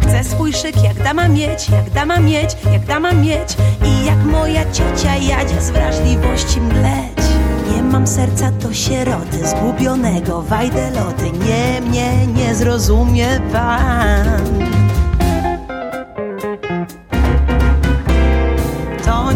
Chcę 0.00 0.24
swój 0.24 0.52
szyk 0.52 0.82
jak 0.84 1.02
dama 1.02 1.28
mieć, 1.28 1.68
jak 1.70 1.90
dama 1.90 2.20
mieć, 2.20 2.56
jak 2.72 2.84
dama 2.84 3.12
mieć. 3.12 3.56
I 3.84 4.06
jak 4.06 4.24
moja 4.24 4.72
ciocia 4.72 5.16
Jadzia 5.16 5.60
z 5.60 5.70
wrażliwości 5.70 6.60
mleć. 6.60 7.26
Nie 7.72 7.82
mam 7.82 8.06
serca 8.06 8.50
do 8.50 8.72
sieroty, 8.74 9.48
zgubionego 9.48 10.42
wajdeloty. 10.42 11.30
Nie, 11.30 11.80
mnie 11.80 12.26
nie 12.26 12.54
zrozumie 12.54 13.40
pan. 13.52 14.79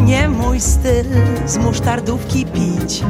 Nie 0.05 0.29
mój 0.29 0.61
styl 0.61 1.07
z 1.47 1.57
musztardówki 1.57 2.47
pić 2.47 3.03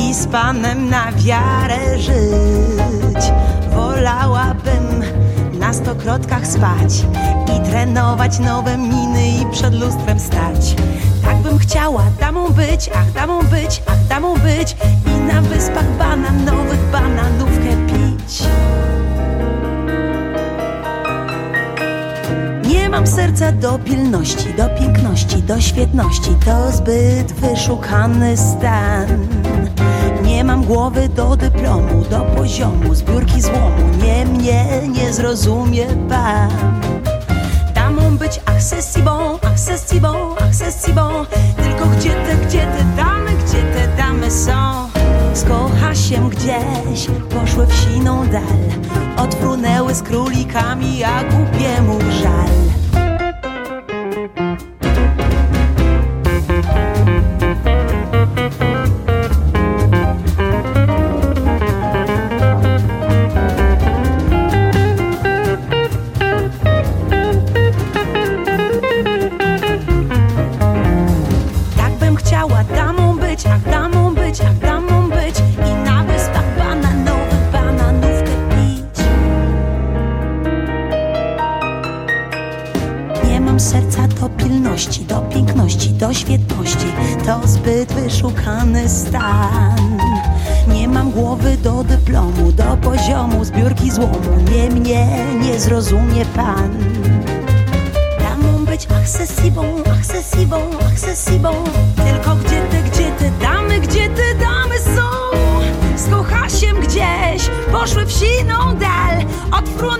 i 0.00 0.14
z 0.14 0.26
panem 0.26 0.90
na 0.90 1.12
wiarę 1.12 1.98
żyć. 1.98 3.32
Wolałabym 3.74 5.04
na 5.58 5.72
stokrotkach 5.72 6.46
spać 6.46 7.04
i 7.56 7.70
trenować 7.70 8.38
nowe 8.38 8.78
miny 8.78 9.28
i 9.28 9.46
przed 9.52 9.74
lustrem 9.74 10.20
stać. 10.20 10.76
Tak 11.24 11.36
bym 11.36 11.58
chciała 11.58 12.04
damą 12.20 12.48
być, 12.48 12.90
ach 12.94 13.12
damą 13.12 13.42
być, 13.42 13.82
ach 13.86 14.06
damą 14.06 14.34
być 14.34 14.76
i 15.06 15.32
na 15.32 15.42
wyspach 15.42 15.96
bananowych 15.98 16.90
bananówkę 16.92 17.86
pić. 17.86 18.42
Mam 22.98 23.06
serca 23.06 23.52
do 23.52 23.78
pilności, 23.78 24.54
do 24.54 24.68
piękności, 24.68 25.42
do 25.42 25.60
świetności. 25.60 26.30
To 26.44 26.72
zbyt 26.72 27.32
wyszukany 27.32 28.36
stan. 28.36 29.26
Nie 30.22 30.44
mam 30.44 30.64
głowy 30.64 31.08
do 31.08 31.36
dyplomu, 31.36 32.04
do 32.10 32.20
poziomu, 32.20 32.94
zbiórki 32.94 33.42
złomu. 33.42 33.88
Nie 34.04 34.26
mnie 34.26 34.64
nie 34.88 35.12
zrozumie 35.12 35.86
pan. 36.08 36.50
Damą 37.74 38.16
być 38.16 38.40
accessibą, 38.46 39.38
accessibą, 39.42 40.36
accessibą. 40.36 41.10
Tylko 41.56 41.86
gdzie 41.86 42.10
te, 42.10 42.36
gdzie 42.46 42.60
te 42.60 42.84
damy, 42.96 43.30
gdzie 43.30 43.62
te 43.62 43.96
damy 43.96 44.30
są? 44.30 44.88
Skocha 45.34 45.94
się 45.94 46.30
gdzieś, 46.30 47.06
poszły 47.30 47.66
w 47.66 47.74
siną 47.74 48.26
dal. 48.28 49.24
Odfrunęły 49.24 49.94
z 49.94 50.02
królikami, 50.02 51.04
a 51.04 51.24
głupiemu 51.24 51.98
żal. 52.22 52.67
Nie 94.50 94.70
mnie 94.70 95.06
nie 95.40 95.60
zrozumie 95.60 96.24
pan 96.24 96.78
Damą 98.18 98.64
być 98.64 98.86
accessibą, 99.02 99.62
accessibą, 99.98 100.56
accessibą 100.92 101.64
Tylko 101.96 102.36
gdzie 102.36 102.62
te, 102.70 102.82
gdzie 102.82 103.10
te 103.10 103.30
damy, 103.30 103.80
gdzie 103.80 104.08
te 104.08 104.34
damy 104.40 104.78
są? 104.78 105.38
Z 105.96 106.10
kochasiem 106.10 106.80
gdzieś 106.80 107.50
poszły 107.72 108.04
w 108.06 108.12
siną 108.12 108.54
dal 108.78 109.24
Odfrunęły 109.52 109.97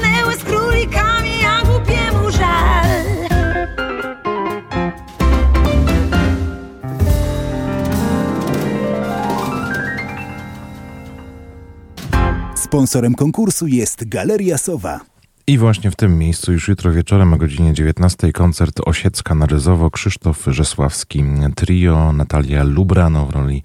Sponsorem 12.78 13.14
konkursu 13.14 13.66
jest 13.66 14.04
Galeria 14.08 14.58
Sowa. 14.58 15.17
I 15.48 15.58
właśnie 15.58 15.90
w 15.90 15.96
tym 15.96 16.18
miejscu 16.18 16.52
już 16.52 16.68
jutro 16.68 16.92
wieczorem 16.92 17.34
o 17.34 17.36
godzinie 17.36 17.74
19 17.74 18.32
koncert 18.32 18.80
Osiecka 18.86 19.34
na 19.34 19.46
Ryzowo, 19.46 19.90
Krzysztof 19.90 20.44
Rzesławski 20.46 21.24
Trio, 21.56 22.12
Natalia 22.12 22.64
Lubrano 22.64 23.26
w 23.26 23.30
roli 23.30 23.62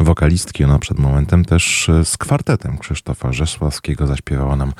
wokalistki. 0.00 0.64
Ona 0.64 0.78
przed 0.78 0.98
momentem 0.98 1.44
też 1.44 1.90
z 2.04 2.16
kwartetem 2.16 2.78
Krzysztofa 2.78 3.32
Rzesławskiego 3.32 4.06
zaśpiewała 4.06 4.56
nam 4.56 4.72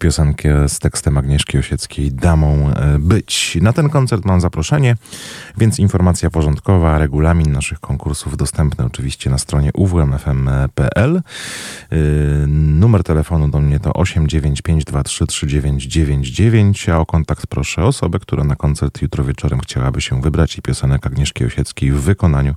piosenkę 0.00 0.68
z 0.68 0.78
tekstem 0.78 1.18
Agnieszki 1.18 1.58
Osieckiej 1.58 2.12
Damą 2.12 2.70
być. 2.98 3.58
Na 3.60 3.72
ten 3.72 3.88
koncert 3.88 4.24
mam 4.24 4.40
zaproszenie, 4.40 4.96
więc 5.58 5.78
informacja 5.78 6.30
porządkowa, 6.30 6.98
regulamin 6.98 7.52
naszych 7.52 7.80
konkursów 7.80 8.36
dostępny 8.36 8.84
oczywiście 8.84 9.30
na 9.30 9.38
stronie 9.38 9.70
uwmfm.pl. 9.74 11.22
Numer 12.48 13.02
telefonu 13.02 13.48
do 13.48 13.60
mnie 13.60 13.80
to 13.80 13.90
8952339 13.90 15.97
99, 15.98 16.88
a 16.88 16.98
o 16.98 17.06
kontakt 17.06 17.46
proszę 17.46 17.84
osobę, 17.84 18.18
która 18.18 18.44
na 18.44 18.56
koncert 18.56 19.02
jutro 19.02 19.24
wieczorem 19.24 19.60
chciałaby 19.60 20.00
się 20.00 20.20
wybrać 20.20 20.58
i 20.58 20.62
piosenek 20.62 21.06
Agnieszki 21.06 21.44
Osieckiej 21.44 21.92
w 21.92 22.00
wykonaniu 22.00 22.54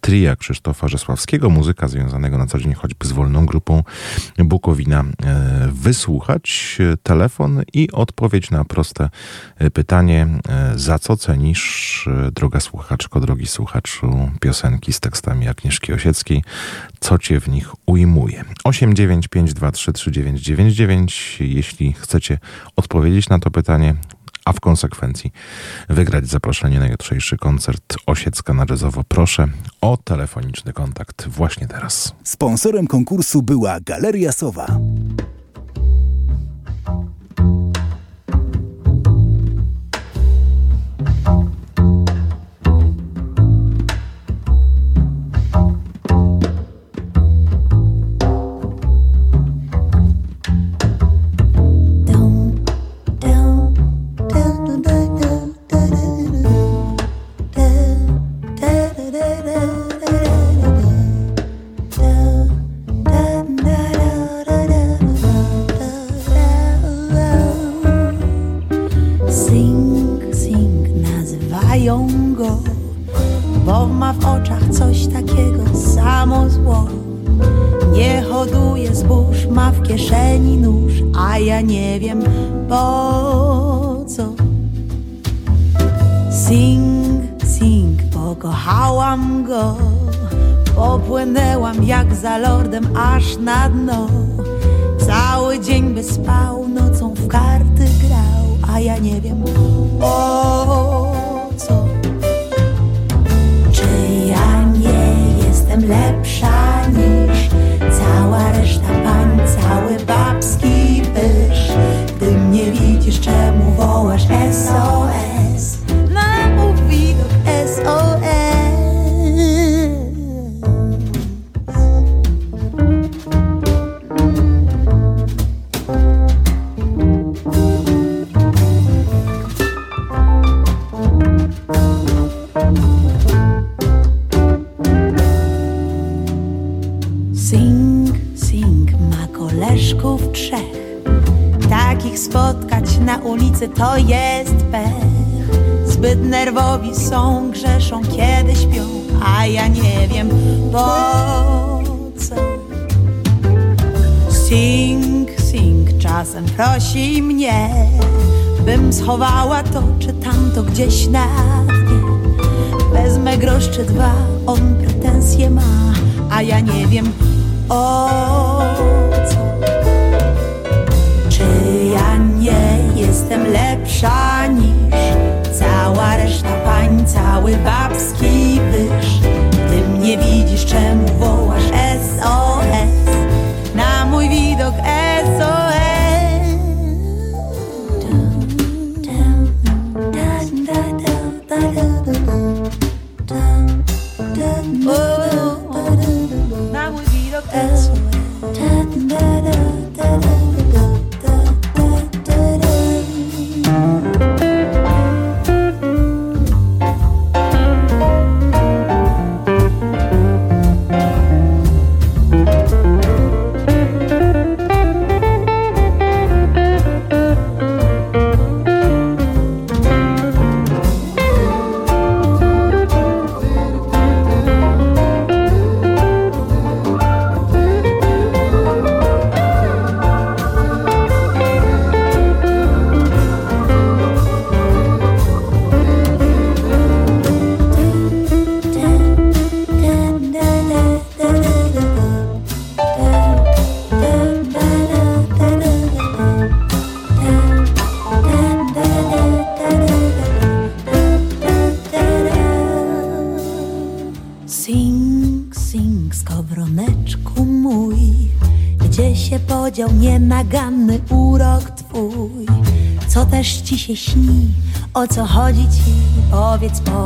tria 0.00 0.36
Krzysztofa 0.36 0.88
Rzesławskiego, 0.88 1.50
muzyka 1.50 1.88
związanego 1.88 2.38
na 2.38 2.46
co 2.46 2.58
dzień 2.58 2.74
choćby 2.74 3.06
z 3.06 3.12
wolną 3.12 3.46
grupą 3.46 3.82
Bukowina, 4.38 5.00
e, 5.00 5.04
wysłuchać. 5.72 6.78
Telefon 7.02 7.62
i 7.72 7.88
odpowiedź 7.92 8.50
na 8.50 8.64
proste 8.64 9.10
e, 9.56 9.70
pytanie, 9.70 10.26
e, 10.48 10.72
za 10.78 10.98
co 10.98 11.16
cenisz, 11.16 12.08
droga 12.32 12.60
słuchaczko, 12.60 13.20
drogi 13.20 13.46
słuchaczu, 13.46 14.30
piosenki 14.40 14.92
z 14.92 15.00
tekstami 15.00 15.48
Agnieszki 15.48 15.92
Osieckiej, 15.92 16.42
co 17.00 17.18
cię 17.18 17.40
w 17.40 17.48
nich 17.48 17.70
ujmuje. 17.86 18.44
895233999, 18.64 21.44
jeśli 21.44 21.92
chcecie 21.92 22.38
odpowiedzieć 22.80 23.28
na 23.28 23.38
to 23.38 23.50
pytanie, 23.50 23.94
a 24.44 24.52
w 24.52 24.60
konsekwencji 24.60 25.32
wygrać 25.88 26.26
zaproszenie 26.28 26.80
na 26.80 26.88
jutrzejszy 26.88 27.36
koncert 27.36 27.96
Osiecka 28.06 28.54
na. 28.54 29.04
Proszę 29.08 29.48
o 29.80 29.96
telefoniczny 29.96 30.72
kontakt 30.72 31.28
właśnie 31.28 31.68
teraz. 31.68 32.14
Sponsorem 32.24 32.86
konkursu 32.86 33.42
była 33.42 33.80
Galeria 33.80 34.32
Sowa. 34.32 34.66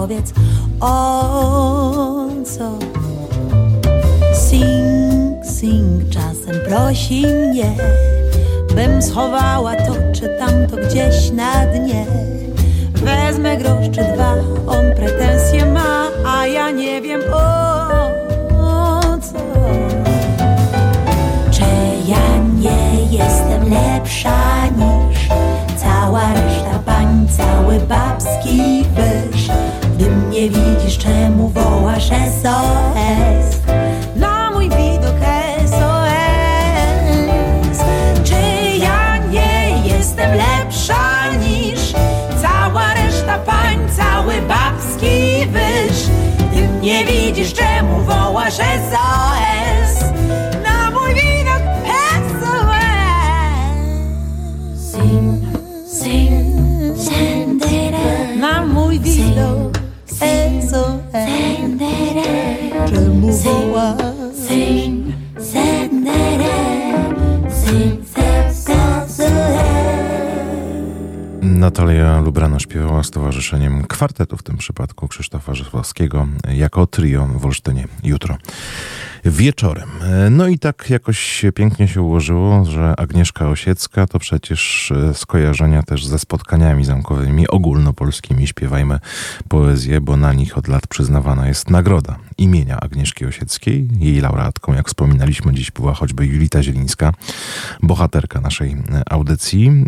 Powiedz, 0.04 0.32
o 0.80 2.28
co. 2.44 2.78
Sing, 4.34 5.46
sing, 5.46 6.10
czasem 6.10 6.60
prosi 6.68 7.26
mnie, 7.26 7.72
bym 8.74 9.02
schowała 9.02 9.74
to 9.74 9.94
czy 10.12 10.28
tamto 10.38 10.76
gdzieś 10.76 11.30
na 11.30 11.66
dnie. 11.66 12.06
Wezmę 12.94 13.56
grosz 13.56 13.90
czy 13.92 14.04
dwa, 14.14 14.34
on 14.66 14.94
pretensje 14.96 15.66
ma, 15.66 16.06
a 16.26 16.46
ja 16.46 16.70
nie 16.70 17.02
wiem 17.02 17.20
o, 17.32 19.00
co. 19.20 19.38
Czy 21.50 21.64
ja 22.06 22.38
nie 22.58 23.18
jestem 23.18 23.70
lepsza 23.70 24.66
niż 24.66 25.28
cała 25.76 26.34
reszta 26.34 26.78
pań, 26.86 27.26
cały 27.36 27.78
babski? 27.78 28.83
Mnie 30.44 30.60
widzisz, 30.60 30.98
czemu 30.98 31.48
wołasz 31.48 32.08
SOS? 32.42 33.60
Na 34.16 34.50
mój 34.50 34.68
widok 34.68 35.16
SOS. 35.66 37.00
Czy 38.24 38.34
ja 38.78 39.16
nie 39.16 39.82
jestem 39.84 40.30
lepsza 40.30 41.32
niż 41.40 41.92
cała 42.42 42.94
reszta 42.94 43.38
pań, 43.38 43.78
cały 43.96 44.42
babski 44.42 45.46
wyż? 45.46 46.06
Gdy 46.52 46.68
mnie 46.68 47.04
widzisz, 47.04 47.52
czemu 47.52 48.00
wołasz 48.00 48.54
SOS? 48.54 49.33
Natalia 71.74 72.20
Lubrano 72.20 72.58
śpiewała 72.58 73.02
z 73.02 73.10
towarzyszeniem 73.10 73.86
kwartetu, 73.86 74.36
w 74.36 74.42
tym 74.42 74.56
przypadku 74.56 75.08
Krzysztofa 75.08 75.54
Rzeszowskiego, 75.54 76.26
jako 76.52 76.86
trio 76.86 77.26
w 77.26 77.46
Olsztynie 77.46 77.88
jutro 78.04 78.36
wieczorem. 79.24 79.88
No 80.30 80.48
i 80.48 80.58
tak 80.58 80.90
jakoś 80.90 81.44
pięknie 81.54 81.88
się 81.88 82.02
ułożyło, 82.02 82.64
że 82.64 82.94
Agnieszka 82.96 83.48
Osiecka 83.48 84.06
to 84.06 84.18
przecież 84.18 84.92
skojarzenia 85.14 85.82
też 85.82 86.06
ze 86.06 86.18
spotkaniami 86.18 86.84
zamkowymi 86.84 87.48
ogólnopolskimi. 87.48 88.46
Śpiewajmy 88.46 88.98
poezję, 89.48 90.00
bo 90.00 90.16
na 90.16 90.32
nich 90.32 90.58
od 90.58 90.68
lat 90.68 90.86
przyznawana 90.86 91.48
jest 91.48 91.70
nagroda 91.70 92.16
imienia 92.38 92.80
Agnieszki 92.80 93.26
Osieckiej. 93.26 93.88
Jej 93.98 94.20
laureatką, 94.20 94.74
jak 94.74 94.88
wspominaliśmy 94.88 95.54
dziś, 95.54 95.70
była 95.70 95.94
choćby 95.94 96.26
Julita 96.26 96.62
Zielińska, 96.62 97.12
bohaterka 97.82 98.40
naszej 98.40 98.76
audycji. 99.10 99.84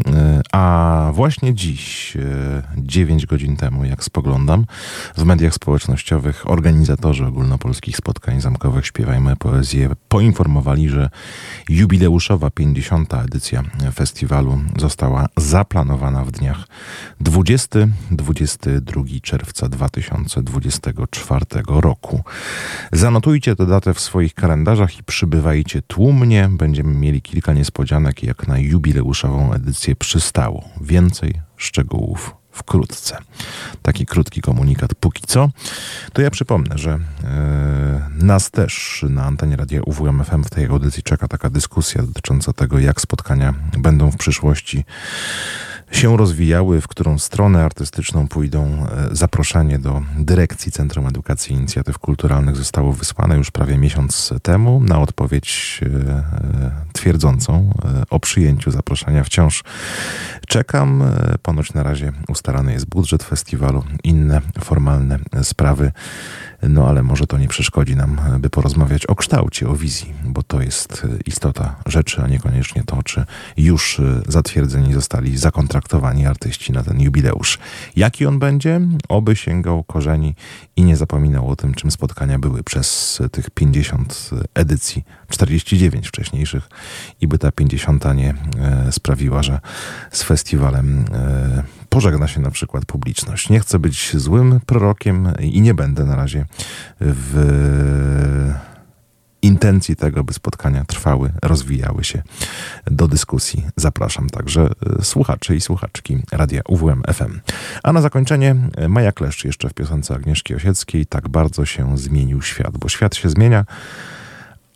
A 0.52 1.10
właśnie 1.14 1.54
dziś, 1.54 2.16
9 2.76 3.26
godzin 3.26 3.56
temu, 3.56 3.84
jak 3.84 4.04
spoglądam, 4.04 4.66
w 5.16 5.24
mediach 5.24 5.54
społecznościowych 5.54 6.50
organizatorzy 6.50 7.26
ogólnopolskich 7.26 7.96
spotkań 7.96 8.40
zamkowych 8.40 8.86
Śpiewajmy 8.86 9.36
Poezję 9.36 9.90
poinformowali, 10.08 10.88
że 10.88 11.10
jubileuszowa 11.68 12.50
50. 12.50 13.14
edycja 13.14 13.62
festiwalu 13.94 14.60
została 14.78 15.26
zaplanowana 15.36 16.24
w 16.24 16.30
dniach 16.30 16.68
20-22 17.20 19.20
czerwca 19.20 19.68
2024 19.68 21.44
roku. 21.68 22.24
Zanotujcie 22.92 23.56
tę 23.56 23.66
datę 23.66 23.94
w 23.94 24.00
swoich 24.00 24.34
kalendarzach 24.34 24.98
i 24.98 25.02
przybywajcie 25.02 25.82
tłumnie. 25.82 26.48
Będziemy 26.50 26.94
mieli 26.94 27.22
kilka 27.22 27.52
niespodzianek, 27.52 28.22
jak 28.22 28.48
na 28.48 28.58
jubileuszową 28.58 29.52
edycję 29.52 29.96
przystało. 29.96 30.64
Więcej 30.80 31.34
szczegółów 31.56 32.34
wkrótce. 32.56 33.18
Taki 33.82 34.06
krótki 34.06 34.40
komunikat 34.40 34.94
póki 34.94 35.22
co. 35.26 35.48
To 36.12 36.22
ja 36.22 36.30
przypomnę, 36.30 36.78
że 36.78 36.90
yy, 36.90 38.26
nas 38.26 38.50
też 38.50 39.04
na 39.08 39.24
antenie 39.24 39.56
radia 39.56 39.80
UWM 39.82 40.24
FM 40.24 40.44
w 40.44 40.50
tej 40.50 40.66
audycji 40.66 41.02
czeka 41.02 41.28
taka 41.28 41.50
dyskusja 41.50 42.02
dotycząca 42.02 42.52
tego, 42.52 42.78
jak 42.78 43.00
spotkania 43.00 43.54
będą 43.78 44.10
w 44.10 44.16
przyszłości 44.16 44.84
się 45.90 46.16
rozwijały, 46.16 46.80
w 46.80 46.88
którą 46.88 47.18
stronę 47.18 47.64
artystyczną 47.64 48.28
pójdą. 48.28 48.86
Zaproszenie 49.12 49.78
do 49.78 50.02
dyrekcji 50.18 50.72
Centrum 50.72 51.06
Edukacji 51.06 51.54
i 51.54 51.58
Inicjatyw 51.58 51.98
Kulturalnych 51.98 52.56
zostało 52.56 52.92
wysłane 52.92 53.36
już 53.36 53.50
prawie 53.50 53.78
miesiąc 53.78 54.34
temu. 54.42 54.80
Na 54.80 55.00
odpowiedź 55.00 55.80
twierdzącą 56.92 57.74
o 58.10 58.20
przyjęciu 58.20 58.70
zaproszenia 58.70 59.24
wciąż 59.24 59.64
czekam. 60.46 61.02
Ponoć 61.42 61.74
na 61.74 61.82
razie 61.82 62.12
ustalany 62.28 62.72
jest 62.72 62.86
budżet 62.86 63.22
festiwalu, 63.22 63.84
inne 64.04 64.40
formalne 64.60 65.18
sprawy. 65.42 65.92
No 66.62 66.88
ale 66.88 67.02
może 67.02 67.26
to 67.26 67.38
nie 67.38 67.48
przeszkodzi 67.48 67.96
nam, 67.96 68.20
by 68.38 68.50
porozmawiać 68.50 69.06
o 69.06 69.14
kształcie, 69.14 69.68
o 69.68 69.76
wizji, 69.76 70.14
bo 70.24 70.42
to 70.42 70.62
jest 70.62 71.06
istota 71.26 71.76
rzeczy, 71.86 72.22
a 72.22 72.28
niekoniecznie 72.28 72.84
to, 72.84 73.02
czy 73.02 73.24
już 73.56 74.00
zatwierdzeni 74.28 74.94
zostali, 74.94 75.36
zakontraktowani 75.36 76.26
artyści 76.26 76.72
na 76.72 76.82
ten 76.82 77.00
jubileusz. 77.00 77.58
Jaki 77.96 78.26
on 78.26 78.38
będzie? 78.38 78.80
Oby 79.08 79.36
sięgał 79.36 79.84
korzeni 79.84 80.34
i 80.76 80.82
nie 80.82 80.96
zapominał 80.96 81.48
o 81.48 81.56
tym, 81.56 81.74
czym 81.74 81.90
spotkania 81.90 82.38
były 82.38 82.62
przez 82.62 83.20
tych 83.32 83.50
50 83.50 84.30
edycji, 84.54 85.04
49 85.28 86.08
wcześniejszych 86.08 86.68
i 87.20 87.28
by 87.28 87.38
ta 87.38 87.52
50 87.52 88.04
nie 88.14 88.34
e, 88.58 88.92
sprawiła, 88.92 89.42
że 89.42 89.60
z 90.10 90.22
festiwalem 90.22 91.04
e, 91.12 91.62
pożegna 91.88 92.28
się 92.28 92.40
na 92.40 92.50
przykład 92.50 92.84
publiczność. 92.84 93.50
Nie 93.50 93.60
chcę 93.60 93.78
być 93.78 94.16
złym 94.16 94.60
prorokiem 94.66 95.32
i 95.40 95.60
nie 95.60 95.74
będę 95.74 96.04
na 96.04 96.16
razie 96.16 96.46
w 97.00 97.46
intencji 99.42 99.96
tego, 99.96 100.24
by 100.24 100.32
spotkania 100.32 100.84
trwały, 100.84 101.32
rozwijały 101.42 102.04
się 102.04 102.22
do 102.86 103.08
dyskusji. 103.08 103.66
Zapraszam 103.76 104.30
także 104.30 104.68
słuchaczy 105.02 105.56
i 105.56 105.60
słuchaczki 105.60 106.22
Radia 106.32 106.60
UWM 106.68 107.02
FM. 107.14 107.40
A 107.82 107.92
na 107.92 108.00
zakończenie 108.00 108.56
Maja 108.88 109.12
Kleszcz 109.12 109.44
jeszcze 109.44 109.68
w 109.68 109.74
piosence 109.74 110.14
Agnieszki 110.14 110.54
Osieckiej 110.54 111.06
Tak 111.06 111.28
bardzo 111.28 111.64
się 111.64 111.98
zmienił 111.98 112.42
świat, 112.42 112.78
bo 112.78 112.88
świat 112.88 113.16
się 113.16 113.30
zmienia, 113.30 113.64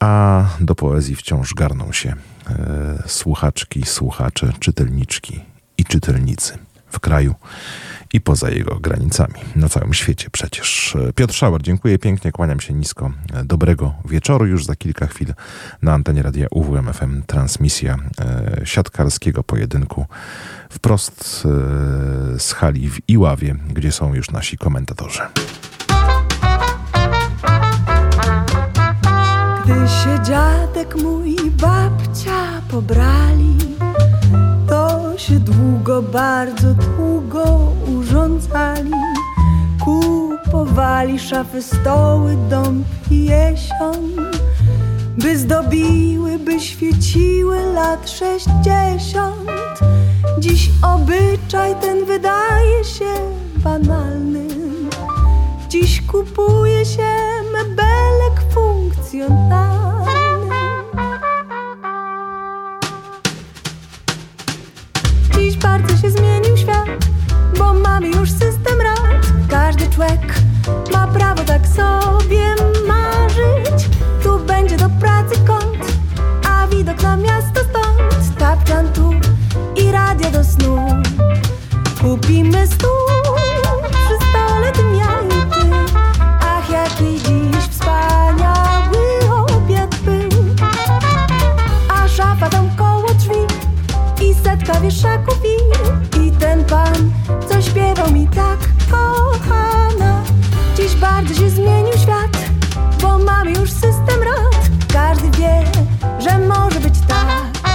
a 0.00 0.44
do 0.60 0.74
poezji 0.74 1.16
wciąż 1.16 1.54
garną 1.54 1.92
się 1.92 2.14
e, 2.50 3.02
słuchaczki, 3.06 3.82
słuchacze, 3.86 4.52
czytelniczki 4.60 5.40
i 5.78 5.84
czytelnicy 5.84 6.58
w 6.90 7.00
kraju 7.00 7.34
i 8.12 8.20
poza 8.20 8.50
jego 8.50 8.80
granicami, 8.80 9.34
na 9.56 9.68
całym 9.68 9.94
świecie 9.94 10.30
przecież. 10.30 10.96
Piotr 11.14 11.34
Szauer, 11.34 11.62
dziękuję 11.62 11.98
pięknie, 11.98 12.32
kłaniam 12.32 12.60
się 12.60 12.74
nisko. 12.74 13.10
Dobrego 13.44 13.94
wieczoru. 14.04 14.46
Już 14.46 14.64
za 14.64 14.76
kilka 14.76 15.06
chwil 15.06 15.34
na 15.82 15.92
antenie 15.92 16.22
radia 16.22 16.46
UWM 16.50 16.92
FM 16.92 17.22
transmisja 17.26 17.96
e, 18.20 18.60
siatkarskiego 18.64 19.42
pojedynku 19.42 20.06
wprost 20.70 21.44
e, 22.34 22.38
z 22.38 22.52
hali 22.52 22.90
w 22.90 22.98
Iławie, 23.08 23.56
gdzie 23.68 23.92
są 23.92 24.14
już 24.14 24.30
nasi 24.30 24.58
komentatorzy. 24.58 25.20
Gdy 29.70 29.88
się 29.88 30.22
dziadek 30.22 31.02
mój 31.02 31.30
i 31.30 31.50
babcia 31.50 32.62
pobrali 32.70 33.56
to 34.68 35.18
się 35.18 35.40
długo, 35.40 36.02
bardzo 36.02 36.74
długo 36.74 37.72
urządzali. 37.98 38.90
Kupowali 39.84 41.18
szafy, 41.18 41.62
stoły, 41.62 42.36
dom 42.50 42.84
i 43.10 43.24
jesion, 43.24 44.10
by 45.18 45.38
zdobiły, 45.38 46.38
by 46.38 46.60
świeciły 46.60 47.72
lat 47.72 48.10
sześćdziesiąt. 48.10 49.50
Dziś 50.38 50.70
obyczaj 50.82 51.74
ten 51.80 52.04
wydaje 52.04 52.84
się 52.84 53.14
banalny. 53.56 54.46
Dziś 55.68 56.02
kupuje 56.02 56.84
się 56.84 57.39
emocjonalny. 59.14 60.54
Dziś 65.34 65.56
bardzo 65.56 65.96
się 65.96 66.10
zmienił 66.10 66.56
świat, 66.56 66.88
bo 67.58 67.74
mamy 67.74 68.08
już 68.08 68.30
system 68.30 68.80
rad. 68.80 69.26
Każdy 69.50 69.88
człowiek 69.88 70.34
ma 70.92 71.06
prawo 71.06 71.44
tak 71.44 71.66
sobie 71.66 72.54
marzyć. 72.86 73.88
Tu 74.22 74.38
będzie 74.38 74.76
do 74.76 74.88
pracy 74.88 75.40
kąt, 75.46 75.92
a 76.48 76.66
widok 76.66 77.02
na 77.02 77.16
miasto 77.16 77.60
stąd. 77.60 78.38
Tapczan 78.38 78.92
tu 78.92 79.12
i 79.76 79.92
radio 79.92 80.30
do 80.30 80.44
snu. 80.44 80.86
Kupimy 82.02 82.66
stół 82.66 82.90
przy 83.90 84.28
stole 84.28 84.72
dnia 84.72 85.20
i 85.22 85.50
ty. 85.50 85.94
Ach, 86.40 86.70
jaki 86.70 87.29
ten 96.40 96.64
pan, 96.64 97.12
co 97.48 97.62
śpiewał 97.62 98.10
mi 98.10 98.28
tak 98.28 98.58
kochana. 98.90 100.22
Dziś 100.76 100.94
bardzo 100.94 101.34
się 101.34 101.50
zmienił 101.50 101.92
świat 101.92 102.38
Bo 103.02 103.18
mamy 103.18 103.50
już 103.50 103.72
system 103.72 104.22
rad. 104.22 104.70
Każdy 104.92 105.30
wie, 105.30 105.64
że 106.18 106.38
może 106.38 106.80
być 106.80 106.94
tak. 107.08 107.74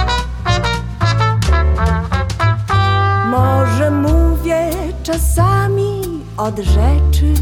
Może 3.30 3.90
mówię 3.90 4.70
czasami 5.02 6.02
od 6.36 6.58
rzeczy 6.58 7.34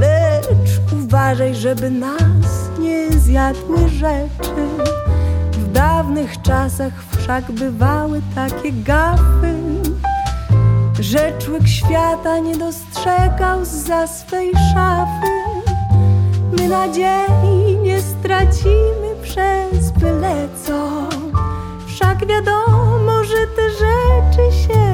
Lecz 0.00 0.92
uważaj, 0.92 1.54
żeby 1.54 1.90
nas 1.90 2.70
nie 2.78 3.10
zjadły 3.10 3.88
rzeczy. 3.88 4.66
W 5.52 5.72
dawnych 5.72 6.42
czasach 6.42 6.92
wszak 7.24 7.52
bywały 7.52 8.22
takie 8.34 8.72
gafy 8.72 9.54
Że 11.00 11.38
człowiek 11.38 11.68
świata 11.68 12.38
nie 12.38 12.56
dostrzegał 12.56 13.64
za 13.64 14.06
swej 14.06 14.52
szafy. 14.74 15.60
My 16.58 16.68
nadziei 16.68 17.76
nie 17.82 18.02
stracimy 18.02 19.14
przez 19.22 19.90
byle 19.90 20.48
co. 20.64 21.08
Wszak 21.86 22.26
wiadomo, 22.26 23.24
że 23.24 23.46
te 23.56 23.70
rzeczy 23.70 24.56
się 24.56 24.93